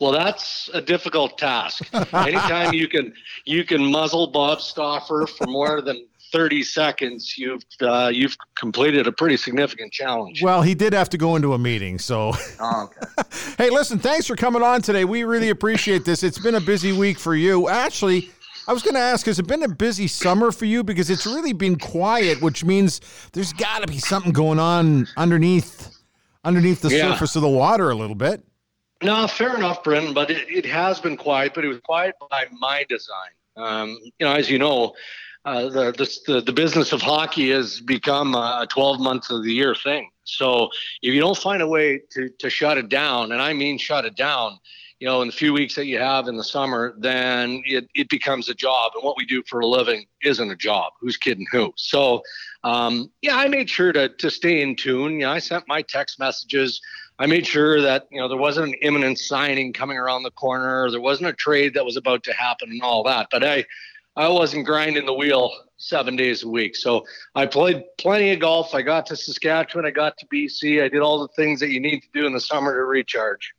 Well, 0.00 0.12
that's 0.12 0.68
a 0.74 0.80
difficult 0.82 1.38
task. 1.38 1.88
Anytime 2.12 2.74
you 2.74 2.88
can, 2.88 3.14
you 3.46 3.64
can 3.64 3.82
muzzle 3.84 4.26
Bob 4.26 4.60
Stauffer 4.60 5.26
for 5.26 5.46
more 5.46 5.80
than 5.80 6.06
30 6.34 6.64
seconds, 6.64 7.38
you've, 7.38 7.62
uh, 7.80 8.10
you've 8.12 8.36
completed 8.56 9.06
a 9.06 9.12
pretty 9.12 9.36
significant 9.36 9.92
challenge. 9.92 10.42
Well, 10.42 10.62
he 10.62 10.74
did 10.74 10.92
have 10.92 11.08
to 11.10 11.16
go 11.16 11.36
into 11.36 11.52
a 11.52 11.58
meeting, 11.58 11.96
so. 11.96 12.32
Oh, 12.58 12.90
okay. 12.90 13.28
hey, 13.58 13.70
listen, 13.70 14.00
thanks 14.00 14.26
for 14.26 14.34
coming 14.34 14.60
on 14.60 14.82
today. 14.82 15.04
We 15.04 15.22
really 15.22 15.50
appreciate 15.50 16.04
this. 16.04 16.24
It's 16.24 16.40
been 16.40 16.56
a 16.56 16.60
busy 16.60 16.90
week 16.90 17.20
for 17.20 17.36
you. 17.36 17.68
Actually, 17.68 18.30
I 18.66 18.72
was 18.72 18.82
going 18.82 18.94
to 18.94 19.00
ask, 19.00 19.26
has 19.26 19.38
it 19.38 19.46
been 19.46 19.62
a 19.62 19.68
busy 19.68 20.08
summer 20.08 20.50
for 20.50 20.64
you? 20.64 20.82
Because 20.82 21.08
it's 21.08 21.24
really 21.24 21.52
been 21.52 21.76
quiet, 21.78 22.42
which 22.42 22.64
means 22.64 23.00
there's 23.32 23.52
got 23.52 23.82
to 23.82 23.86
be 23.86 23.98
something 23.98 24.32
going 24.32 24.58
on 24.58 25.06
underneath 25.16 25.96
underneath 26.44 26.80
the 26.82 26.90
Yeah. 26.90 27.12
surface 27.12 27.36
of 27.36 27.42
the 27.42 27.48
water 27.48 27.90
a 27.90 27.94
little 27.94 28.16
bit. 28.16 28.42
No, 29.04 29.26
fair 29.28 29.56
enough, 29.56 29.84
Brendan. 29.84 30.14
But 30.14 30.32
it, 30.32 30.48
it 30.48 30.66
has 30.66 30.98
been 30.98 31.16
quiet, 31.16 31.52
but 31.54 31.64
it 31.64 31.68
was 31.68 31.78
quiet 31.84 32.16
by 32.28 32.46
my 32.58 32.84
design. 32.88 33.30
Um, 33.56 33.98
you 34.18 34.26
know, 34.26 34.32
as 34.32 34.50
you 34.50 34.58
know, 34.58 34.94
uh, 35.44 35.68
the, 35.68 36.20
the 36.26 36.40
the 36.40 36.52
business 36.52 36.92
of 36.92 37.02
hockey 37.02 37.50
has 37.50 37.80
become 37.80 38.34
a 38.34 38.66
12 38.70 39.00
months 39.00 39.30
of 39.30 39.44
the 39.44 39.52
year 39.52 39.74
thing. 39.74 40.10
So 40.24 40.70
if 41.02 41.12
you 41.12 41.20
don't 41.20 41.36
find 41.36 41.60
a 41.60 41.68
way 41.68 42.00
to 42.12 42.30
to 42.38 42.48
shut 42.48 42.78
it 42.78 42.88
down, 42.88 43.32
and 43.32 43.42
I 43.42 43.52
mean 43.52 43.76
shut 43.78 44.04
it 44.04 44.16
down, 44.16 44.58
you 45.00 45.10
know, 45.10 45.20
in 45.20 45.28
the 45.28 45.34
few 45.34 45.52
weeks 45.52 45.74
that 45.74 45.84
you 45.84 45.98
have 45.98 46.28
in 46.28 46.36
the 46.36 46.44
summer, 46.44 46.94
then 46.98 47.62
it, 47.66 47.88
it 47.94 48.08
becomes 48.08 48.48
a 48.48 48.54
job. 48.54 48.92
And 48.94 49.04
what 49.04 49.18
we 49.18 49.26
do 49.26 49.42
for 49.46 49.60
a 49.60 49.66
living 49.66 50.06
isn't 50.22 50.50
a 50.50 50.56
job. 50.56 50.92
Who's 50.98 51.18
kidding 51.18 51.46
who? 51.52 51.74
So, 51.76 52.22
um, 52.62 53.10
yeah, 53.20 53.36
I 53.36 53.48
made 53.48 53.68
sure 53.68 53.92
to, 53.92 54.08
to 54.08 54.30
stay 54.30 54.62
in 54.62 54.76
tune. 54.76 55.20
You 55.20 55.26
know, 55.26 55.32
I 55.32 55.40
sent 55.40 55.68
my 55.68 55.82
text 55.82 56.18
messages. 56.18 56.80
I 57.18 57.26
made 57.26 57.46
sure 57.46 57.82
that, 57.82 58.06
you 58.10 58.18
know, 58.18 58.28
there 58.28 58.38
wasn't 58.38 58.68
an 58.68 58.74
imminent 58.80 59.18
signing 59.18 59.72
coming 59.72 59.98
around 59.98 60.22
the 60.22 60.30
corner. 60.30 60.90
There 60.90 61.02
wasn't 61.02 61.28
a 61.28 61.34
trade 61.34 61.74
that 61.74 61.84
was 61.84 61.96
about 61.96 62.22
to 62.24 62.32
happen 62.32 62.70
and 62.70 62.80
all 62.80 63.02
that. 63.04 63.28
But 63.30 63.44
I, 63.44 63.66
I 64.16 64.28
wasn't 64.28 64.66
grinding 64.66 65.06
the 65.06 65.12
wheel 65.12 65.52
seven 65.76 66.16
days 66.16 66.44
a 66.44 66.48
week. 66.48 66.76
So 66.76 67.04
I 67.34 67.46
played 67.46 67.82
plenty 67.98 68.32
of 68.32 68.40
golf. 68.40 68.74
I 68.74 68.82
got 68.82 69.06
to 69.06 69.16
Saskatchewan. 69.16 69.84
I 69.84 69.90
got 69.90 70.16
to 70.18 70.26
BC. 70.26 70.82
I 70.82 70.88
did 70.88 71.00
all 71.00 71.20
the 71.20 71.28
things 71.34 71.60
that 71.60 71.70
you 71.70 71.80
need 71.80 72.00
to 72.00 72.08
do 72.14 72.26
in 72.26 72.32
the 72.32 72.40
summer 72.40 72.74
to 72.74 72.84
recharge. 72.84 73.52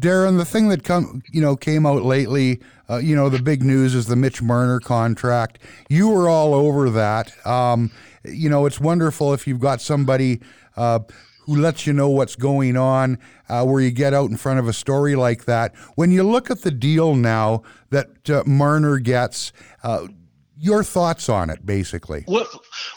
Darren, 0.00 0.38
the 0.38 0.44
thing 0.44 0.68
that 0.68 0.84
come 0.84 1.22
you 1.32 1.42
know 1.42 1.54
came 1.54 1.84
out 1.84 2.02
lately, 2.02 2.62
uh, 2.88 2.96
you 2.96 3.14
know, 3.14 3.28
the 3.28 3.42
big 3.42 3.62
news 3.62 3.94
is 3.94 4.06
the 4.06 4.16
Mitch 4.16 4.40
Marner 4.40 4.80
contract. 4.80 5.58
You 5.88 6.08
were 6.08 6.28
all 6.28 6.54
over 6.54 6.88
that. 6.90 7.34
Um, 7.46 7.90
you 8.24 8.48
know, 8.48 8.64
it's 8.64 8.80
wonderful 8.80 9.34
if 9.34 9.46
you've 9.46 9.60
got 9.60 9.80
somebody 9.80 10.40
uh, 10.76 11.00
who 11.42 11.56
lets 11.56 11.86
you 11.86 11.92
know 11.92 12.08
what's 12.08 12.36
going 12.36 12.76
on, 12.76 13.18
uh, 13.48 13.64
where 13.64 13.80
you 13.80 13.90
get 13.90 14.14
out 14.14 14.30
in 14.30 14.36
front 14.36 14.58
of 14.58 14.68
a 14.68 14.72
story 14.72 15.14
like 15.14 15.44
that. 15.44 15.74
When 15.94 16.10
you 16.10 16.22
look 16.22 16.50
at 16.50 16.62
the 16.62 16.70
deal 16.70 17.14
now 17.14 17.62
that 17.90 18.30
uh, 18.30 18.42
Marner 18.46 18.98
gets. 18.98 19.52
Uh, 19.82 20.08
your 20.58 20.84
thoughts 20.84 21.28
on 21.28 21.50
it, 21.50 21.66
basically. 21.66 22.24
Well, 22.28 22.46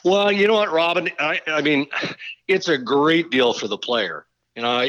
well, 0.03 0.31
you 0.31 0.45
know 0.45 0.53
what, 0.53 0.71
Robin? 0.71 1.09
I, 1.17 1.41
I 1.47 1.63
mean, 1.63 1.87
it's 2.47 2.67
a 2.67 2.77
great 2.77 3.31
deal 3.31 3.53
for 3.53 3.67
the 3.67 3.77
player. 3.77 4.27
You 4.55 4.61
know, 4.61 4.87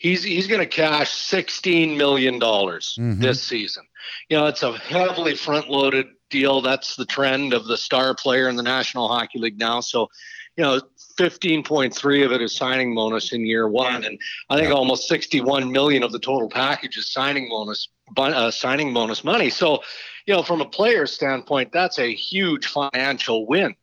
he's 0.00 0.24
he's 0.24 0.48
going 0.48 0.60
to 0.60 0.66
cash 0.66 1.12
sixteen 1.12 1.96
million 1.96 2.40
dollars 2.40 2.98
this 2.98 3.40
season. 3.40 3.84
You 4.28 4.38
know, 4.38 4.46
it's 4.46 4.64
a 4.64 4.72
heavily 4.72 5.36
front-loaded 5.36 6.06
deal. 6.28 6.60
That's 6.60 6.96
the 6.96 7.06
trend 7.06 7.54
of 7.54 7.66
the 7.66 7.76
star 7.76 8.12
player 8.14 8.48
in 8.48 8.56
the 8.56 8.62
National 8.62 9.06
Hockey 9.06 9.38
League 9.38 9.58
now. 9.58 9.78
So, 9.80 10.08
you 10.56 10.64
know, 10.64 10.80
fifteen 11.16 11.62
point 11.62 11.94
three 11.94 12.24
of 12.24 12.32
it 12.32 12.40
is 12.40 12.56
signing 12.56 12.94
bonus 12.94 13.32
in 13.32 13.44
year 13.44 13.68
one, 13.68 14.04
and 14.04 14.18
I 14.48 14.58
think 14.58 14.74
almost 14.74 15.08
sixty-one 15.08 15.70
million 15.70 16.02
of 16.02 16.12
the 16.12 16.18
total 16.18 16.48
package 16.48 16.96
is 16.96 17.12
signing 17.12 17.48
bonus, 17.48 17.88
uh, 18.16 18.50
signing 18.50 18.94
bonus 18.94 19.22
money. 19.22 19.50
So, 19.50 19.82
you 20.26 20.34
know, 20.34 20.42
from 20.42 20.60
a 20.60 20.68
player's 20.68 21.12
standpoint, 21.12 21.72
that's 21.72 21.98
a 21.98 22.14
huge 22.14 22.66
financial 22.66 23.46
win. 23.46 23.74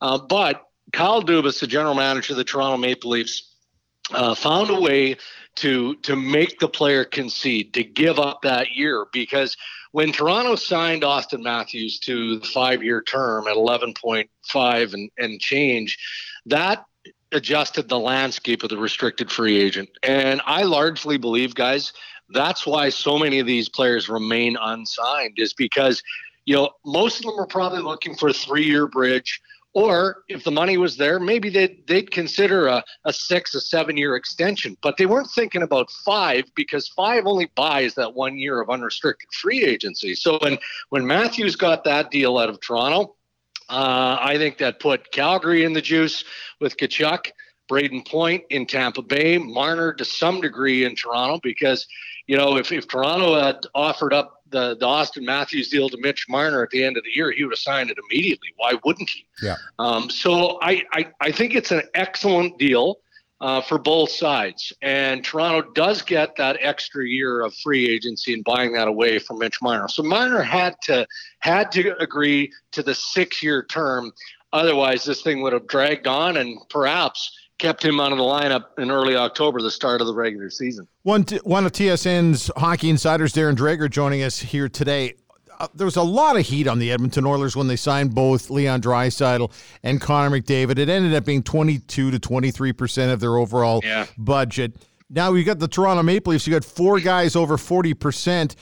Uh, 0.00 0.18
but 0.18 0.66
Kyle 0.92 1.22
Dubas, 1.22 1.60
the 1.60 1.66
general 1.66 1.94
manager 1.94 2.32
of 2.32 2.38
the 2.38 2.44
Toronto 2.44 2.76
Maple 2.76 3.10
Leafs, 3.10 3.54
uh, 4.10 4.34
found 4.34 4.70
a 4.70 4.80
way 4.80 5.16
to 5.56 5.96
to 5.96 6.16
make 6.16 6.58
the 6.58 6.68
player 6.68 7.04
concede, 7.04 7.74
to 7.74 7.84
give 7.84 8.18
up 8.18 8.42
that 8.42 8.72
year, 8.74 9.06
because 9.12 9.56
when 9.92 10.10
Toronto 10.12 10.56
signed 10.56 11.02
Auston 11.02 11.42
Matthews 11.42 11.98
to 12.00 12.38
the 12.38 12.46
five-year 12.46 13.02
term 13.02 13.46
at 13.46 13.56
11.5 13.56 14.94
and, 14.94 15.10
and 15.18 15.40
change, 15.40 15.98
that 16.46 16.86
adjusted 17.32 17.88
the 17.88 17.98
landscape 17.98 18.62
of 18.62 18.70
the 18.70 18.78
restricted 18.78 19.30
free 19.30 19.58
agent. 19.58 19.90
And 20.02 20.40
I 20.46 20.62
largely 20.62 21.18
believe, 21.18 21.54
guys, 21.54 21.92
that's 22.30 22.66
why 22.66 22.88
so 22.88 23.18
many 23.18 23.38
of 23.38 23.46
these 23.46 23.68
players 23.68 24.08
remain 24.08 24.56
unsigned, 24.60 25.34
is 25.36 25.52
because, 25.52 26.02
you 26.46 26.54
know, 26.54 26.70
most 26.86 27.18
of 27.18 27.30
them 27.30 27.38
are 27.38 27.46
probably 27.46 27.80
looking 27.80 28.14
for 28.14 28.30
a 28.30 28.32
three-year 28.32 28.86
bridge. 28.86 29.40
Or 29.74 30.24
if 30.28 30.44
the 30.44 30.50
money 30.50 30.76
was 30.76 30.98
there, 30.98 31.18
maybe 31.18 31.48
they'd, 31.48 31.86
they'd 31.86 32.10
consider 32.10 32.66
a, 32.66 32.84
a 33.04 33.12
six, 33.12 33.54
a 33.54 33.60
seven 33.60 33.96
year 33.96 34.16
extension. 34.16 34.76
But 34.82 34.98
they 34.98 35.06
weren't 35.06 35.30
thinking 35.30 35.62
about 35.62 35.90
five 35.90 36.44
because 36.54 36.88
five 36.88 37.24
only 37.26 37.50
buys 37.54 37.94
that 37.94 38.14
one 38.14 38.36
year 38.36 38.60
of 38.60 38.68
unrestricted 38.68 39.30
free 39.32 39.64
agency. 39.64 40.14
So 40.14 40.38
when, 40.42 40.58
when 40.90 41.06
Matthews 41.06 41.56
got 41.56 41.84
that 41.84 42.10
deal 42.10 42.36
out 42.36 42.50
of 42.50 42.60
Toronto, 42.60 43.16
uh, 43.70 44.18
I 44.20 44.36
think 44.36 44.58
that 44.58 44.80
put 44.80 45.10
Calgary 45.12 45.64
in 45.64 45.72
the 45.72 45.80
juice 45.80 46.24
with 46.60 46.76
Tkachuk, 46.76 47.30
Brayden 47.70 48.06
Point 48.06 48.44
in 48.50 48.66
Tampa 48.66 49.02
Bay, 49.02 49.38
Marner 49.38 49.92
to 49.94 50.04
some 50.04 50.40
degree 50.40 50.84
in 50.84 50.94
Toronto 50.94 51.40
because, 51.42 51.86
you 52.26 52.36
know, 52.36 52.56
if, 52.56 52.72
if 52.72 52.86
Toronto 52.88 53.40
had 53.40 53.66
offered 53.74 54.12
up 54.12 54.42
the, 54.50 54.76
the 54.76 54.86
Auston 54.86 55.24
Matthews 55.24 55.68
deal 55.68 55.88
to 55.88 55.96
Mitch 55.98 56.26
Marner 56.28 56.62
at 56.62 56.70
the 56.70 56.84
end 56.84 56.96
of 56.96 57.04
the 57.04 57.10
year, 57.14 57.30
he 57.32 57.44
would 57.44 57.52
have 57.52 57.58
signed 57.58 57.90
it 57.90 57.98
immediately. 58.10 58.48
Why 58.56 58.74
wouldn't 58.84 59.08
he? 59.08 59.26
Yeah. 59.42 59.56
Um, 59.78 60.10
so 60.10 60.58
I, 60.60 60.82
I, 60.92 61.06
I 61.20 61.32
think 61.32 61.54
it's 61.54 61.70
an 61.70 61.82
excellent 61.94 62.58
deal. 62.58 62.98
uh, 63.42 63.60
for 63.60 63.76
both 63.76 64.10
sides. 64.10 64.72
And 64.82 65.24
Toronto 65.24 65.72
does 65.72 66.00
get 66.00 66.36
that 66.36 66.58
extra 66.60 67.04
year 67.04 67.40
of 67.40 67.52
free 67.54 67.88
agency 67.88 68.32
and 68.32 68.44
buying 68.44 68.72
that 68.74 68.86
away 68.86 69.18
from 69.18 69.40
Mitch 69.40 69.60
Marner. 69.60 69.88
So 69.88 70.02
Marner 70.04 70.42
had 70.42 70.76
to 70.84 71.06
had 71.40 71.72
to 71.72 71.96
agree 72.00 72.52
to 72.70 72.82
the 72.84 72.94
six 72.94 73.42
year 73.42 73.64
term. 73.64 74.12
Otherwise, 74.52 75.04
this 75.04 75.22
thing 75.22 75.42
would 75.42 75.52
have 75.52 75.66
dragged 75.66 76.06
on 76.06 76.36
and 76.36 76.58
perhaps 76.70 77.36
kept 77.62 77.84
him 77.84 78.00
out 78.00 78.10
of 78.10 78.18
the 78.18 78.24
lineup 78.24 78.76
in 78.76 78.90
early 78.90 79.14
October, 79.14 79.62
the 79.62 79.70
start 79.70 80.00
of 80.00 80.08
the 80.08 80.14
regular 80.14 80.50
season. 80.50 80.88
One, 81.04 81.22
t- 81.22 81.38
one 81.44 81.64
of 81.64 81.70
TSN's 81.70 82.50
hockey 82.56 82.90
insiders, 82.90 83.32
Darren 83.32 83.54
Dreger, 83.54 83.88
joining 83.88 84.24
us 84.24 84.40
here 84.40 84.68
today. 84.68 85.14
Uh, 85.60 85.68
there 85.72 85.84
was 85.84 85.94
a 85.94 86.02
lot 86.02 86.36
of 86.36 86.44
heat 86.44 86.66
on 86.66 86.80
the 86.80 86.90
Edmonton 86.90 87.24
Oilers 87.24 87.54
when 87.54 87.68
they 87.68 87.76
signed 87.76 88.16
both 88.16 88.50
Leon 88.50 88.82
Draisaitl 88.82 89.52
and 89.84 90.00
Connor 90.00 90.36
McDavid. 90.36 90.76
It 90.78 90.88
ended 90.88 91.14
up 91.14 91.24
being 91.24 91.44
22 91.44 92.10
to 92.10 92.18
23 92.18 92.72
percent 92.72 93.12
of 93.12 93.20
their 93.20 93.36
overall 93.36 93.80
yeah. 93.84 94.06
budget. 94.18 94.74
Now 95.08 95.32
you 95.32 95.44
got 95.44 95.60
the 95.60 95.68
Toronto 95.68 96.02
Maple 96.02 96.32
Leafs. 96.32 96.48
You 96.48 96.52
got 96.52 96.64
four 96.64 96.98
guys 96.98 97.36
over 97.36 97.56
40 97.56 97.94
percent. 97.94 98.56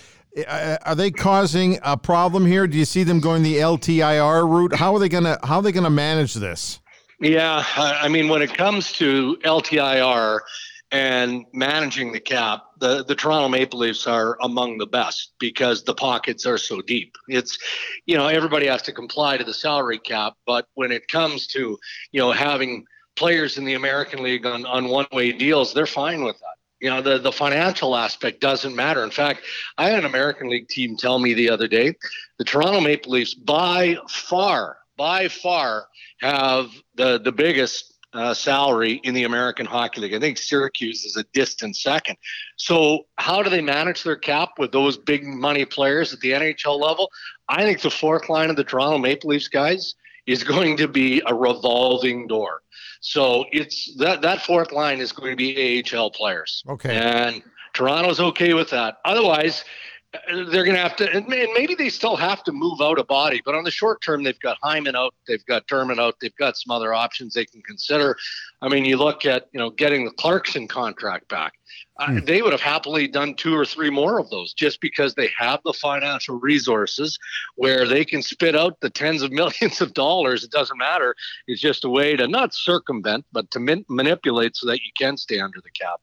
Uh, 0.46 0.76
are 0.84 0.94
they 0.94 1.10
causing 1.10 1.78
a 1.82 1.96
problem 1.96 2.44
here? 2.44 2.66
Do 2.66 2.76
you 2.76 2.84
see 2.84 3.02
them 3.04 3.20
going 3.20 3.42
the 3.44 3.56
LTIR 3.56 4.46
route? 4.46 4.74
How 4.74 4.94
are 4.94 4.98
they 4.98 5.08
gonna 5.08 5.38
How 5.42 5.56
are 5.56 5.62
they 5.62 5.72
gonna 5.72 5.88
manage 5.88 6.34
this? 6.34 6.80
Yeah, 7.20 7.62
I 7.76 8.08
mean, 8.08 8.28
when 8.28 8.40
it 8.40 8.54
comes 8.54 8.92
to 8.92 9.36
LTIR 9.44 10.40
and 10.90 11.44
managing 11.52 12.12
the 12.12 12.20
cap, 12.20 12.64
the, 12.78 13.04
the 13.04 13.14
Toronto 13.14 13.48
Maple 13.48 13.78
Leafs 13.78 14.06
are 14.06 14.38
among 14.40 14.78
the 14.78 14.86
best 14.86 15.34
because 15.38 15.84
the 15.84 15.92
pockets 15.92 16.46
are 16.46 16.56
so 16.56 16.80
deep. 16.80 17.14
It's, 17.28 17.58
you 18.06 18.16
know, 18.16 18.26
everybody 18.26 18.66
has 18.66 18.80
to 18.82 18.92
comply 18.92 19.36
to 19.36 19.44
the 19.44 19.52
salary 19.52 19.98
cap, 19.98 20.34
but 20.46 20.66
when 20.74 20.90
it 20.92 21.08
comes 21.08 21.46
to, 21.48 21.78
you 22.10 22.20
know, 22.20 22.32
having 22.32 22.86
players 23.16 23.58
in 23.58 23.66
the 23.66 23.74
American 23.74 24.22
League 24.22 24.46
on, 24.46 24.64
on 24.64 24.88
one 24.88 25.06
way 25.12 25.30
deals, 25.30 25.74
they're 25.74 25.84
fine 25.86 26.24
with 26.24 26.38
that. 26.38 26.56
You 26.80 26.88
know, 26.88 27.02
the, 27.02 27.18
the 27.18 27.32
financial 27.32 27.94
aspect 27.94 28.40
doesn't 28.40 28.74
matter. 28.74 29.04
In 29.04 29.10
fact, 29.10 29.42
I 29.76 29.90
had 29.90 29.98
an 29.98 30.06
American 30.06 30.48
League 30.48 30.68
team 30.68 30.96
tell 30.96 31.18
me 31.18 31.34
the 31.34 31.50
other 31.50 31.68
day 31.68 31.94
the 32.38 32.44
Toronto 32.44 32.80
Maple 32.80 33.12
Leafs 33.12 33.34
by 33.34 33.98
far, 34.08 34.78
by 35.00 35.28
far 35.28 35.86
have 36.20 36.68
the, 36.94 37.18
the 37.18 37.32
biggest 37.32 37.94
uh, 38.12 38.34
salary 38.34 39.00
in 39.02 39.14
the 39.14 39.24
American 39.24 39.64
Hockey 39.64 40.02
League. 40.02 40.12
I 40.12 40.20
think 40.20 40.36
Syracuse 40.36 41.06
is 41.06 41.16
a 41.16 41.24
distant 41.32 41.74
second. 41.74 42.18
So, 42.56 43.06
how 43.16 43.42
do 43.42 43.48
they 43.48 43.62
manage 43.62 44.02
their 44.02 44.16
cap 44.16 44.50
with 44.58 44.72
those 44.72 44.98
big 44.98 45.24
money 45.24 45.64
players 45.64 46.12
at 46.12 46.20
the 46.20 46.32
NHL 46.32 46.78
level? 46.78 47.10
I 47.48 47.62
think 47.62 47.80
the 47.80 47.90
fourth 47.90 48.28
line 48.28 48.50
of 48.50 48.56
the 48.56 48.64
Toronto 48.64 48.98
Maple 48.98 49.30
Leafs 49.30 49.48
guys 49.48 49.94
is 50.26 50.44
going 50.44 50.76
to 50.76 50.86
be 50.86 51.22
a 51.24 51.34
revolving 51.34 52.26
door. 52.26 52.60
So 53.00 53.46
it's 53.52 53.96
that 53.96 54.20
that 54.20 54.42
fourth 54.42 54.70
line 54.70 55.00
is 55.00 55.12
going 55.12 55.30
to 55.30 55.36
be 55.36 55.82
AHL 55.82 56.10
players. 56.10 56.62
Okay. 56.68 56.94
And 56.94 57.42
Toronto's 57.72 58.20
okay 58.20 58.52
with 58.52 58.68
that. 58.68 58.98
Otherwise, 59.06 59.64
they're 60.12 60.64
going 60.64 60.74
to 60.74 60.82
have 60.82 60.96
to, 60.96 61.08
and 61.12 61.28
maybe 61.28 61.74
they 61.76 61.88
still 61.88 62.16
have 62.16 62.42
to 62.42 62.52
move 62.52 62.80
out 62.80 62.98
a 62.98 63.04
body, 63.04 63.40
but 63.44 63.54
on 63.54 63.62
the 63.62 63.70
short 63.70 64.02
term, 64.02 64.24
they've 64.24 64.40
got 64.40 64.58
Hyman 64.60 64.96
out, 64.96 65.14
they've 65.28 65.44
got 65.46 65.68
Dermott 65.68 66.00
out, 66.00 66.16
they've 66.20 66.34
got 66.34 66.56
some 66.56 66.74
other 66.74 66.92
options 66.92 67.34
they 67.34 67.44
can 67.44 67.62
consider. 67.62 68.16
I 68.60 68.68
mean, 68.68 68.84
you 68.84 68.96
look 68.96 69.24
at, 69.24 69.48
you 69.52 69.60
know, 69.60 69.70
getting 69.70 70.04
the 70.04 70.10
Clarkson 70.10 70.66
contract 70.66 71.28
back. 71.28 71.52
Uh, 72.00 72.12
hmm. 72.12 72.18
they 72.24 72.42
would 72.42 72.50
have 72.50 72.60
happily 72.60 73.06
done 73.06 73.34
two 73.34 73.54
or 73.54 73.64
three 73.64 73.90
more 73.90 74.18
of 74.18 74.28
those 74.30 74.52
just 74.52 74.80
because 74.80 75.14
they 75.14 75.30
have 75.38 75.60
the 75.64 75.72
financial 75.72 76.40
resources 76.40 77.16
where 77.54 77.86
they 77.86 78.04
can 78.04 78.20
spit 78.20 78.56
out 78.56 78.80
the 78.80 78.90
tens 78.90 79.22
of 79.22 79.30
millions 79.32 79.80
of 79.80 79.94
dollars. 79.94 80.42
It 80.42 80.50
doesn't 80.50 80.78
matter. 80.78 81.14
It's 81.46 81.60
just 81.60 81.84
a 81.84 81.88
way 81.88 82.16
to 82.16 82.26
not 82.26 82.52
circumvent, 82.52 83.24
but 83.32 83.48
to 83.52 83.60
min- 83.60 83.84
manipulate 83.88 84.56
so 84.56 84.66
that 84.66 84.80
you 84.80 84.90
can 84.98 85.16
stay 85.16 85.38
under 85.38 85.60
the 85.60 85.70
cap. 85.70 86.00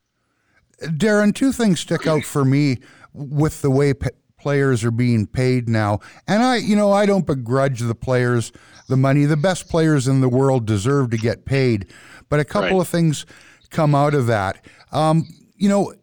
Darren, 0.82 1.34
two 1.34 1.52
things 1.52 1.80
stick 1.80 2.06
out 2.06 2.24
for 2.24 2.46
me 2.46 2.78
with 3.18 3.62
the 3.62 3.72
way 3.72 3.94
p- 3.94 4.10
players 4.40 4.84
are 4.84 4.92
being 4.92 5.28
paid 5.28 5.68
now. 5.68 6.00
And 6.28 6.44
I, 6.44 6.58
you 6.58 6.76
know, 6.76 6.92
I 6.92 7.06
don't 7.06 7.26
begrudge 7.26 7.80
the 7.80 7.96
players 7.96 8.52
the 8.88 8.98
money. 8.98 9.26
The 9.26 9.38
best 9.38 9.68
players 9.70 10.08
in 10.08 10.22
the 10.22 10.30
world 10.30 10.66
deserve 10.66 11.10
to 11.12 11.18
get 11.18 11.46
paid. 11.46 11.94
But 12.30 12.40
a 12.40 12.46
couple 12.46 12.78
right. 12.78 12.82
of 12.82 12.88
things 12.88 13.26
come 13.70 13.94
out 13.94 14.14
of 14.14 14.28
that. 14.28 14.64
Um, 14.92 15.28
you 15.56 15.70
know, 15.70 15.94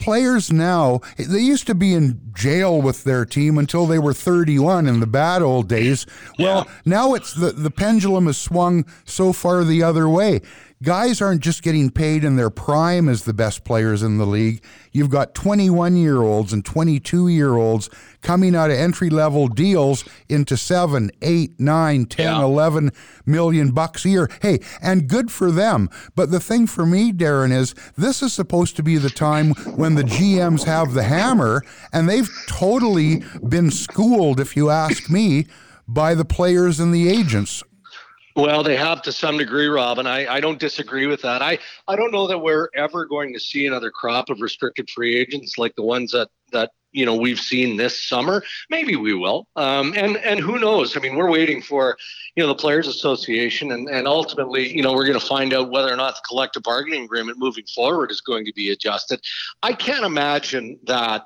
players 0.00 0.52
now 0.52 1.00
they 1.16 1.40
used 1.40 1.66
to 1.66 1.74
be 1.74 1.92
in 1.92 2.20
jail 2.32 2.80
with 2.80 3.02
their 3.02 3.24
team 3.24 3.58
until 3.58 3.84
they 3.84 3.98
were 3.98 4.14
31 4.14 4.86
in 4.86 5.00
the 5.00 5.08
bad 5.08 5.42
old 5.42 5.68
days 5.68 6.06
well 6.38 6.64
yeah. 6.66 6.74
now 6.84 7.14
it's 7.14 7.34
the 7.34 7.50
the 7.50 7.70
pendulum 7.70 8.26
has 8.26 8.38
swung 8.38 8.86
so 9.04 9.32
far 9.32 9.64
the 9.64 9.82
other 9.82 10.08
way 10.08 10.40
guys 10.82 11.20
aren't 11.20 11.42
just 11.42 11.62
getting 11.62 11.90
paid 11.90 12.24
in 12.24 12.36
their 12.36 12.50
prime 12.50 13.08
as 13.08 13.24
the 13.24 13.32
best 13.32 13.64
players 13.64 14.02
in 14.02 14.18
the 14.18 14.26
league. 14.26 14.62
You've 14.92 15.10
got 15.10 15.34
21 15.34 15.96
year 15.96 16.22
olds 16.22 16.52
and 16.52 16.64
22 16.64 17.28
year 17.28 17.56
olds 17.56 17.90
coming 18.20 18.54
out 18.54 18.70
of 18.70 18.76
entry 18.76 19.10
level 19.10 19.48
deals 19.48 20.04
into 20.28 20.56
seven, 20.56 21.10
eight, 21.22 21.58
nine, 21.58 22.06
10, 22.06 22.26
yeah. 22.26 22.42
11 22.42 22.90
million 23.26 23.70
bucks 23.70 24.04
a 24.04 24.10
year. 24.10 24.30
Hey, 24.42 24.60
and 24.80 25.08
good 25.08 25.30
for 25.30 25.50
them. 25.50 25.88
But 26.14 26.30
the 26.30 26.40
thing 26.40 26.66
for 26.66 26.86
me, 26.86 27.12
Darren, 27.12 27.52
is 27.52 27.74
this 27.96 28.22
is 28.22 28.32
supposed 28.32 28.76
to 28.76 28.82
be 28.82 28.96
the 28.96 29.10
time 29.10 29.50
when 29.76 29.94
the 29.94 30.02
GMs 30.02 30.64
have 30.64 30.94
the 30.94 31.04
hammer, 31.04 31.62
and 31.92 32.08
they've 32.08 32.30
totally 32.48 33.22
been 33.48 33.70
schooled, 33.70 34.40
if 34.40 34.56
you 34.56 34.70
ask 34.70 35.10
me, 35.10 35.46
by 35.86 36.14
the 36.14 36.24
players 36.24 36.80
and 36.80 36.92
the 36.92 37.08
agents. 37.08 37.62
Well, 38.38 38.62
they 38.62 38.76
have 38.76 39.02
to 39.02 39.10
some 39.10 39.36
degree, 39.36 39.66
Rob, 39.66 39.98
and 39.98 40.08
I, 40.08 40.36
I 40.36 40.38
don't 40.38 40.60
disagree 40.60 41.08
with 41.08 41.22
that. 41.22 41.42
I, 41.42 41.58
I 41.88 41.96
don't 41.96 42.12
know 42.12 42.28
that 42.28 42.38
we're 42.38 42.68
ever 42.72 43.04
going 43.04 43.32
to 43.34 43.40
see 43.40 43.66
another 43.66 43.90
crop 43.90 44.30
of 44.30 44.40
restricted 44.40 44.88
free 44.90 45.16
agents 45.16 45.58
like 45.58 45.74
the 45.74 45.82
ones 45.82 46.12
that, 46.12 46.28
that 46.52 46.70
you 46.92 47.04
know 47.04 47.16
we've 47.16 47.40
seen 47.40 47.76
this 47.76 48.00
summer. 48.00 48.44
Maybe 48.70 48.94
we 48.94 49.12
will, 49.12 49.48
um, 49.56 49.92
and 49.96 50.18
and 50.18 50.38
who 50.38 50.60
knows? 50.60 50.96
I 50.96 51.00
mean, 51.00 51.16
we're 51.16 51.28
waiting 51.28 51.60
for 51.60 51.96
you 52.36 52.44
know 52.44 52.46
the 52.46 52.54
Players 52.54 52.86
Association, 52.86 53.72
and 53.72 53.88
and 53.88 54.06
ultimately, 54.06 54.72
you 54.72 54.84
know, 54.84 54.92
we're 54.92 55.06
going 55.06 55.18
to 55.18 55.26
find 55.26 55.52
out 55.52 55.72
whether 55.72 55.92
or 55.92 55.96
not 55.96 56.14
the 56.14 56.22
collective 56.28 56.62
bargaining 56.62 57.02
agreement 57.02 57.38
moving 57.40 57.66
forward 57.74 58.12
is 58.12 58.20
going 58.20 58.44
to 58.44 58.52
be 58.52 58.70
adjusted. 58.70 59.20
I 59.64 59.72
can't 59.72 60.04
imagine 60.04 60.78
that 60.84 61.24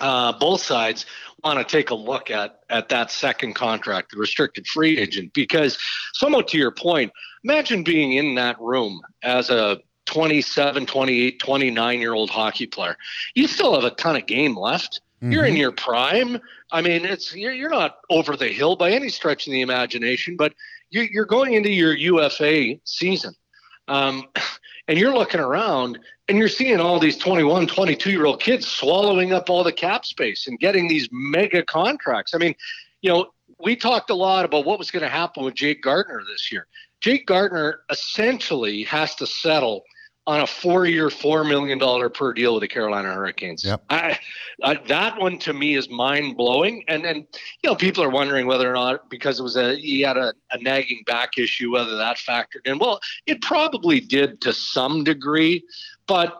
uh, 0.00 0.32
both 0.32 0.62
sides 0.62 1.04
want 1.44 1.58
to 1.58 1.64
take 1.64 1.90
a 1.90 1.94
look 1.94 2.30
at 2.30 2.60
at 2.70 2.88
that 2.90 3.10
second 3.10 3.54
contract, 3.54 4.12
the 4.12 4.18
restricted 4.18 4.66
free 4.66 4.98
agent, 4.98 5.32
because 5.32 5.78
somewhat 6.14 6.48
to 6.48 6.58
your 6.58 6.70
point, 6.70 7.12
imagine 7.44 7.82
being 7.82 8.14
in 8.14 8.34
that 8.36 8.60
room 8.60 9.00
as 9.22 9.50
a 9.50 9.78
27, 10.06 10.86
28, 10.86 11.38
29 11.38 12.00
year 12.00 12.14
old 12.14 12.30
hockey 12.30 12.66
player. 12.66 12.96
You 13.34 13.46
still 13.46 13.74
have 13.74 13.84
a 13.84 13.94
ton 13.94 14.16
of 14.16 14.26
game 14.26 14.56
left. 14.56 15.00
Mm-hmm. 15.22 15.32
You're 15.32 15.44
in 15.44 15.52
mm-hmm. 15.52 15.60
your 15.60 15.72
prime. 15.72 16.38
I 16.70 16.82
mean, 16.82 17.04
it's 17.04 17.34
you're, 17.34 17.52
you're 17.52 17.70
not 17.70 17.98
over 18.10 18.36
the 18.36 18.48
hill 18.48 18.76
by 18.76 18.90
any 18.90 19.08
stretch 19.08 19.46
of 19.46 19.52
the 19.52 19.60
imagination, 19.60 20.36
but 20.36 20.54
you, 20.90 21.02
you're 21.02 21.24
going 21.24 21.54
into 21.54 21.70
your 21.70 21.94
UFA 21.94 22.76
season. 22.84 23.34
Um, 23.88 24.24
and 24.88 24.98
you're 24.98 25.14
looking 25.14 25.40
around 25.40 25.98
and 26.32 26.38
you're 26.38 26.48
seeing 26.48 26.80
all 26.80 26.98
these 26.98 27.18
21 27.18 27.66
22 27.66 28.10
year 28.10 28.24
old 28.24 28.40
kids 28.40 28.66
swallowing 28.66 29.34
up 29.34 29.50
all 29.50 29.62
the 29.62 29.70
cap 29.70 30.06
space 30.06 30.46
and 30.46 30.58
getting 30.60 30.88
these 30.88 31.06
mega 31.12 31.62
contracts 31.62 32.34
i 32.34 32.38
mean 32.38 32.54
you 33.02 33.10
know 33.10 33.26
we 33.60 33.76
talked 33.76 34.08
a 34.08 34.14
lot 34.14 34.46
about 34.46 34.64
what 34.64 34.78
was 34.78 34.90
going 34.90 35.02
to 35.02 35.10
happen 35.10 35.44
with 35.44 35.52
jake 35.52 35.82
gardiner 35.82 36.22
this 36.26 36.50
year 36.50 36.66
jake 37.02 37.26
gardiner 37.26 37.80
essentially 37.90 38.82
has 38.82 39.14
to 39.14 39.26
settle 39.26 39.84
on 40.26 40.40
a 40.40 40.46
four-year, 40.46 41.10
four 41.10 41.42
million 41.42 41.78
dollar 41.78 42.08
per 42.08 42.32
deal 42.32 42.54
with 42.54 42.60
the 42.60 42.68
Carolina 42.68 43.12
Hurricanes. 43.12 43.64
Yep. 43.64 43.82
I, 43.90 44.18
I, 44.62 44.74
that 44.86 45.20
one 45.20 45.38
to 45.40 45.52
me 45.52 45.74
is 45.74 45.90
mind-blowing, 45.90 46.84
and 46.86 47.04
and 47.04 47.26
you 47.62 47.70
know 47.70 47.74
people 47.74 48.04
are 48.04 48.10
wondering 48.10 48.46
whether 48.46 48.70
or 48.70 48.74
not 48.74 49.10
because 49.10 49.40
it 49.40 49.42
was 49.42 49.56
a 49.56 49.74
he 49.76 50.00
had 50.00 50.16
a, 50.16 50.32
a 50.52 50.58
nagging 50.58 51.02
back 51.06 51.38
issue 51.38 51.72
whether 51.72 51.96
that 51.96 52.18
factored 52.18 52.66
in. 52.66 52.78
Well, 52.78 53.00
it 53.26 53.42
probably 53.42 53.98
did 53.98 54.40
to 54.42 54.52
some 54.52 55.02
degree, 55.02 55.64
but 56.06 56.38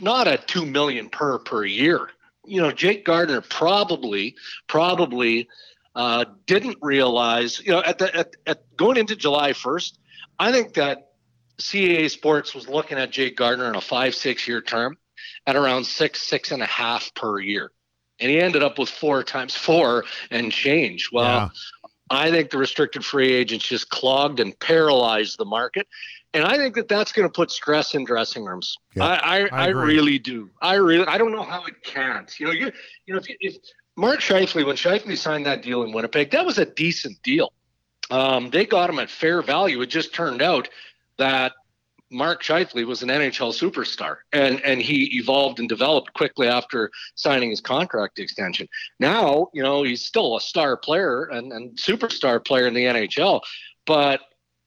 not 0.00 0.28
at 0.28 0.46
two 0.48 0.66
million 0.66 1.08
per 1.08 1.38
per 1.38 1.64
year. 1.64 2.08
You 2.44 2.62
know, 2.62 2.70
Jake 2.70 3.04
Gardiner 3.04 3.40
probably 3.40 4.36
probably 4.66 5.48
uh, 5.94 6.26
didn't 6.46 6.78
realize. 6.82 7.60
You 7.64 7.72
know, 7.72 7.82
at 7.82 7.98
the 7.98 8.14
at, 8.14 8.36
at 8.46 8.76
going 8.76 8.96
into 8.96 9.16
July 9.16 9.52
first, 9.52 9.98
I 10.38 10.52
think 10.52 10.74
that 10.74 11.10
CAA 11.58 12.10
Sports 12.10 12.54
was 12.54 12.68
looking 12.68 12.98
at 12.98 13.10
Jake 13.10 13.36
Gardiner 13.36 13.68
in 13.68 13.76
a 13.76 13.80
five, 13.80 14.14
six 14.14 14.46
year 14.46 14.60
term 14.60 14.98
at 15.46 15.56
around 15.56 15.84
six, 15.84 16.22
six 16.22 16.50
and 16.52 16.62
a 16.62 16.66
half 16.66 17.14
per 17.14 17.38
year. 17.38 17.70
And 18.18 18.30
he 18.30 18.40
ended 18.40 18.62
up 18.62 18.78
with 18.78 18.88
four 18.88 19.22
times 19.22 19.54
four 19.54 20.04
and 20.30 20.50
change. 20.50 21.10
Well, 21.12 21.24
yeah. 21.24 21.48
I 22.08 22.30
think 22.30 22.50
the 22.50 22.58
restricted 22.58 23.04
free 23.04 23.32
agents 23.32 23.66
just 23.66 23.90
clogged 23.90 24.40
and 24.40 24.58
paralyzed 24.58 25.38
the 25.38 25.44
market. 25.44 25.88
And 26.36 26.44
I 26.44 26.58
think 26.58 26.74
that 26.74 26.86
that's 26.86 27.12
going 27.12 27.26
to 27.26 27.32
put 27.32 27.50
stress 27.50 27.94
in 27.94 28.04
dressing 28.04 28.44
rooms. 28.44 28.76
Yeah, 28.94 29.04
I, 29.04 29.14
I, 29.14 29.40
I, 29.40 29.48
I 29.52 29.66
really 29.68 30.18
do. 30.18 30.50
I 30.60 30.74
really, 30.74 31.06
I 31.06 31.16
don't 31.16 31.32
know 31.32 31.42
how 31.42 31.64
it 31.64 31.82
can't. 31.82 32.30
You 32.38 32.46
know, 32.46 32.52
you, 32.52 32.70
you 33.06 33.14
know, 33.14 33.20
if, 33.20 33.26
if 33.40 33.56
Mark 33.96 34.20
Scheifele, 34.20 34.66
when 34.66 34.76
Scheifele 34.76 35.16
signed 35.16 35.46
that 35.46 35.62
deal 35.62 35.82
in 35.82 35.92
Winnipeg, 35.92 36.30
that 36.32 36.44
was 36.44 36.58
a 36.58 36.66
decent 36.66 37.22
deal. 37.22 37.54
Um, 38.10 38.50
they 38.50 38.66
got 38.66 38.90
him 38.90 38.98
at 38.98 39.08
fair 39.08 39.40
value. 39.40 39.80
It 39.80 39.86
just 39.86 40.14
turned 40.14 40.42
out 40.42 40.68
that 41.16 41.52
Mark 42.10 42.42
Scheifele 42.42 42.84
was 42.84 43.02
an 43.02 43.08
NHL 43.08 43.54
superstar, 43.58 44.18
and 44.30 44.60
and 44.60 44.82
he 44.82 45.16
evolved 45.16 45.58
and 45.58 45.70
developed 45.70 46.12
quickly 46.12 46.48
after 46.48 46.90
signing 47.14 47.48
his 47.48 47.62
contract 47.62 48.18
extension. 48.18 48.68
Now, 49.00 49.48
you 49.54 49.62
know, 49.62 49.84
he's 49.84 50.04
still 50.04 50.36
a 50.36 50.40
star 50.40 50.76
player 50.76 51.24
and, 51.24 51.50
and 51.50 51.76
superstar 51.78 52.44
player 52.44 52.66
in 52.66 52.74
the 52.74 52.84
NHL, 52.84 53.40
but 53.86 54.20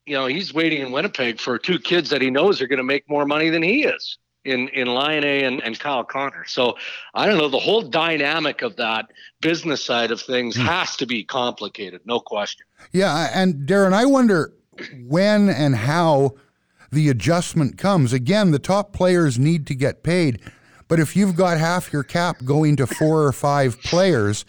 you 0.09 0.15
know, 0.15 0.25
he's 0.25 0.53
waiting 0.53 0.81
in 0.81 0.91
Winnipeg 0.91 1.39
for 1.39 1.59
two 1.59 1.77
kids 1.77 2.09
that 2.09 2.21
he 2.21 2.31
knows 2.31 2.61
are 2.61 2.67
going 2.67 2.77
to 2.77 2.83
make 2.83 3.07
more 3.07 3.25
money 3.25 3.49
than 3.49 3.61
he 3.61 3.83
is 3.83 4.17
in 4.43 4.67
in 4.69 4.87
Laine 4.87 5.23
and, 5.23 5.61
and 5.61 5.79
Kyle 5.79 6.03
Connor. 6.03 6.45
So 6.47 6.77
I 7.13 7.27
don't 7.27 7.37
know. 7.37 7.47
The 7.47 7.59
whole 7.59 7.83
dynamic 7.83 8.61
of 8.61 8.75
that 8.77 9.11
business 9.41 9.83
side 9.83 10.11
of 10.11 10.21
things 10.21 10.55
hmm. 10.55 10.63
has 10.63 10.95
to 10.97 11.05
be 11.05 11.23
complicated, 11.23 12.01
no 12.05 12.19
question. 12.19 12.65
Yeah, 12.91 13.29
and 13.33 13.67
Darren, 13.67 13.93
I 13.93 14.05
wonder 14.05 14.53
when 15.05 15.49
and 15.49 15.75
how 15.75 16.35
the 16.91 17.09
adjustment 17.09 17.77
comes. 17.77 18.13
Again, 18.13 18.51
the 18.51 18.59
top 18.59 18.93
players 18.93 19.37
need 19.37 19.67
to 19.67 19.75
get 19.75 20.01
paid, 20.01 20.39
but 20.87 20.99
if 20.99 21.15
you've 21.15 21.35
got 21.35 21.59
half 21.59 21.93
your 21.93 22.03
cap 22.03 22.37
going 22.43 22.77
to 22.77 22.87
four 22.87 23.23
or 23.23 23.31
five 23.31 23.79
players, 23.83 24.43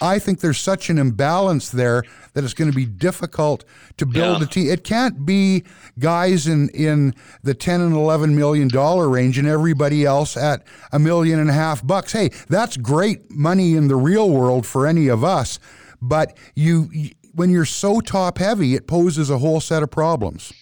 I 0.00 0.18
think 0.18 0.40
there's 0.40 0.58
such 0.58 0.90
an 0.90 0.98
imbalance 0.98 1.70
there 1.70 2.04
that 2.32 2.44
it's 2.44 2.54
going 2.54 2.70
to 2.70 2.76
be 2.76 2.86
difficult 2.86 3.64
to 3.98 4.06
build 4.06 4.38
yeah. 4.38 4.44
a 4.44 4.48
team. 4.48 4.70
It 4.70 4.84
can't 4.84 5.26
be 5.26 5.64
guys 5.98 6.46
in 6.46 6.68
in 6.70 7.14
the 7.42 7.54
10 7.54 7.80
and 7.80 7.94
11 7.94 8.36
million 8.36 8.68
dollar 8.68 9.08
range 9.08 9.38
and 9.38 9.46
everybody 9.46 10.04
else 10.04 10.36
at 10.36 10.62
a 10.92 10.98
million 10.98 11.38
and 11.38 11.50
a 11.50 11.54
half 11.54 11.86
bucks. 11.86 12.12
Hey, 12.12 12.30
that's 12.48 12.76
great 12.76 13.30
money 13.30 13.74
in 13.74 13.88
the 13.88 13.96
real 13.96 14.30
world 14.30 14.66
for 14.66 14.86
any 14.86 15.08
of 15.08 15.22
us, 15.22 15.58
but 16.00 16.36
you 16.54 16.90
when 17.34 17.50
you're 17.50 17.64
so 17.64 18.00
top 18.00 18.38
heavy, 18.38 18.74
it 18.74 18.86
poses 18.86 19.30
a 19.30 19.38
whole 19.38 19.60
set 19.60 19.82
of 19.82 19.90
problems. 19.90 20.52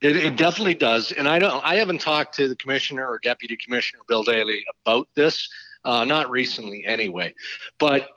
It, 0.00 0.16
it, 0.16 0.36
definitely 0.36 0.74
does, 0.74 1.12
and 1.12 1.26
I 1.26 1.38
don't. 1.38 1.64
I 1.64 1.76
haven't 1.76 2.00
talked 2.00 2.34
to 2.36 2.46
the 2.46 2.56
commissioner 2.56 3.06
or 3.06 3.18
deputy 3.22 3.56
commissioner 3.56 4.02
Bill 4.06 4.22
Daly 4.22 4.62
about 4.84 5.08
this 5.14 5.48
uh, 5.84 6.04
not 6.04 6.30
recently 6.30 6.84
anyway. 6.84 7.34
But 7.78 8.10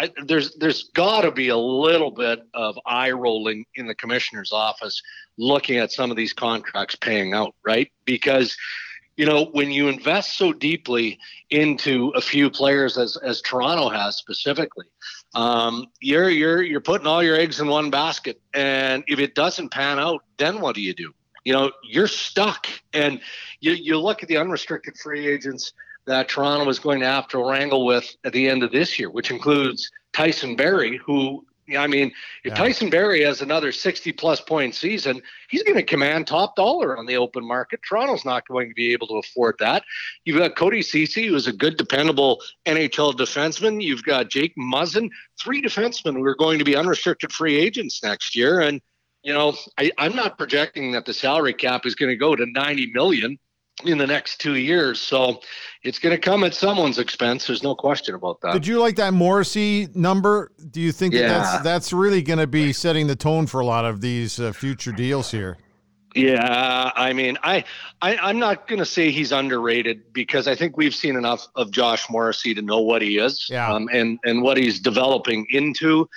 I, 0.00 0.10
there's 0.24 0.56
there's 0.56 0.84
got 0.94 1.22
to 1.22 1.30
be 1.30 1.48
a 1.48 1.56
little 1.56 2.10
bit 2.10 2.40
of 2.54 2.78
eye 2.86 3.10
rolling 3.10 3.66
in 3.74 3.86
the 3.86 3.94
commissioner's 3.94 4.50
office 4.50 5.02
looking 5.36 5.76
at 5.76 5.92
some 5.92 6.10
of 6.10 6.16
these 6.16 6.32
contracts 6.32 6.96
paying 6.96 7.34
out, 7.34 7.54
right? 7.66 7.92
Because 8.06 8.56
you 9.18 9.26
know 9.26 9.46
when 9.52 9.70
you 9.70 9.88
invest 9.88 10.38
so 10.38 10.54
deeply 10.54 11.18
into 11.50 12.12
a 12.16 12.20
few 12.22 12.48
players 12.48 12.96
as 12.96 13.18
as 13.18 13.42
Toronto 13.42 13.90
has 13.90 14.16
specifically, 14.16 14.86
um, 15.34 15.84
you're 16.00 16.30
you're 16.30 16.62
you're 16.62 16.80
putting 16.80 17.06
all 17.06 17.22
your 17.22 17.36
eggs 17.36 17.60
in 17.60 17.68
one 17.68 17.90
basket, 17.90 18.40
and 18.54 19.04
if 19.06 19.18
it 19.18 19.34
doesn't 19.34 19.68
pan 19.68 19.98
out, 19.98 20.24
then 20.38 20.62
what 20.62 20.74
do 20.74 20.80
you 20.80 20.94
do? 20.94 21.12
You 21.44 21.52
know, 21.52 21.72
you're 21.84 22.08
stuck, 22.08 22.66
and 22.94 23.20
you 23.60 23.72
you 23.72 23.98
look 24.00 24.22
at 24.22 24.30
the 24.30 24.38
unrestricted 24.38 24.96
free 24.96 25.28
agents 25.28 25.74
that 26.10 26.28
Toronto 26.28 26.68
is 26.68 26.78
going 26.78 27.00
to 27.00 27.06
have 27.06 27.28
to 27.28 27.38
wrangle 27.38 27.86
with 27.86 28.16
at 28.24 28.32
the 28.32 28.48
end 28.48 28.62
of 28.62 28.72
this 28.72 28.98
year, 28.98 29.10
which 29.10 29.30
includes 29.30 29.90
Tyson 30.12 30.56
Barrie, 30.56 30.98
who 31.04 31.44
I 31.76 31.86
mean, 31.86 32.08
if 32.44 32.50
yeah. 32.50 32.54
Tyson 32.54 32.90
Barrie 32.90 33.22
has 33.22 33.42
another 33.42 33.72
60 33.72 34.12
plus 34.12 34.40
point 34.40 34.74
season, 34.74 35.22
he's 35.48 35.62
going 35.62 35.76
to 35.76 35.82
command 35.82 36.26
top 36.26 36.56
dollar 36.56 36.98
on 36.98 37.06
the 37.06 37.16
open 37.16 37.46
market. 37.46 37.80
Toronto's 37.86 38.24
not 38.24 38.46
going 38.48 38.68
to 38.68 38.74
be 38.74 38.92
able 38.92 39.06
to 39.08 39.14
afford 39.14 39.56
that. 39.60 39.84
You've 40.24 40.38
got 40.38 40.56
Cody 40.56 40.82
Ceci, 40.82 41.26
who 41.26 41.34
is 41.34 41.46
a 41.46 41.52
good, 41.52 41.76
dependable 41.76 42.40
NHL 42.66 43.14
defenseman. 43.14 43.82
You've 43.82 44.04
got 44.04 44.30
Jake 44.30 44.54
Muzzin, 44.56 45.10
three 45.40 45.62
defensemen 45.62 46.14
who 46.14 46.24
are 46.24 46.34
going 46.34 46.58
to 46.58 46.64
be 46.64 46.76
unrestricted 46.76 47.32
free 47.32 47.56
agents 47.56 48.02
next 48.02 48.34
year. 48.34 48.60
And, 48.60 48.80
you 49.22 49.32
know, 49.32 49.54
I, 49.78 49.92
I'm 49.98 50.16
not 50.16 50.38
projecting 50.38 50.92
that 50.92 51.04
the 51.04 51.14
salary 51.14 51.54
cap 51.54 51.86
is 51.86 51.94
going 51.94 52.10
to 52.10 52.16
go 52.16 52.34
to 52.34 52.46
90 52.46 52.92
million 52.94 53.38
in 53.84 53.98
the 53.98 54.06
next 54.06 54.40
two 54.40 54.56
years. 54.56 55.00
So 55.00 55.40
it's 55.82 55.98
going 55.98 56.14
to 56.14 56.20
come 56.20 56.44
at 56.44 56.54
someone's 56.54 56.98
expense. 56.98 57.46
There's 57.46 57.62
no 57.62 57.74
question 57.74 58.14
about 58.14 58.40
that. 58.42 58.52
Did 58.52 58.66
you 58.66 58.78
like 58.80 58.96
that 58.96 59.14
Morrissey 59.14 59.88
number? 59.94 60.52
Do 60.70 60.80
you 60.80 60.92
think 60.92 61.14
yeah. 61.14 61.28
that 61.28 61.28
that's, 61.28 61.64
that's 61.64 61.92
really 61.92 62.22
going 62.22 62.38
to 62.38 62.46
be 62.46 62.72
setting 62.72 63.06
the 63.06 63.16
tone 63.16 63.46
for 63.46 63.60
a 63.60 63.66
lot 63.66 63.84
of 63.84 64.00
these 64.00 64.38
uh, 64.38 64.52
future 64.52 64.92
deals 64.92 65.30
here? 65.30 65.58
Yeah, 66.14 66.90
I 66.96 67.12
mean, 67.12 67.38
I, 67.44 67.64
I 68.02 68.30
am 68.30 68.40
not 68.40 68.66
going 68.66 68.80
to 68.80 68.84
say 68.86 69.10
he's 69.12 69.30
underrated 69.30 70.12
because 70.12 70.48
I 70.48 70.56
think 70.56 70.76
we've 70.76 70.94
seen 70.94 71.16
enough 71.16 71.46
of 71.54 71.70
Josh 71.70 72.10
Morrissey 72.10 72.52
to 72.54 72.62
know 72.62 72.80
what 72.80 73.00
he 73.00 73.18
is, 73.18 73.46
yeah. 73.48 73.72
um, 73.72 73.88
and 73.92 74.18
and 74.24 74.42
what 74.42 74.56
he's 74.56 74.80
developing 74.80 75.46
into. 75.50 76.08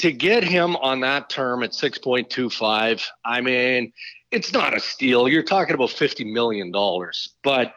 To 0.00 0.12
get 0.12 0.44
him 0.44 0.76
on 0.76 1.00
that 1.00 1.28
term 1.28 1.64
at 1.64 1.72
6.25, 1.72 3.04
I 3.24 3.40
mean, 3.40 3.92
it's 4.30 4.52
not 4.52 4.76
a 4.76 4.80
steal. 4.80 5.28
You're 5.28 5.42
talking 5.42 5.74
about 5.74 5.90
fifty 5.90 6.24
million 6.24 6.70
dollars, 6.70 7.34
but 7.42 7.74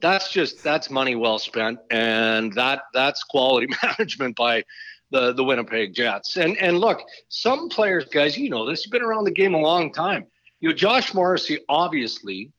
that's 0.00 0.30
just 0.30 0.62
that's 0.62 0.90
money 0.90 1.16
well 1.16 1.38
spent, 1.38 1.78
and 1.90 2.52
that 2.54 2.82
that's 2.92 3.22
quality 3.24 3.68
management 3.82 4.36
by 4.36 4.64
the 5.10 5.32
the 5.32 5.44
Winnipeg 5.44 5.94
Jets. 5.94 6.36
And 6.36 6.56
and 6.58 6.78
look, 6.78 7.02
some 7.28 7.68
players, 7.68 8.06
guys, 8.06 8.36
you 8.36 8.50
know 8.50 8.66
this. 8.66 8.84
You've 8.84 8.92
been 8.92 9.02
around 9.02 9.24
the 9.24 9.30
game 9.30 9.54
a 9.54 9.58
long 9.58 9.92
time. 9.92 10.26
You 10.60 10.68
know, 10.68 10.74
Josh 10.74 11.14
Morrissey 11.14 11.60
obviously 11.68 12.52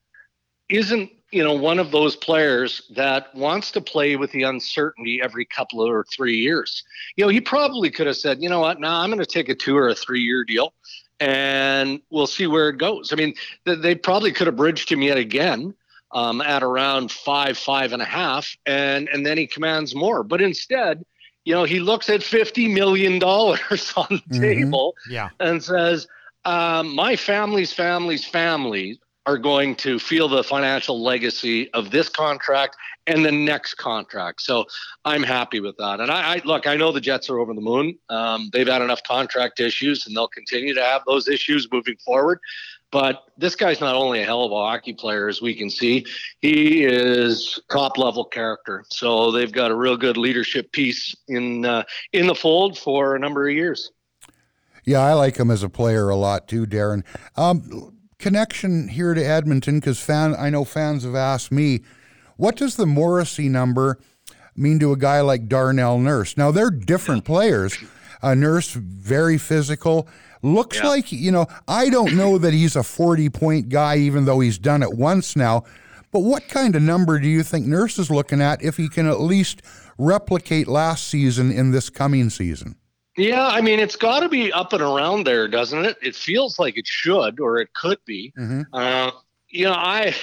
isn't 0.69 1.11
you 1.31 1.43
know 1.43 1.53
one 1.53 1.77
of 1.77 1.91
those 1.91 2.15
players 2.15 2.81
that 2.95 3.33
wants 3.35 3.71
to 3.71 3.81
play 3.81 4.15
with 4.15 4.31
the 4.31 4.43
uncertainty 4.43 5.21
every 5.23 5.45
couple 5.45 5.87
or 5.87 6.03
three 6.15 6.37
years. 6.37 6.83
You 7.15 7.25
know, 7.25 7.29
he 7.29 7.41
probably 7.41 7.91
could 7.91 8.07
have 8.07 8.17
said, 8.17 8.41
you 8.41 8.49
know 8.49 8.61
what, 8.61 8.79
now 8.79 9.01
I'm 9.01 9.09
going 9.09 9.19
to 9.19 9.25
take 9.25 9.49
a 9.49 9.55
two 9.55 9.77
or 9.77 9.89
a 9.89 9.95
three 9.95 10.21
year 10.21 10.43
deal 10.43 10.73
and 11.19 12.01
we'll 12.09 12.27
see 12.27 12.47
where 12.47 12.69
it 12.69 12.77
goes. 12.77 13.11
I 13.11 13.15
mean, 13.15 13.33
they 13.65 13.95
probably 13.95 14.31
could 14.31 14.47
have 14.47 14.55
bridged 14.55 14.91
him 14.91 15.01
yet 15.01 15.17
again 15.17 15.73
um, 16.11 16.41
at 16.41 16.63
around 16.63 17.11
five, 17.11 17.57
five 17.57 17.93
and 17.93 18.01
a 18.01 18.05
half, 18.05 18.55
and 18.65 19.07
and 19.09 19.25
then 19.25 19.37
he 19.37 19.47
commands 19.47 19.95
more. 19.95 20.23
But 20.23 20.41
instead, 20.41 21.05
you 21.45 21.53
know, 21.53 21.63
he 21.63 21.79
looks 21.79 22.09
at 22.09 22.23
fifty 22.23 22.67
million 22.67 23.19
dollars 23.19 23.93
on 23.97 24.07
the 24.09 24.17
mm-hmm. 24.17 24.41
table, 24.41 24.95
yeah. 25.09 25.29
and 25.39 25.63
says, 25.63 26.07
um, 26.45 26.95
"My 26.95 27.15
family's 27.15 27.73
family's 27.73 28.25
family 28.25 28.99
are 29.29 29.37
going 29.37 29.75
to 29.75 29.99
feel 29.99 30.27
the 30.27 30.43
financial 30.43 30.99
legacy 31.03 31.71
of 31.73 31.91
this 31.91 32.09
contract 32.09 32.75
and 33.05 33.23
the 33.23 33.31
next 33.31 33.75
contract. 33.75 34.41
So 34.41 34.65
I'm 35.05 35.21
happy 35.21 35.59
with 35.59 35.77
that. 35.77 35.99
And 35.99 36.09
I, 36.09 36.37
I 36.37 36.41
look, 36.45 36.65
I 36.65 36.75
know 36.75 36.91
the 36.91 36.99
Jets 36.99 37.29
are 37.29 37.37
over 37.37 37.53
the 37.53 37.61
moon. 37.61 37.95
Um, 38.09 38.49
they've 38.51 38.67
had 38.67 38.81
enough 38.81 39.03
contract 39.03 39.59
issues, 39.59 40.07
and 40.07 40.15
they'll 40.15 40.27
continue 40.27 40.73
to 40.73 40.83
have 40.83 41.03
those 41.05 41.27
issues 41.27 41.67
moving 41.71 41.95
forward. 41.97 42.39
But 42.91 43.25
this 43.37 43.55
guy's 43.55 43.79
not 43.79 43.93
only 43.93 44.23
a 44.23 44.25
hell 44.25 44.45
of 44.45 44.51
a 44.51 44.55
hockey 44.55 44.93
player, 44.93 45.27
as 45.27 45.43
we 45.43 45.53
can 45.53 45.69
see, 45.69 46.07
he 46.39 46.83
is 46.83 47.59
top 47.69 47.99
level 47.99 48.25
character. 48.25 48.83
So 48.89 49.31
they've 49.31 49.51
got 49.51 49.69
a 49.69 49.75
real 49.75 49.95
good 49.95 50.17
leadership 50.17 50.71
piece 50.71 51.15
in 51.27 51.65
uh, 51.65 51.83
in 52.13 52.25
the 52.25 52.33
fold 52.33 52.79
for 52.79 53.15
a 53.15 53.19
number 53.19 53.47
of 53.47 53.53
years. 53.53 53.91
Yeah, 54.85 55.01
I 55.01 55.13
like 55.13 55.37
him 55.37 55.51
as 55.51 55.61
a 55.61 55.69
player 55.69 56.09
a 56.09 56.15
lot 56.15 56.47
too, 56.47 56.65
Darren. 56.65 57.03
Um, 57.37 57.98
connection 58.19 58.89
here 58.89 59.13
to 59.13 59.23
Edmonton 59.23 59.79
because 59.79 59.99
fan 59.99 60.35
I 60.37 60.49
know 60.49 60.65
fans 60.65 61.03
have 61.03 61.15
asked 61.15 61.51
me, 61.51 61.81
what 62.37 62.55
does 62.55 62.75
the 62.75 62.85
Morrissey 62.85 63.49
number 63.49 63.99
mean 64.55 64.79
to 64.79 64.91
a 64.91 64.97
guy 64.97 65.21
like 65.21 65.47
Darnell 65.47 65.97
Nurse? 65.97 66.37
Now 66.37 66.51
they're 66.51 66.69
different 66.69 67.25
players. 67.25 67.77
A 68.21 68.35
Nurse 68.35 68.73
very 68.73 69.37
physical. 69.37 70.07
Looks 70.41 70.77
yeah. 70.77 70.87
like 70.87 71.11
you 71.11 71.31
know. 71.31 71.47
I 71.67 71.89
don't 71.89 72.15
know 72.15 72.37
that 72.37 72.53
he's 72.53 72.75
a 72.75 72.83
forty-point 72.83 73.69
guy, 73.69 73.97
even 73.97 74.25
though 74.25 74.39
he's 74.39 74.57
done 74.57 74.83
it 74.83 74.93
once 74.93 75.35
now. 75.35 75.63
But 76.11 76.21
what 76.21 76.47
kind 76.47 76.75
of 76.75 76.81
number 76.81 77.19
do 77.19 77.27
you 77.27 77.43
think 77.43 77.65
Nurse 77.65 77.99
is 77.99 78.09
looking 78.09 78.41
at 78.41 78.63
if 78.63 78.77
he 78.77 78.89
can 78.89 79.07
at 79.07 79.21
least 79.21 79.61
replicate 79.97 80.67
last 80.67 81.07
season 81.07 81.51
in 81.51 81.71
this 81.71 81.89
coming 81.89 82.29
season? 82.29 82.75
Yeah, 83.19 83.47
I 83.47 83.59
mean, 83.59 83.79
it's 83.79 83.97
got 83.97 84.21
to 84.21 84.29
be 84.29 84.53
up 84.53 84.71
and 84.71 84.81
around 84.81 85.25
there, 85.25 85.49
doesn't 85.49 85.83
it? 85.83 85.97
It 86.01 86.15
feels 86.15 86.57
like 86.57 86.77
it 86.77 86.87
should, 86.87 87.41
or 87.41 87.57
it 87.57 87.73
could 87.73 87.97
be. 88.05 88.31
Mm-hmm. 88.37 88.61
Uh, 88.73 89.11
you 89.49 89.65
know, 89.65 89.73
I 89.73 90.15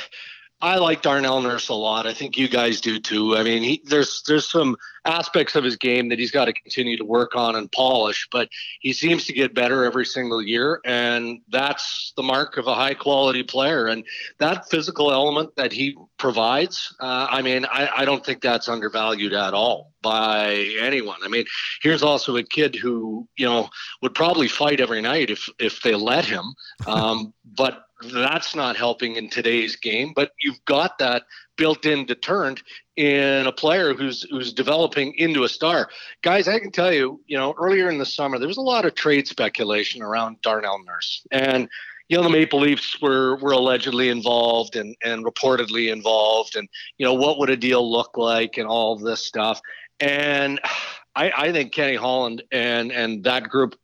I 0.66 0.78
like 0.78 1.00
Darnell 1.00 1.40
Nurse 1.42 1.68
a 1.68 1.74
lot. 1.74 2.08
I 2.08 2.12
think 2.12 2.36
you 2.36 2.48
guys 2.48 2.80
do 2.80 2.98
too. 2.98 3.36
I 3.36 3.44
mean, 3.44 3.62
he, 3.62 3.82
there's 3.84 4.24
there's 4.26 4.50
some 4.50 4.76
aspects 5.04 5.54
of 5.54 5.62
his 5.62 5.76
game 5.76 6.08
that 6.08 6.18
he's 6.18 6.32
got 6.32 6.46
to 6.46 6.52
continue 6.52 6.96
to 6.96 7.04
work 7.04 7.36
on 7.36 7.54
and 7.54 7.70
polish, 7.70 8.26
but 8.32 8.48
he 8.80 8.92
seems 8.92 9.26
to 9.26 9.32
get 9.32 9.54
better 9.54 9.84
every 9.84 10.04
single 10.04 10.42
year, 10.42 10.80
and 10.84 11.40
that's 11.50 12.12
the 12.16 12.22
mark 12.24 12.56
of 12.56 12.66
a 12.66 12.74
high 12.74 12.94
quality 12.94 13.44
player. 13.44 13.86
And 13.86 14.04
that 14.38 14.68
physical 14.68 15.12
element 15.12 15.54
that 15.54 15.70
he 15.70 15.96
provides, 16.18 16.92
uh, 16.98 17.28
I 17.30 17.42
mean, 17.42 17.64
I, 17.66 17.88
I 17.98 18.04
don't 18.04 18.26
think 18.26 18.40
that's 18.40 18.68
undervalued 18.68 19.34
at 19.34 19.54
all 19.54 19.92
by 20.02 20.52
anyone. 20.80 21.18
I 21.22 21.28
mean, 21.28 21.44
here's 21.80 22.02
also 22.02 22.36
a 22.38 22.42
kid 22.42 22.74
who 22.74 23.28
you 23.36 23.46
know 23.46 23.68
would 24.02 24.14
probably 24.14 24.48
fight 24.48 24.80
every 24.80 25.00
night 25.00 25.30
if 25.30 25.48
if 25.60 25.80
they 25.82 25.94
let 25.94 26.24
him, 26.24 26.54
um, 26.88 27.32
but 27.44 27.85
that's 28.12 28.54
not 28.54 28.76
helping 28.76 29.16
in 29.16 29.30
today's 29.30 29.76
game. 29.76 30.12
But 30.14 30.32
you've 30.40 30.64
got 30.64 30.98
that 30.98 31.24
built-in 31.56 32.06
deterrent 32.06 32.62
in 32.96 33.46
a 33.46 33.52
player 33.52 33.94
who's 33.94 34.22
who's 34.30 34.52
developing 34.52 35.14
into 35.14 35.44
a 35.44 35.48
star. 35.48 35.88
Guys, 36.22 36.48
I 36.48 36.58
can 36.58 36.70
tell 36.70 36.92
you, 36.92 37.20
you 37.26 37.36
know, 37.36 37.54
earlier 37.58 37.88
in 37.88 37.98
the 37.98 38.06
summer 38.06 38.38
there 38.38 38.48
was 38.48 38.56
a 38.56 38.62
lot 38.62 38.84
of 38.84 38.94
trade 38.94 39.26
speculation 39.26 40.02
around 40.02 40.40
Darnell 40.42 40.82
Nurse, 40.84 41.26
and 41.30 41.68
you 42.08 42.16
know, 42.16 42.22
the 42.22 42.30
Maple 42.30 42.60
Leafs 42.60 43.00
were 43.00 43.36
were 43.36 43.52
allegedly 43.52 44.08
involved 44.10 44.76
and 44.76 44.96
and 45.04 45.24
reportedly 45.24 45.92
involved, 45.92 46.56
and 46.56 46.68
you 46.98 47.06
know, 47.06 47.14
what 47.14 47.38
would 47.38 47.50
a 47.50 47.56
deal 47.56 47.90
look 47.90 48.16
like, 48.16 48.58
and 48.58 48.68
all 48.68 48.96
this 48.96 49.20
stuff. 49.20 49.60
And 49.98 50.60
I, 51.14 51.32
I 51.36 51.52
think 51.52 51.72
Kenny 51.72 51.96
Holland 51.96 52.42
and 52.52 52.92
and 52.92 53.24
that 53.24 53.48
group 53.48 53.76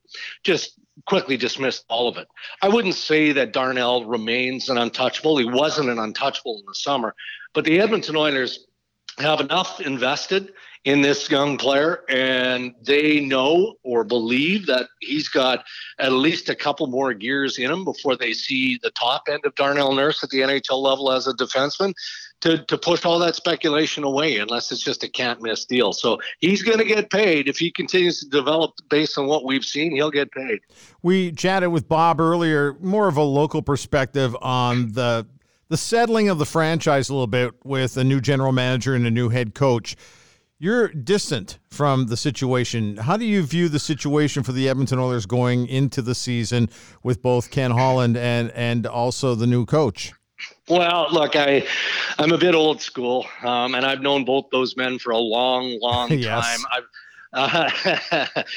just 0.45 0.79
quickly 1.07 1.37
dismissed 1.37 1.85
all 1.89 2.09
of 2.09 2.17
it. 2.17 2.29
I 2.63 2.69
wouldn't 2.69 2.95
say 2.95 3.33
that 3.33 3.53
Darnell 3.53 4.05
remains 4.05 4.69
an 4.69 4.79
untouchable. 4.79 5.39
He 5.39 5.45
wasn't 5.45 5.91
an 5.91 5.99
untouchable 5.99 6.59
in 6.59 6.67
the 6.67 6.75
summer, 6.75 7.15
but 7.55 7.65
the 7.65 7.81
Edmonton 7.81 8.17
Oilers 8.17 8.67
have 9.19 9.41
enough 9.41 9.81
invested 9.81 10.53
in 10.85 11.01
this 11.01 11.31
young 11.31 11.57
player, 11.59 12.03
and 12.09 12.75
they 12.83 13.21
know 13.21 13.75
or 13.85 14.03
believe 14.03 14.67
that 14.67 14.89
he's 15.01 15.29
got 15.29 15.65
at 16.01 16.13
least 16.13 16.49
a 16.49 16.57
couple 16.57 16.87
more 16.89 17.15
gears 17.15 17.59
in 17.59 17.71
him 17.71 17.85
before 17.85 18.17
they 18.17 18.33
see 18.33 18.81
the 18.83 18.91
top 18.91 19.25
end 19.31 19.45
of 19.45 19.55
Darnell 19.55 19.95
Nurse 19.95 20.25
at 20.25 20.31
the 20.31 20.41
NHL 20.41 20.83
level 20.83 21.13
as 21.13 21.29
a 21.29 21.35
defenseman. 21.35 21.95
To, 22.43 22.59
to 22.59 22.77
push 22.77 23.05
all 23.05 23.21
that 23.21 23.37
speculation 23.37 24.03
away 24.03 24.39
unless 24.39 24.73
it's 24.73 24.83
just 24.83 25.05
a 25.05 25.09
can't 25.09 25.41
miss 25.41 25.65
deal. 25.65 25.93
So 25.93 26.19
he's 26.41 26.61
going 26.61 26.79
to 26.79 26.85
get 26.85 27.09
paid. 27.09 27.49
If 27.49 27.57
he 27.57 27.71
continues 27.71 28.19
to 28.19 28.29
develop 28.29 28.73
based 28.91 29.17
on 29.17 29.29
what 29.29 29.45
we've 29.45 29.65
seen, 29.65 29.93
he'll 29.93 30.11
get 30.11 30.33
paid. 30.33 30.59
We 31.03 31.31
chatted 31.31 31.71
with 31.71 31.89
Bob 31.89 32.21
earlier, 32.21 32.75
more 32.81 33.07
of 33.07 33.17
a 33.17 33.23
local 33.23 33.63
perspective 33.63 34.37
on 34.43 34.91
the 34.93 35.25
the 35.69 35.77
settling 35.79 36.29
of 36.29 36.39
the 36.39 36.45
franchise 36.45 37.09
a 37.09 37.15
little 37.15 37.27
bit 37.27 37.55
with 37.65 37.97
a 37.97 38.05
new 38.05 38.21
general 38.21 38.53
manager 38.53 38.95
and 38.95 39.07
a 39.07 39.11
new 39.11 39.31
head 39.31 39.55
coach. 39.55 39.97
You're 40.59 40.89
distant 40.89 41.59
from 41.71 42.09
the 42.09 42.17
situation. 42.17 42.99
How 42.99 43.17
do 43.17 43.25
you 43.25 43.43
view 43.43 43.71
the 43.71 43.79
situation 43.79 44.43
for 44.43 44.53
the 44.53 44.69
Edmonton 44.69 44.99
Oilers 44.99 45.25
going 45.25 45.67
into 45.67 46.03
the 46.03 46.15
season 46.15 46.69
with 47.03 47.23
both 47.23 47.51
Ken 47.51 47.71
Holland 47.71 48.19
and 48.19 48.51
and 48.51 48.87
also 48.87 49.35
the 49.35 49.47
new 49.47 49.65
coach? 49.65 50.13
Well, 50.69 51.09
look, 51.11 51.37
I 51.37 51.67
I'm 52.19 52.33
a 52.33 52.39
bit 52.39 52.55
old 52.55 52.81
school, 52.81 53.27
um, 53.43 53.75
and 53.75 53.85
I've 53.85 54.01
known 54.01 54.25
both 54.25 54.47
those 54.51 54.77
men 54.77 54.99
for 54.99 55.11
a 55.11 55.19
long, 55.19 55.79
long 55.81 56.11
yes. 56.13 56.47
time. 56.47 56.67
I've 56.73 56.85
uh, 57.33 57.71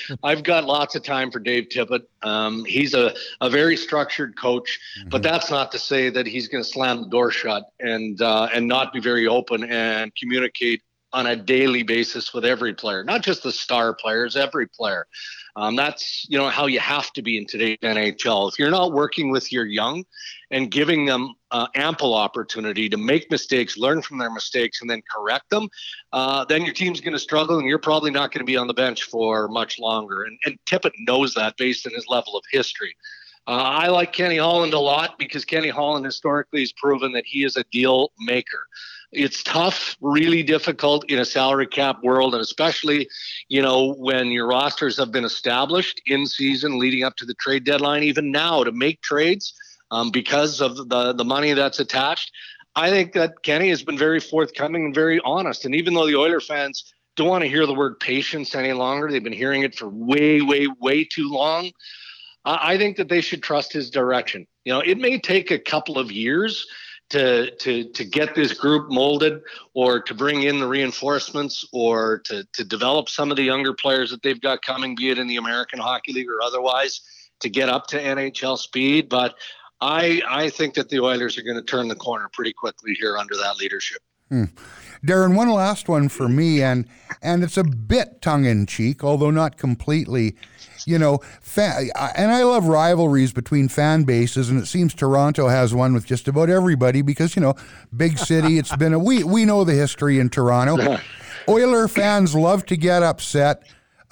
I've 0.23 0.43
got 0.43 0.65
lots 0.65 0.95
of 0.95 1.03
time 1.03 1.31
for 1.31 1.39
Dave 1.39 1.69
Tippett. 1.69 2.03
Um, 2.21 2.65
he's 2.65 2.93
a, 2.93 3.13
a 3.41 3.49
very 3.49 3.77
structured 3.77 4.37
coach, 4.37 4.79
mm-hmm. 4.99 5.09
but 5.09 5.23
that's 5.23 5.49
not 5.49 5.71
to 5.71 5.79
say 5.79 6.09
that 6.09 6.27
he's 6.27 6.47
going 6.47 6.63
to 6.63 6.69
slam 6.69 7.03
the 7.03 7.07
door 7.07 7.31
shut 7.31 7.71
and 7.79 8.21
uh, 8.21 8.49
and 8.53 8.67
not 8.67 8.91
be 8.91 8.99
very 8.99 9.27
open 9.27 9.63
and 9.63 10.13
communicate 10.15 10.81
on 11.15 11.27
a 11.27 11.35
daily 11.35 11.81
basis 11.81 12.33
with 12.33 12.43
every 12.43 12.73
player, 12.73 13.01
not 13.01 13.23
just 13.23 13.41
the 13.41 13.51
star 13.51 13.93
players, 13.93 14.35
every 14.35 14.67
player. 14.67 15.07
Um, 15.55 15.77
that's 15.77 16.27
you 16.29 16.37
know 16.37 16.49
how 16.49 16.65
you 16.65 16.81
have 16.81 17.13
to 17.13 17.21
be 17.21 17.37
in 17.37 17.47
today's 17.47 17.77
NHL. 17.81 18.51
If 18.51 18.59
you're 18.59 18.69
not 18.69 18.91
working 18.91 19.31
with 19.31 19.49
your 19.49 19.65
young 19.65 20.03
and 20.51 20.69
giving 20.69 21.05
them 21.05 21.33
uh, 21.51 21.67
ample 21.73 22.13
opportunity 22.13 22.89
to 22.89 22.97
make 22.97 23.31
mistakes, 23.31 23.77
learn 23.77 24.01
from 24.01 24.17
their 24.17 24.29
mistakes, 24.29 24.81
and 24.81 24.89
then 24.89 25.01
correct 25.09 25.49
them, 25.49 25.69
uh, 26.11 26.43
then 26.43 26.65
your 26.65 26.73
team's 26.73 26.99
going 26.99 27.13
to 27.13 27.19
struggle, 27.19 27.57
and 27.57 27.67
you're 27.67 27.79
probably 27.79 28.11
not 28.11 28.33
going 28.33 28.45
to 28.45 28.45
be 28.45 28.57
on 28.57 28.67
the 28.67 28.73
bench 28.73 29.03
for 29.03 29.47
much 29.47 29.79
longer. 29.79 30.23
And, 30.23 30.37
and 30.45 30.57
Tippett 30.65 30.91
knows 30.99 31.33
that 31.35 31.55
based 31.55 31.87
on 31.87 31.93
his 31.93 32.05
level 32.09 32.35
of 32.35 32.43
history. 32.51 32.93
Uh, 33.47 33.51
I 33.51 33.87
like 33.87 34.11
Kenny 34.11 34.37
Holland 34.37 34.73
a 34.73 34.79
lot 34.79 35.17
because 35.17 35.45
Kenny 35.45 35.69
Holland 35.69 36.03
historically 36.03 36.61
has 36.61 36.73
proven 36.73 37.13
that 37.13 37.25
he 37.25 37.45
is 37.45 37.55
a 37.55 37.63
deal 37.71 38.11
maker 38.19 38.67
it's 39.15 39.43
tough, 39.43 39.95
really 40.01 40.43
difficult 40.43 41.09
in 41.09 41.19
a 41.19 41.25
salary 41.25 41.67
cap 41.67 42.03
world, 42.03 42.33
and 42.33 42.41
especially, 42.41 43.07
you 43.47 43.61
know, 43.61 43.93
when 43.93 44.27
your 44.27 44.47
rosters 44.47 44.97
have 44.97 45.11
been 45.11 45.25
established 45.25 46.01
in 46.05 46.27
season 46.27 46.77
leading 46.77 47.03
up 47.03 47.15
to 47.17 47.25
the 47.25 47.33
trade 47.35 47.63
deadline, 47.63 48.03
even 48.03 48.31
now 48.31 48.63
to 48.63 48.71
make 48.71 49.01
trades 49.01 49.53
um, 49.91 50.11
because 50.11 50.61
of 50.61 50.75
the 50.89 51.13
the 51.13 51.25
money 51.25 51.53
that's 51.53 51.79
attached. 51.79 52.31
I 52.75 52.89
think 52.89 53.13
that 53.13 53.41
Kenny 53.43 53.69
has 53.69 53.83
been 53.83 53.97
very 53.97 54.19
forthcoming 54.19 54.85
and 54.85 54.93
very 54.93 55.21
honest. 55.23 55.63
And 55.63 55.73
even 55.73 55.93
though 55.93 56.07
the 56.07 56.17
Oiler 56.17 56.41
fans 56.41 56.93
don't 57.15 57.29
want 57.29 57.43
to 57.43 57.49
hear 57.49 57.65
the 57.65 57.73
word 57.73 57.99
patience 58.01 58.53
any 58.53 58.73
longer, 58.73 59.09
they've 59.09 59.23
been 59.23 59.31
hearing 59.31 59.63
it 59.63 59.75
for 59.75 59.87
way, 59.87 60.41
way, 60.41 60.67
way 60.81 61.05
too 61.05 61.29
long. 61.29 61.71
I 62.43 62.77
think 62.77 62.97
that 62.97 63.09
they 63.09 63.21
should 63.21 63.41
trust 63.41 63.73
his 63.73 63.89
direction. 63.89 64.45
You 64.65 64.73
know, 64.73 64.79
it 64.81 64.99
may 64.99 65.19
take 65.19 65.49
a 65.51 65.57
couple 65.57 65.97
of 65.97 66.11
years 66.11 66.67
to 67.09 67.51
to 67.57 67.91
to 67.91 68.03
get 68.03 68.33
this 68.33 68.53
group 68.53 68.89
molded 68.89 69.41
or 69.73 69.99
to 70.01 70.13
bring 70.13 70.43
in 70.43 70.59
the 70.59 70.67
reinforcements 70.67 71.67
or 71.71 72.19
to 72.19 72.43
to 72.53 72.63
develop 72.63 73.09
some 73.09 73.29
of 73.31 73.37
the 73.37 73.43
younger 73.43 73.73
players 73.73 74.09
that 74.11 74.21
they've 74.23 74.41
got 74.41 74.61
coming 74.61 74.95
be 74.95 75.09
it 75.09 75.19
in 75.19 75.27
the 75.27 75.37
American 75.37 75.79
Hockey 75.79 76.13
League 76.13 76.29
or 76.29 76.41
otherwise 76.41 77.01
to 77.41 77.49
get 77.49 77.69
up 77.69 77.87
to 77.87 78.01
NHL 78.01 78.57
speed 78.57 79.07
but 79.07 79.35
I 79.81 80.21
I 80.27 80.49
think 80.49 80.73
that 80.75 80.89
the 80.89 80.99
Oilers 80.99 81.37
are 81.37 81.43
going 81.43 81.57
to 81.57 81.63
turn 81.63 81.87
the 81.87 81.95
corner 81.95 82.29
pretty 82.33 82.53
quickly 82.53 82.93
here 82.99 83.17
under 83.17 83.35
that 83.37 83.57
leadership. 83.57 84.01
Hmm. 84.35 84.45
Darren, 85.05 85.35
one 85.35 85.49
last 85.49 85.87
one 85.87 86.09
for 86.09 86.27
me, 86.27 86.61
and 86.61 86.87
and 87.21 87.43
it's 87.43 87.57
a 87.57 87.63
bit 87.63 88.21
tongue 88.21 88.45
in 88.45 88.65
cheek, 88.65 89.03
although 89.03 89.31
not 89.31 89.57
completely 89.57 90.35
you 90.85 90.99
know, 90.99 91.19
fan, 91.41 91.89
and 92.15 92.31
I 92.31 92.43
love 92.43 92.67
rivalries 92.67 93.33
between 93.33 93.67
fan 93.67 94.03
bases, 94.03 94.49
and 94.49 94.61
it 94.61 94.67
seems 94.67 94.93
Toronto 94.93 95.47
has 95.47 95.73
one 95.73 95.93
with 95.93 96.05
just 96.05 96.27
about 96.27 96.49
everybody 96.49 97.01
because 97.01 97.35
you 97.35 97.41
know, 97.41 97.55
big 97.95 98.17
city. 98.17 98.57
It's 98.57 98.75
been 98.75 98.93
a 98.93 98.99
we 98.99 99.23
we 99.23 99.45
know 99.45 99.63
the 99.63 99.73
history 99.73 100.19
in 100.19 100.29
Toronto. 100.29 100.97
Oiler 101.49 101.87
fans 101.87 102.35
love 102.35 102.65
to 102.67 102.77
get 102.77 103.03
upset. 103.03 103.63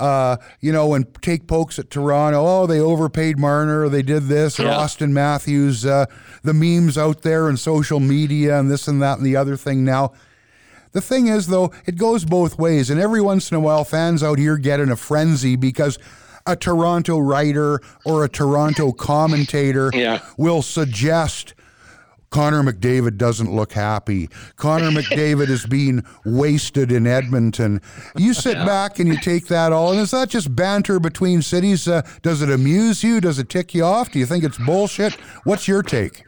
Uh, 0.04 0.36
you 0.60 0.74
know, 0.74 0.96
and 0.96 1.06
take 1.22 1.48
pokes 1.48 1.80
at 1.80 1.90
Toronto. 1.90 2.46
Oh, 2.46 2.68
they 2.68 2.82
overpaid 2.82 3.40
Marner, 3.40 3.86
or 3.86 3.90
they 3.90 4.02
did 4.02 4.24
this, 4.24 4.60
or 4.60 4.64
yeah. 4.64 4.74
Auston 4.74 5.12
Matthews. 5.12 5.86
Uh, 5.86 6.08
the 6.44 6.54
memes 6.54 6.98
out 6.98 7.22
there 7.22 7.48
and 7.48 7.58
social 7.58 8.02
media, 8.02 8.60
and 8.60 8.70
this 8.70 8.90
and 8.90 9.02
that 9.02 9.18
and 9.18 9.26
the 9.26 9.38
other 9.38 9.56
thing. 9.56 9.86
Now, 9.86 10.12
the 10.92 11.00
thing 11.00 11.28
is, 11.28 11.48
though, 11.48 11.72
it 11.86 11.96
goes 11.96 12.26
both 12.26 12.60
ways, 12.60 12.90
and 12.90 13.00
every 13.00 13.22
once 13.22 13.50
in 13.50 13.56
a 13.56 13.62
while, 13.62 13.86
fans 13.86 14.22
out 14.22 14.40
here 14.40 14.58
get 14.58 14.82
in 14.82 14.92
a 14.92 14.98
frenzy 14.98 15.56
because 15.56 15.98
a 16.46 16.58
Toronto 16.58 17.18
writer 17.18 17.80
or 18.04 18.26
a 18.26 18.30
Toronto 18.30 18.92
commentator 18.92 19.90
yeah. 19.94 20.20
will 20.36 20.62
suggest 20.62 21.54
Connor 22.34 22.64
McDavid 22.64 23.18
doesn't 23.18 23.54
look 23.54 23.74
happy. 23.74 24.28
Connor 24.56 24.90
McDavid 25.02 25.50
is 25.50 25.68
being 25.68 26.04
wasted 26.26 26.92
in 26.92 27.06
Edmonton. 27.06 27.80
You 28.18 28.34
sit 28.34 28.58
yeah. 28.58 28.66
back 28.66 28.98
and 28.98 29.08
you 29.08 29.20
take 29.20 29.46
that 29.50 29.72
all, 29.72 29.92
and 29.92 30.02
is 30.02 30.10
that 30.12 30.30
just 30.30 30.56
banter 30.56 31.00
between 31.00 31.44
cities? 31.44 31.88
Uh, 31.88 32.02
does 32.24 32.42
it 32.42 32.50
amuse 32.50 33.04
you? 33.04 33.22
Does 33.22 33.38
it 33.38 33.50
tick 33.50 33.76
you 33.76 33.84
off? 33.84 34.12
Do 34.12 34.18
you 34.18 34.26
think 34.26 34.44
it's 34.44 34.58
bullshit? 34.58 35.14
What's 35.44 35.68
your 35.68 35.84
take? 35.84 36.24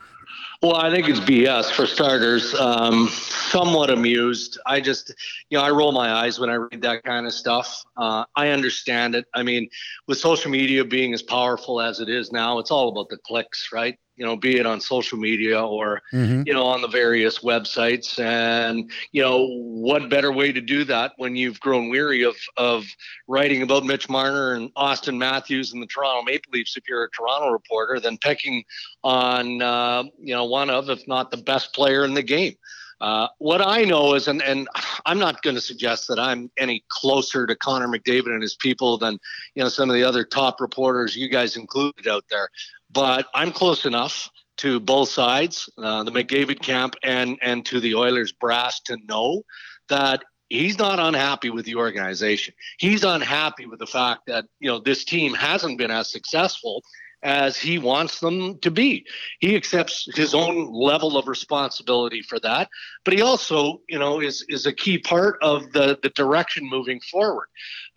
Well, 0.61 0.75
I 0.75 0.91
think 0.91 1.09
it's 1.09 1.19
BS 1.19 1.71
for 1.71 1.87
starters. 1.87 2.53
Um, 2.53 3.07
somewhat 3.09 3.89
amused. 3.89 4.59
I 4.67 4.81
just, 4.81 5.11
you 5.49 5.57
know, 5.57 5.63
I 5.63 5.71
roll 5.71 5.91
my 5.91 6.11
eyes 6.11 6.39
when 6.39 6.51
I 6.51 6.55
read 6.55 6.83
that 6.83 7.03
kind 7.03 7.25
of 7.25 7.33
stuff. 7.33 7.83
Uh, 7.97 8.25
I 8.35 8.49
understand 8.49 9.15
it. 9.15 9.25
I 9.33 9.41
mean, 9.41 9.69
with 10.07 10.19
social 10.19 10.51
media 10.51 10.85
being 10.85 11.15
as 11.15 11.23
powerful 11.23 11.81
as 11.81 11.99
it 11.99 12.09
is 12.09 12.31
now, 12.31 12.59
it's 12.59 12.69
all 12.69 12.89
about 12.89 13.09
the 13.09 13.17
clicks, 13.17 13.69
right? 13.73 13.97
You 14.15 14.25
know, 14.25 14.35
be 14.35 14.57
it 14.57 14.65
on 14.65 14.79
social 14.79 15.17
media 15.17 15.61
or, 15.61 16.01
mm-hmm. 16.13 16.43
you 16.45 16.53
know, 16.53 16.65
on 16.65 16.81
the 16.81 16.87
various 16.87 17.39
websites. 17.39 18.17
And, 18.19 18.89
you 19.11 19.21
know, 19.21 19.45
what 19.47 20.09
better 20.09 20.31
way 20.31 20.51
to 20.51 20.61
do 20.61 20.83
that 20.85 21.13
when 21.17 21.35
you've 21.35 21.59
grown 21.59 21.89
weary 21.89 22.23
of, 22.23 22.35
of 22.57 22.85
writing 23.27 23.61
about 23.61 23.83
Mitch 23.83 24.09
Marner 24.09 24.53
and 24.53 24.73
Auston 24.75 25.17
Matthews 25.17 25.73
and 25.73 25.81
the 25.81 25.87
Toronto 25.87 26.23
Maple 26.23 26.51
Leafs 26.53 26.77
if 26.77 26.87
you're 26.87 27.03
a 27.03 27.09
Toronto 27.11 27.49
reporter 27.49 27.99
than 27.99 28.17
picking 28.17 28.63
on, 29.03 29.61
uh, 29.61 30.03
you 30.19 30.33
know, 30.33 30.45
one 30.45 30.69
of, 30.69 30.89
if 30.89 31.07
not 31.07 31.31
the 31.31 31.37
best 31.37 31.73
player 31.73 32.05
in 32.05 32.13
the 32.13 32.23
game. 32.23 32.55
Uh, 33.01 33.27
what 33.39 33.61
I 33.61 33.83
know 33.83 34.13
is, 34.13 34.27
and, 34.27 34.41
and 34.41 34.67
I'm 35.05 35.19
not 35.19 35.41
going 35.41 35.55
to 35.55 35.61
suggest 35.61 36.07
that 36.07 36.17
I'm 36.19 36.49
any 36.57 36.83
closer 36.89 37.45
to 37.45 37.55
Connor 37.55 37.87
McDavid 37.87 38.27
and 38.27 38.41
his 38.41 38.55
people 38.55 38.97
than, 38.97 39.19
you 39.53 39.63
know, 39.63 39.69
some 39.69 39.89
of 39.89 39.95
the 39.95 40.03
other 40.03 40.23
top 40.23 40.61
reporters 40.61 41.15
you 41.15 41.29
guys 41.29 41.57
included 41.57 42.07
out 42.07 42.23
there 42.29 42.49
but 42.95 43.27
I'm 43.33 43.51
close 43.51 43.85
enough 43.85 44.31
to 44.57 44.79
both 44.79 45.09
sides, 45.09 45.69
uh, 45.77 46.03
the 46.03 46.11
McDavid 46.11 46.61
camp 46.61 46.95
and 47.03 47.37
and 47.41 47.65
to 47.65 47.79
the 47.79 47.95
Oilers 47.95 48.31
brass, 48.31 48.79
to 48.81 48.97
know 49.05 49.43
that 49.89 50.23
he's 50.47 50.79
not 50.79 50.99
unhappy 50.99 51.49
with 51.49 51.65
the 51.65 51.75
organization. 51.75 52.53
He's 52.79 53.03
unhappy 53.03 53.65
with 53.65 53.79
the 53.79 53.85
fact 53.85 54.21
that 54.27 54.45
you 54.59 54.69
know 54.69 54.79
this 54.79 55.03
team 55.03 55.33
hasn't 55.33 55.77
been 55.77 55.91
as 55.91 56.09
successful 56.09 56.83
as 57.25 57.57
he 57.57 57.77
wants 57.77 58.21
them 58.21 58.57
to 58.59 58.71
be. 58.71 59.05
He 59.39 59.55
accepts 59.55 60.07
his 60.15 60.33
own 60.33 60.71
level 60.71 61.17
of 61.17 61.27
responsibility 61.27 62.21
for 62.21 62.39
that, 62.39 62.69
but 63.03 63.13
he 63.13 63.21
also, 63.21 63.81
you 63.89 63.99
know, 63.99 64.21
is 64.21 64.45
is 64.47 64.65
a 64.65 64.73
key 64.73 64.97
part 64.97 65.37
of 65.41 65.71
the 65.73 65.99
the 66.01 66.09
direction 66.09 66.69
moving 66.69 67.01
forward. 67.01 67.47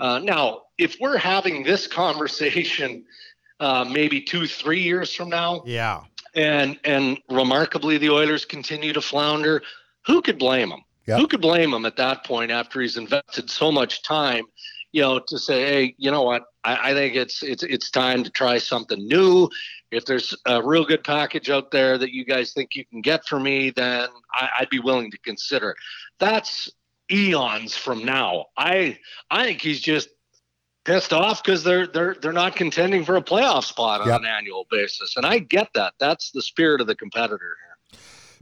Uh, 0.01 0.18
now, 0.18 0.62
if 0.79 0.97
we're 1.01 1.18
having 1.18 1.62
this 1.62 1.87
conversation 1.87 3.05
uh, 3.61 3.85
maybe 3.85 4.20
two, 4.20 4.47
three 4.47 4.81
years 4.81 5.14
from 5.14 5.29
now. 5.29 5.62
Yeah. 5.66 6.03
And 6.35 6.79
and 6.85 7.18
remarkably, 7.29 7.99
the 7.99 8.11
Oilers 8.11 8.45
continue 8.45 8.93
to 8.93 9.01
flounder. 9.01 9.62
Who 10.07 10.22
could 10.22 10.39
blame 10.39 10.68
them? 10.68 10.83
Yep. 11.07 11.20
Who 11.20 11.26
could 11.26 11.41
blame 11.41 11.72
him 11.72 11.87
at 11.87 11.97
that 11.97 12.24
point 12.24 12.51
after 12.51 12.81
he's 12.81 12.97
invested 12.97 13.51
so 13.51 13.72
much 13.72 14.03
time 14.03 14.45
you 14.93 15.03
know, 15.03 15.18
to 15.18 15.39
say, 15.39 15.61
hey, 15.62 15.95
you 15.99 16.11
know 16.11 16.22
what? 16.22 16.45
I, 16.64 16.91
I 16.91 16.95
think 16.95 17.14
it's 17.14 17.43
it's 17.43 17.62
it's 17.62 17.91
time 17.91 18.24
to 18.24 18.30
try 18.30 18.59
something 18.59 19.07
new. 19.07 19.49
If 19.91 20.05
there's 20.05 20.34
a 20.47 20.62
real 20.62 20.84
good 20.84 21.05
package 21.05 21.51
out 21.51 21.70
there 21.70 21.99
that 21.99 22.12
you 22.12 22.24
guys 22.24 22.53
think 22.53 22.74
you 22.74 22.84
can 22.86 23.01
get 23.01 23.24
for 23.26 23.39
me, 23.41 23.70
then 23.70 24.09
I, 24.32 24.49
I'd 24.61 24.70
be 24.70 24.80
willing 24.80 25.11
to 25.11 25.18
consider. 25.18 25.74
That's 26.18 26.70
eons 27.11 27.76
from 27.76 28.05
now. 28.05 28.47
I 28.57 28.99
I 29.30 29.45
think 29.45 29.61
he's 29.61 29.80
just 29.80 30.09
pissed 30.84 31.12
off 31.12 31.43
because 31.43 31.64
they're 31.64 31.86
they're 31.86 32.14
they're 32.20 32.32
not 32.32 32.57
contending 32.57 33.05
for 33.05 33.16
a 33.16 33.22
playoff 33.22 33.64
spot 33.64 34.01
on 34.01 34.09
Yep. 34.09 34.20
an 34.20 34.26
annual 34.26 34.66
basis, 34.70 35.16
and 35.16 35.26
I 35.26 35.39
get 35.39 35.68
that. 35.74 35.95
That's 35.99 36.30
the 36.30 36.43
spirit 36.43 36.80
of 36.80 36.86
the 36.86 36.95
competitor. 36.97 37.57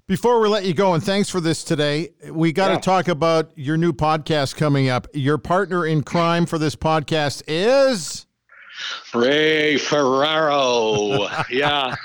Before 0.08 0.38
we 0.40 0.48
let 0.48 0.64
you 0.64 0.72
go, 0.72 0.94
and 0.94 1.02
thanks 1.02 1.28
for 1.28 1.40
this 1.40 1.64
today, 1.64 2.10
we 2.30 2.52
got 2.52 2.68
to 2.68 2.74
Yeah. 2.74 2.78
talk 2.80 3.08
about 3.08 3.50
your 3.56 3.76
new 3.76 3.92
podcast 3.92 4.54
coming 4.54 4.88
up. 4.88 5.08
Your 5.12 5.36
partner 5.36 5.84
in 5.84 6.04
crime 6.04 6.46
for 6.46 6.58
this 6.58 6.76
podcast 6.76 7.42
is. 7.48 8.24
Ray 9.12 9.76
Ferraro. 9.78 11.26
yeah. 11.50 11.96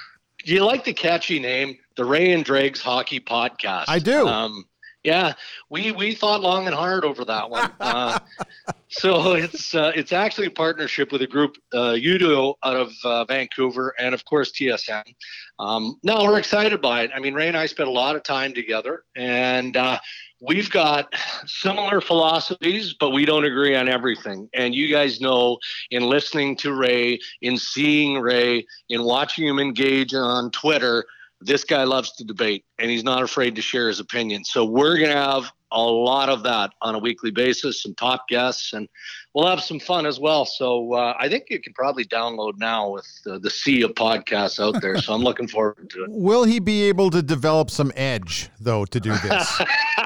Do 0.43 0.51
you 0.51 0.65
like 0.65 0.83
the 0.83 0.93
catchy 0.93 1.39
name? 1.39 1.77
The 1.95 2.03
Ray 2.05 2.31
and 2.31 2.43
Dregs 2.43 2.81
Hockey 2.81 3.19
Podcast. 3.19 3.85
I 3.87 3.99
do. 3.99 4.27
Um, 4.27 4.65
yeah, 5.03 5.33
we 5.69 5.91
we 5.91 6.13
thought 6.13 6.41
long 6.41 6.67
and 6.67 6.75
hard 6.75 7.03
over 7.05 7.25
that 7.25 7.49
one. 7.49 7.71
Uh, 7.81 8.19
so 8.89 9.33
it's 9.33 9.73
uh, 9.73 9.91
it's 9.95 10.13
actually 10.13 10.47
a 10.47 10.51
partnership 10.51 11.11
with 11.11 11.21
a 11.21 11.27
group, 11.27 11.57
uh, 11.73 11.95
Udo 11.97 12.57
out 12.63 12.75
of 12.75 12.91
uh, 13.03 13.25
Vancouver, 13.25 13.93
and 13.97 14.13
of 14.13 14.23
course 14.25 14.51
TSN. 14.51 15.03
Um, 15.59 15.99
no, 16.03 16.23
we're 16.23 16.39
excited 16.39 16.81
by 16.81 17.03
it. 17.03 17.11
I 17.13 17.19
mean, 17.19 17.33
Ray 17.33 17.47
and 17.47 17.57
I 17.57 17.65
spent 17.65 17.89
a 17.89 17.91
lot 17.91 18.15
of 18.15 18.23
time 18.23 18.53
together, 18.53 19.03
and 19.15 19.75
uh, 19.77 19.99
we've 20.41 20.69
got 20.69 21.13
similar 21.45 22.01
philosophies, 22.01 22.93
but 22.99 23.11
we 23.11 23.25
don't 23.25 23.45
agree 23.45 23.75
on 23.75 23.87
everything. 23.87 24.49
And 24.53 24.75
you 24.75 24.91
guys 24.91 25.21
know, 25.21 25.57
in 25.91 26.03
listening 26.03 26.55
to 26.57 26.73
Ray, 26.73 27.19
in 27.41 27.57
seeing 27.57 28.19
Ray, 28.19 28.65
in 28.89 29.03
watching 29.03 29.47
him 29.47 29.59
engage 29.59 30.13
on 30.13 30.51
Twitter, 30.51 31.05
this 31.41 31.63
guy 31.63 31.83
loves 31.83 32.11
to 32.13 32.23
debate 32.23 32.65
and 32.79 32.89
he's 32.89 33.03
not 33.03 33.23
afraid 33.23 33.55
to 33.55 33.61
share 33.61 33.87
his 33.87 33.99
opinion. 33.99 34.43
So 34.43 34.63
we're 34.65 34.97
going 34.97 35.11
to 35.11 35.17
have 35.17 35.51
a 35.71 35.81
lot 35.81 36.29
of 36.29 36.43
that 36.43 36.73
on 36.81 36.95
a 36.95 36.99
weekly 36.99 37.31
basis, 37.31 37.81
some 37.81 37.95
top 37.95 38.27
guests, 38.27 38.73
and 38.73 38.89
we'll 39.33 39.47
have 39.47 39.61
some 39.61 39.79
fun 39.79 40.05
as 40.05 40.19
well. 40.19 40.45
So 40.45 40.93
uh, 40.93 41.15
I 41.17 41.29
think 41.29 41.45
you 41.49 41.59
can 41.61 41.73
probably 41.73 42.05
download 42.05 42.57
now 42.57 42.89
with 42.89 43.07
the, 43.23 43.39
the 43.39 43.49
sea 43.49 43.81
of 43.81 43.91
podcasts 43.91 44.59
out 44.59 44.81
there. 44.81 44.97
So 44.97 45.13
I'm 45.13 45.21
looking 45.21 45.47
forward 45.47 45.89
to 45.91 46.03
it. 46.03 46.09
Will 46.11 46.43
he 46.43 46.59
be 46.59 46.83
able 46.83 47.09
to 47.11 47.21
develop 47.21 47.69
some 47.69 47.91
edge, 47.95 48.49
though, 48.59 48.85
to 48.85 48.99
do 48.99 49.15
this? 49.17 49.61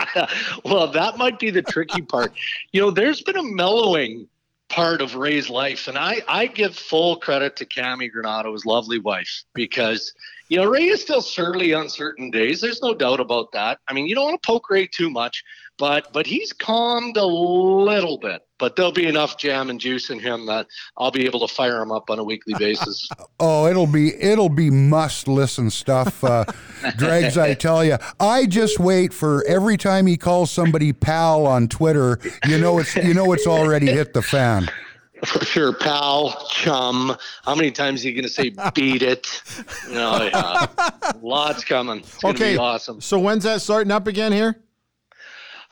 well, 0.66 0.88
that 0.92 1.18
might 1.18 1.40
be 1.40 1.50
the 1.50 1.64
tricky 1.64 2.02
part. 2.02 2.34
You 2.72 2.82
know, 2.82 2.92
there's 2.92 3.22
been 3.22 3.38
a 3.38 3.44
mellowing 3.44 4.28
part 4.70 5.02
of 5.02 5.16
Ray's 5.16 5.50
life, 5.50 5.88
and 5.88 5.98
I 5.98 6.22
I 6.28 6.48
give 6.48 6.76
full 6.76 7.18
credit 7.18 7.56
to 7.58 7.66
Cammi 7.66 8.10
Granato, 8.12 8.54
his 8.54 8.66
lovely 8.66 9.00
wife, 9.00 9.44
because 9.54 10.14
you 10.50 10.58
know 10.58 10.66
Ray 10.66 10.86
is 10.86 11.02
still 11.02 11.22
surly 11.22 11.74
on 11.74 11.90
certain 11.90 12.32
days. 12.32 12.62
There's 12.62 12.82
no 12.82 12.94
doubt 12.94 13.20
about 13.20 13.52
that. 13.54 13.80
I 13.88 13.94
mean, 13.94 14.08
you 14.08 14.16
don't 14.16 14.26
want 14.26 14.42
to 14.42 14.48
poke 14.48 14.70
Ray 14.70 14.88
too 14.88 15.10
much, 15.10 15.44
but 15.78 16.12
but 16.14 16.26
he's 16.26 16.54
calmed 16.54 17.18
a 17.18 17.26
little 17.26 18.18
bit. 18.18 18.42
But 18.58 18.78
there'll 18.78 18.94
be 18.94 19.06
enough 19.06 19.38
jam 19.38 19.70
and 19.70 19.80
juice 19.80 20.10
in 20.10 20.20
him 20.20 20.46
that 20.46 20.68
I'll 20.98 21.12
be 21.12 21.26
able 21.26 21.46
to 21.46 21.54
fire 21.54 21.82
him 21.82 21.92
up 21.92 22.10
on 22.10 22.20
a 22.20 22.24
weekly 22.24 22.54
basis. 22.60 23.10
Oh, 23.40 23.68
it'll 23.68 23.88
be 23.88 24.16
it'll 24.16 24.50
be 24.50 24.70
must 24.70 25.28
listen 25.28 25.70
stuff, 25.70 26.24
uh, 26.24 26.46
Dregs. 26.98 27.38
I 27.38 27.54
tell 27.54 27.84
you, 27.84 27.98
I 28.20 28.46
just 28.46 28.80
wait 28.80 29.14
for 29.14 29.46
every 29.46 29.78
time 29.78 30.08
he 30.08 30.18
calls 30.18 30.52
somebody 30.52 30.94
pal 30.94 31.46
on 31.46 31.68
Twitter. 31.68 32.20
You 32.48 32.58
know 32.58 32.80
it's 32.80 32.96
you 32.96 33.14
know 33.14 33.34
it's 33.34 33.48
already 33.48 33.88
hit 33.88 34.14
the 34.14 34.22
fan. 34.22 34.70
For 35.24 35.44
sure, 35.46 35.74
pal, 35.74 36.46
chum. 36.50 37.16
How 37.44 37.56
many 37.56 37.72
times 37.72 38.04
are 38.04 38.10
you 38.10 38.14
going 38.14 38.24
to 38.24 38.30
say 38.30 38.54
beat 38.74 39.02
it? 39.02 39.42
No, 39.90 40.24
yeah. 40.24 40.68
Lots 41.22 41.64
coming. 41.64 42.00
It's 42.00 42.18
going 42.18 42.36
to 42.36 42.44
okay. 42.44 42.54
be 42.54 42.58
awesome. 42.60 43.00
So 43.02 43.18
when's 43.20 43.44
that 43.46 43.62
starting 43.62 43.92
up 43.92 44.08
again 44.08 44.34
here? 44.34 44.62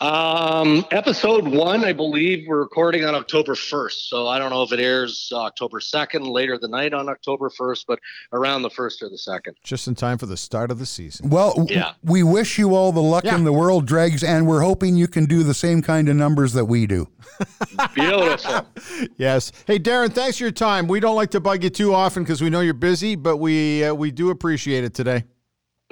Um, 0.04 0.86
episode 0.91 1.47
one, 1.47 1.86
I 1.86 1.93
believe 1.93 2.45
we're 2.45 2.60
recording 2.60 3.06
on 3.06 3.16
October 3.16 3.54
1st. 3.54 4.10
So 4.10 4.28
I 4.28 4.38
don't 4.38 4.49
know 4.49 4.62
if 4.62 4.74
it 4.74 4.82
airs 4.82 5.32
October 5.34 5.80
2nd, 5.80 6.28
later 6.30 6.58
the 6.58 6.68
night 6.68 6.93
on 6.93 7.08
October 7.08 7.49
1st, 7.49 7.86
but 7.88 7.99
around 8.34 8.64
the 8.64 8.70
1st 8.70 9.01
or 9.04 9.08
the 9.10 9.16
2nd. 9.16 9.54
Just 9.64 9.88
in 9.88 9.95
time 9.95 10.18
for 10.18 10.26
the 10.26 10.36
start 10.36 10.72
of 10.72 10.80
the 10.80 10.86
season. 10.86 11.30
Well, 11.30 11.51
w- 11.56 11.74
Yeah. 11.74 11.93
we 12.04 12.22
wish 12.22 12.58
you 12.60 12.76
all 12.76 12.91
the 12.91 13.01
luck 13.01 13.24
Yeah. 13.24 13.38
in 13.38 13.45
the 13.45 13.54
world, 13.54 13.86
Dregs, 13.86 14.26
and 14.26 14.45
we're 14.45 14.60
hoping 14.60 14.97
you 14.97 15.08
can 15.08 15.24
do 15.24 15.41
the 15.41 15.54
same 15.54 15.82
kind 15.82 16.10
of 16.10 16.18
numbers 16.18 16.51
that 16.51 16.66
we 16.66 16.86
do. 16.86 17.08
Beautiful. 17.95 18.68
Yes. 19.18 19.54
Hey, 19.66 19.80
Darren, 19.80 20.12
thanks 20.12 20.38
for 20.38 20.43
your 20.43 20.51
time. 20.51 20.88
We 20.88 20.99
don't 20.99 21.16
like 21.16 21.32
to 21.32 21.39
bug 21.39 21.64
you 21.64 21.70
too 21.70 21.93
often 21.93 22.24
because 22.24 22.41
we 22.41 22.49
know 22.49 22.60
you're 22.60 22.74
busy, 22.74 23.16
but 23.16 23.38
we 23.38 23.86
uh, 23.86 23.93
we 23.93 24.12
do 24.12 24.30
appreciate 24.32 24.84
it 24.84 24.93
today. 24.93 25.24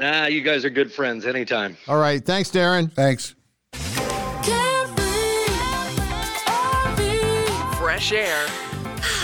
ah, 0.02 0.26
you 0.26 0.42
guys 0.42 0.66
are 0.66 0.70
good 0.70 0.92
friends 0.92 1.26
anytime. 1.26 1.78
All 1.88 1.98
right. 2.00 2.24
Thanks, 2.24 2.50
Darren. 2.52 2.92
Thanks. 2.92 3.36
Fresh 8.02 8.12
air, 8.14 8.48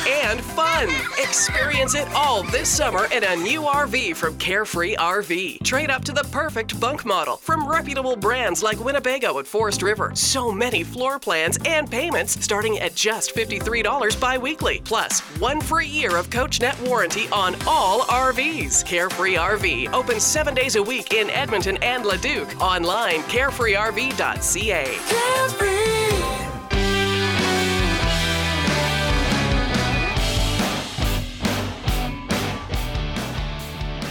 and 0.08 0.42
fun. 0.42 0.90
Experience 1.20 1.96
it 1.96 2.08
all 2.14 2.44
this 2.44 2.70
summer 2.70 3.08
in 3.14 3.24
a 3.24 3.36
new 3.36 3.62
RV 3.62 4.16
from 4.16 4.38
Carefree 4.38 4.96
RV. 4.96 5.64
Trade 5.64 5.90
up 5.92 6.04
to 6.06 6.12
the 6.12 6.28
perfect 6.32 6.80
bunk 6.80 7.06
model 7.06 7.38
from 7.38 7.68
reputable 7.68 8.16
brands 8.16 8.64
like 8.64 8.84
Winnebago 8.84 9.38
at 9.40 9.48
Forest 9.48 9.82
River. 9.82 10.12
So 10.16 10.52
many 10.52 10.84
floor 10.84 11.20
plans 11.20 11.58
and 11.66 11.90
payments 11.92 12.44
starting 12.44 12.80
at 12.80 12.96
just 12.96 13.36
$53 13.36 14.20
bi 14.20 14.38
weekly. 14.38 14.82
Plus, 14.86 15.20
one 15.40 15.62
free 15.62 15.88
year 15.88 16.16
of 16.16 16.30
CoachNet 16.30 16.88
warranty 16.88 17.28
on 17.30 17.56
all 17.68 18.02
RVs. 18.02 18.86
Carefree 18.86 19.36
RV 19.36 19.92
opens 19.94 20.24
seven 20.24 20.54
days 20.54 20.76
a 20.76 20.84
week 20.84 21.14
in 21.14 21.30
Edmonton 21.30 21.78
and 21.78 22.06
Leduc. 22.06 22.60
Online, 22.62 23.22
carefreerv.ca. 23.24 25.67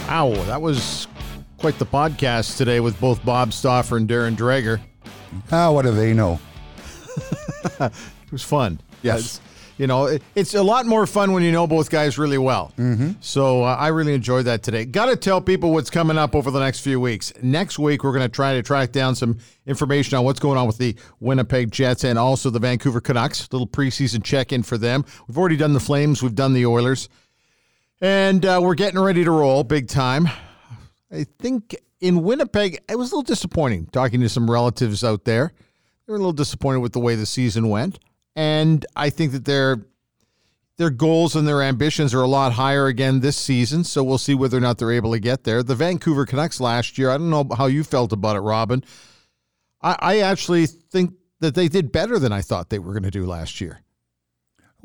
Ow, 0.09 0.33
that 0.45 0.61
was 0.61 1.07
quite 1.57 1.77
the 1.79 1.85
podcast 1.85 2.57
today 2.57 2.79
with 2.79 2.99
both 3.01 3.23
Bob 3.25 3.51
Stauffer 3.51 3.97
and 3.97 4.07
Darren 4.07 4.35
Dreger. 4.37 4.79
Ah, 5.51 5.71
what 5.71 5.83
do 5.83 5.91
they 5.91 6.13
know? 6.13 6.39
It 7.79 8.31
was 8.33 8.43
fun. 8.43 8.81
Yes. 9.03 9.39
You 9.77 9.87
know, 9.87 10.05
it, 10.07 10.21
it's 10.35 10.53
a 10.53 10.61
lot 10.63 10.85
more 10.85 11.07
fun 11.07 11.31
when 11.31 11.43
you 11.43 11.51
know 11.53 11.65
both 11.65 11.89
guys 11.89 12.17
really 12.17 12.37
well. 12.37 12.73
Mm-hmm. 12.77 13.11
So 13.21 13.63
uh, 13.63 13.75
I 13.75 13.87
really 13.89 14.13
enjoyed 14.13 14.45
that 14.45 14.63
today. 14.63 14.83
Got 14.83 15.05
to 15.05 15.15
tell 15.15 15.39
people 15.39 15.71
what's 15.71 15.89
coming 15.89 16.17
up 16.17 16.35
over 16.35 16.51
the 16.51 16.59
next 16.59 16.81
few 16.81 16.99
weeks. 16.99 17.31
Next 17.41 17.79
week, 17.79 18.03
we're 18.03 18.11
going 18.11 18.23
to 18.23 18.29
try 18.29 18.53
to 18.55 18.63
track 18.63 18.91
down 18.91 19.15
some 19.15 19.37
information 19.65 20.17
on 20.17 20.25
what's 20.25 20.41
going 20.41 20.57
on 20.57 20.67
with 20.67 20.77
the 20.77 20.97
Winnipeg 21.21 21.71
Jets 21.71 22.03
and 22.03 22.19
also 22.19 22.49
the 22.49 22.59
Vancouver 22.59 22.99
Canucks. 22.99 23.47
little 23.53 23.67
preseason 23.67 24.21
check 24.23 24.51
in 24.51 24.61
for 24.63 24.77
them. 24.77 25.05
We've 25.27 25.37
already 25.37 25.57
done 25.57 25.71
the 25.73 25.79
Flames, 25.79 26.21
we've 26.21 26.35
done 26.35 26.53
the 26.53 26.65
Oilers, 26.65 27.07
and 28.01 28.45
uh, 28.45 28.59
we're 28.61 28.75
getting 28.75 28.99
ready 28.99 29.23
to 29.23 29.31
roll 29.31 29.63
big 29.63 29.87
time. 29.87 30.27
I 31.11 31.25
think 31.39 31.75
in 31.99 32.23
Winnipeg, 32.23 32.81
it 32.89 32.97
was 32.97 33.11
a 33.11 33.15
little 33.15 33.23
disappointing 33.23 33.87
talking 33.87 34.21
to 34.21 34.29
some 34.29 34.49
relatives 34.49 35.03
out 35.03 35.25
there. 35.25 35.53
They 36.05 36.11
were 36.11 36.17
a 36.17 36.19
little 36.19 36.33
disappointed 36.33 36.79
with 36.79 36.93
the 36.93 36.99
way 36.99 37.15
the 37.15 37.25
season 37.25 37.69
went, 37.69 37.99
and 38.35 38.85
I 38.95 39.09
think 39.09 39.31
that 39.33 39.45
their 39.45 39.85
their 40.77 40.89
goals 40.91 41.35
and 41.35 41.47
their 41.47 41.63
ambitions 41.63 42.13
are 42.13 42.21
a 42.21 42.27
lot 42.27 42.53
higher 42.53 42.85
again 42.85 43.19
this 43.19 43.35
season. 43.35 43.83
So 43.83 44.03
we'll 44.03 44.19
see 44.19 44.35
whether 44.35 44.57
or 44.57 44.61
not 44.61 44.77
they're 44.77 44.91
able 44.91 45.11
to 45.11 45.19
get 45.19 45.43
there. 45.43 45.63
The 45.63 45.75
Vancouver 45.75 46.25
Canucks 46.25 46.59
last 46.59 46.97
year, 46.97 47.09
I 47.09 47.17
don't 47.17 47.31
know 47.31 47.47
how 47.57 47.65
you 47.65 47.83
felt 47.83 48.13
about 48.13 48.35
it, 48.35 48.41
Robin. 48.41 48.83
I, 49.81 49.95
I 49.99 50.19
actually 50.19 50.67
think 50.67 51.13
that 51.39 51.55
they 51.55 51.67
did 51.67 51.91
better 51.91 52.19
than 52.19 52.31
I 52.31 52.41
thought 52.41 52.69
they 52.69 52.79
were 52.79 52.93
going 52.93 53.03
to 53.03 53.11
do 53.11 53.25
last 53.25 53.59
year. 53.59 53.81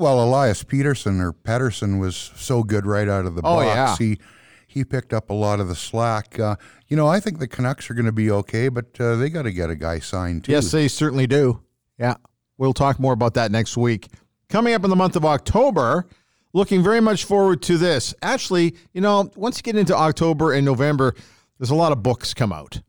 Well, 0.02 0.22
Elias 0.22 0.64
Peterson 0.64 1.20
or 1.20 1.32
Pedersen 1.32 1.98
was 1.98 2.16
so 2.36 2.62
good 2.64 2.86
right 2.86 3.08
out 3.08 3.24
of 3.24 3.34
the 3.36 3.40
Oh, 3.44 3.56
box. 3.62 3.66
yeah. 3.66 3.96
He 3.98 4.18
he 4.66 4.84
picked 4.84 5.12
up 5.12 5.28
a 5.30 5.34
lot 5.34 5.60
of 5.60 5.68
the 5.68 5.74
slack. 5.74 6.38
Uh, 6.40 6.56
you 6.88 6.96
know, 6.96 7.06
I 7.06 7.20
think 7.20 7.38
the 7.38 7.46
Canucks 7.46 7.90
are 7.90 7.94
going 7.94 8.06
to 8.06 8.12
be 8.12 8.30
okay, 8.30 8.68
but 8.68 8.98
uh, 8.98 9.16
they 9.16 9.28
got 9.28 9.42
to 9.42 9.52
get 9.52 9.68
a 9.70 9.74
guy 9.76 9.98
signed 9.98 10.44
too. 10.44 10.52
Yes, 10.52 10.70
they 10.70 10.88
certainly 10.88 11.26
do. 11.26 11.60
Yeah. 11.98 12.14
We'll 12.58 12.72
talk 12.72 12.98
more 12.98 13.12
about 13.12 13.34
that 13.34 13.52
next 13.52 13.76
week. 13.76 14.08
Coming 14.48 14.72
up 14.74 14.82
in 14.82 14.88
the 14.90 14.96
month 14.96 15.14
of 15.14 15.24
October, 15.26 16.06
looking 16.54 16.82
very 16.82 17.00
much 17.00 17.24
forward 17.26 17.60
to 17.62 17.76
this. 17.78 18.14
Actually, 18.22 18.74
you 18.94 19.00
know, 19.02 19.30
once 19.36 19.58
you 19.58 19.62
get 19.62 19.76
into 19.76 19.94
October 19.94 20.52
and 20.52 20.64
November, 20.64 21.14
there's 21.58 21.70
a 21.70 21.74
lot 21.74 21.92
of 21.92 22.02
books 22.02 22.32
come 22.34 22.52
out 22.52 22.80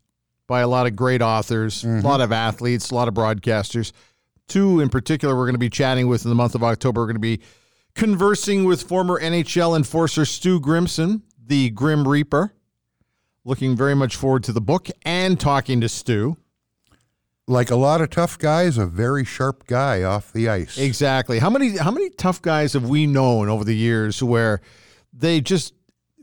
by 0.47 0.61
a 0.61 0.67
lot 0.67 0.87
of 0.87 0.95
great 0.95 1.21
authors, 1.21 1.83
a 1.83 1.87
lot 2.01 2.21
of 2.21 2.31
athletes, 2.31 2.91
a 2.91 2.95
lot 2.95 3.07
of 3.09 3.13
broadcasters. 3.13 3.91
Two 4.47 4.79
in 4.79 4.89
particular, 4.89 5.35
we're 5.35 5.45
going 5.45 5.55
to 5.55 5.59
be 5.59 5.69
chatting 5.69 6.07
with 6.07 6.25
in 6.25 6.29
the 6.29 6.35
month 6.35 6.55
of 6.55 6.63
October. 6.63 7.01
We're 7.01 7.07
going 7.07 7.15
to 7.15 7.19
be 7.19 7.41
conversing 7.95 8.65
with 8.65 8.83
former 8.83 9.19
NHL 9.19 9.75
enforcer 9.75 10.25
Stu 10.25 10.59
Grimson, 10.59 11.21
the 11.45 11.69
Grim 11.69 12.07
Reaper. 12.07 12.53
Looking 13.45 13.75
very 13.75 13.95
much 13.95 14.15
forward 14.15 14.43
to 14.45 14.53
the 14.53 14.61
book 14.61 14.87
and 15.03 15.39
talking 15.39 15.81
to 15.81 15.89
Stu. 15.89 16.37
like 17.45 17.71
a 17.71 17.75
lot 17.75 17.99
of 17.99 18.09
tough 18.09 18.37
guys, 18.39 18.77
a 18.77 18.85
very 18.85 19.25
sharp 19.25 19.67
guy 19.67 20.01
off 20.01 20.31
the 20.31 20.47
ice. 20.47 20.77
Exactly. 20.77 21.39
How 21.39 21.49
many 21.49 21.77
how 21.77 21.91
many 21.91 22.09
tough 22.09 22.41
guys 22.41 22.71
have 22.73 22.87
we 22.87 23.05
known 23.05 23.49
over 23.49 23.65
the 23.65 23.75
years 23.75 24.23
where 24.23 24.61
they 25.11 25.41
just 25.41 25.73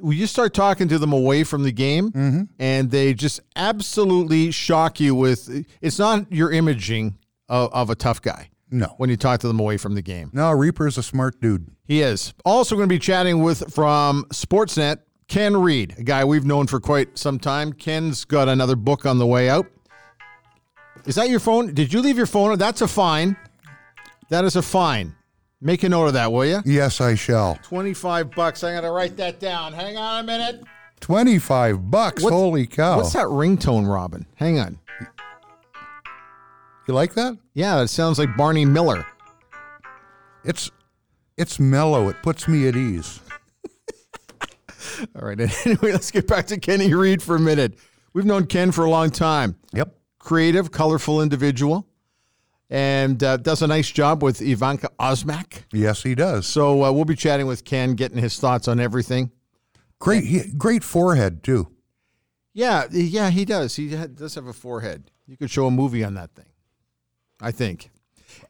we 0.00 0.18
just 0.18 0.32
start 0.32 0.54
talking 0.54 0.88
to 0.88 0.98
them 0.98 1.12
away 1.12 1.44
from 1.44 1.62
the 1.62 1.72
game 1.72 2.10
mm-hmm. 2.10 2.42
and 2.58 2.90
they 2.90 3.14
just 3.14 3.40
absolutely 3.54 4.50
shock 4.50 4.98
you 4.98 5.14
with 5.14 5.66
it's 5.80 5.98
not 5.98 6.30
your 6.32 6.50
imaging 6.50 7.18
of, 7.50 7.70
of 7.74 7.90
a 7.90 7.94
tough 7.94 8.22
guy 8.22 8.48
No. 8.70 8.94
when 8.96 9.10
you 9.10 9.16
talk 9.18 9.40
to 9.40 9.48
them 9.48 9.60
away 9.60 9.76
from 9.76 9.94
the 9.94 10.00
game. 10.02 10.30
No, 10.32 10.50
Reaper's 10.52 10.96
a 10.96 11.02
smart 11.02 11.38
dude. 11.42 11.68
He 11.86 12.00
is. 12.00 12.32
Also 12.46 12.76
going 12.76 12.88
to 12.88 12.92
be 12.94 12.98
chatting 12.98 13.42
with 13.42 13.74
from 13.74 14.24
Sportsnet, 14.32 15.00
Ken 15.28 15.56
Reid, 15.56 15.96
a 15.98 16.02
guy 16.02 16.24
we've 16.24 16.46
known 16.46 16.66
for 16.66 16.80
quite 16.80 17.18
some 17.18 17.38
time. 17.38 17.72
Ken's 17.74 18.24
got 18.24 18.48
another 18.48 18.76
book 18.76 19.04
on 19.04 19.18
the 19.18 19.26
way 19.26 19.50
out. 19.50 19.66
Is 21.06 21.14
that 21.16 21.28
your 21.30 21.40
phone? 21.40 21.72
Did 21.74 21.92
you 21.92 22.00
leave 22.00 22.16
your 22.16 22.26
phone? 22.26 22.56
That's 22.58 22.80
a 22.80 22.88
fine. 22.88 23.36
That 24.28 24.44
is 24.44 24.56
a 24.56 24.62
fine. 24.62 25.14
Make 25.60 25.82
a 25.82 25.88
note 25.88 26.06
of 26.06 26.12
that, 26.14 26.32
will 26.32 26.46
you? 26.46 26.62
Yes, 26.64 27.00
I 27.00 27.14
shall. 27.14 27.56
25 27.62 28.30
bucks. 28.34 28.64
I'm 28.64 28.72
going 28.72 28.84
to 28.84 28.90
write 28.90 29.16
that 29.18 29.40
down. 29.40 29.72
Hang 29.72 29.96
on 29.96 30.20
a 30.24 30.26
minute. 30.26 30.62
25 31.00 31.90
bucks. 31.90 32.22
What's- 32.22 32.32
Holy 32.34 32.66
cow. 32.66 32.96
What's 32.98 33.12
that 33.14 33.26
ringtone, 33.26 33.92
Robin? 33.92 34.26
Hang 34.36 34.58
on. 34.58 34.78
You 36.90 36.94
like 36.94 37.14
that? 37.14 37.38
Yeah, 37.54 37.82
it 37.82 37.86
sounds 37.86 38.18
like 38.18 38.36
Barney 38.36 38.64
Miller. 38.64 39.06
It's 40.42 40.72
it's 41.36 41.60
mellow. 41.60 42.08
It 42.08 42.16
puts 42.20 42.48
me 42.48 42.66
at 42.66 42.74
ease. 42.74 43.20
All 45.14 45.22
right. 45.22 45.38
Anyway, 45.66 45.92
let's 45.92 46.10
get 46.10 46.26
back 46.26 46.48
to 46.48 46.58
Kenny 46.58 46.92
Reid 46.92 47.22
for 47.22 47.36
a 47.36 47.38
minute. 47.38 47.78
We've 48.12 48.24
known 48.24 48.46
Ken 48.46 48.72
for 48.72 48.84
a 48.84 48.90
long 48.90 49.10
time. 49.10 49.54
Yep. 49.72 49.94
creative, 50.18 50.72
colorful 50.72 51.22
individual, 51.22 51.86
and 52.68 53.22
uh, 53.22 53.36
does 53.36 53.62
a 53.62 53.68
nice 53.68 53.88
job 53.88 54.24
with 54.24 54.42
Evanka 54.42 54.90
Osmak. 54.98 55.66
Yes, 55.72 56.02
he 56.02 56.16
does. 56.16 56.48
So 56.48 56.82
uh, 56.82 56.90
we'll 56.90 57.04
be 57.04 57.14
chatting 57.14 57.46
with 57.46 57.64
Ken, 57.64 57.94
getting 57.94 58.18
his 58.18 58.36
thoughts 58.40 58.66
on 58.66 58.80
everything. 58.80 59.30
Great 60.00 60.24
he, 60.24 60.42
great 60.58 60.82
forehead 60.82 61.44
too. 61.44 61.68
Yeah, 62.52 62.86
yeah, 62.90 63.30
he 63.30 63.44
does. 63.44 63.76
He 63.76 63.94
ha- 63.94 64.08
does 64.08 64.34
have 64.34 64.48
a 64.48 64.52
forehead. 64.52 65.12
You 65.28 65.36
could 65.36 65.52
show 65.52 65.68
a 65.68 65.70
movie 65.70 66.02
on 66.02 66.14
that 66.14 66.34
thing. 66.34 66.46
I 67.40 67.50
think. 67.50 67.90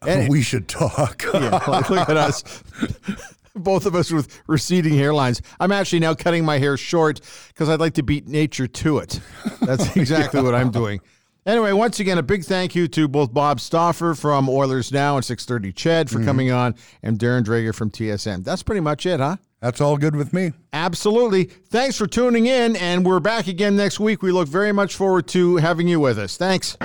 And- 0.05 0.29
we 0.29 0.41
should 0.41 0.67
talk. 0.67 1.23
Yeah, 1.33 1.63
look 1.67 1.89
look 1.89 2.09
at 2.09 2.17
us. 2.17 2.63
Both 3.55 3.85
of 3.85 3.95
us 3.95 4.11
with 4.11 4.41
receding 4.47 4.93
hairlines. 4.93 5.41
I'm 5.59 5.71
actually 5.71 5.99
now 5.99 6.13
cutting 6.13 6.45
my 6.45 6.57
hair 6.57 6.77
short 6.77 7.19
because 7.49 7.67
I'd 7.67 7.79
like 7.79 7.95
to 7.95 8.03
beat 8.03 8.27
nature 8.27 8.67
to 8.67 8.99
it. 8.99 9.19
That's 9.61 9.95
exactly 9.97 10.41
what 10.41 10.55
I'm 10.55 10.71
doing. 10.71 11.01
Anyway, 11.45 11.71
once 11.73 11.99
again, 11.99 12.17
a 12.17 12.23
big 12.23 12.45
thank 12.45 12.75
you 12.75 12.87
to 12.89 13.07
both 13.07 13.33
Bob 13.33 13.59
Stauffer 13.59 14.13
from 14.13 14.47
Oilers 14.47 14.91
Now 14.91 15.15
and 15.15 15.25
630 15.25 15.73
CHED 15.73 16.09
for 16.09 16.17
mm-hmm. 16.17 16.25
coming 16.25 16.51
on 16.51 16.75
and 17.01 17.17
Darren 17.17 17.43
Dreger 17.43 17.73
from 17.73 17.89
TSN. 17.89 18.43
That's 18.43 18.63
pretty 18.63 18.81
much 18.81 19.05
it, 19.05 19.19
huh? 19.19 19.37
That's 19.59 19.81
all 19.81 19.97
good 19.97 20.15
with 20.15 20.33
me. 20.33 20.53
Absolutely. 20.71 21.45
Thanks 21.45 21.97
for 21.97 22.07
tuning 22.07 22.45
in, 22.45 22.75
and 22.75 23.05
we're 23.05 23.19
back 23.19 23.47
again 23.47 23.75
next 23.75 23.99
week. 23.99 24.21
We 24.21 24.31
look 24.31 24.47
very 24.47 24.71
much 24.71 24.95
forward 24.95 25.27
to 25.29 25.57
having 25.57 25.87
you 25.87 25.99
with 25.99 26.19
us. 26.19 26.37
Thanks. 26.37 26.77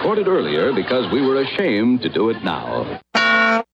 recorded 0.00 0.28
earlier 0.28 0.72
because 0.72 1.12
we 1.12 1.20
were 1.20 1.42
ashamed 1.42 2.00
to 2.00 2.08
do 2.08 2.30
it 2.30 2.42
now. 2.42 2.98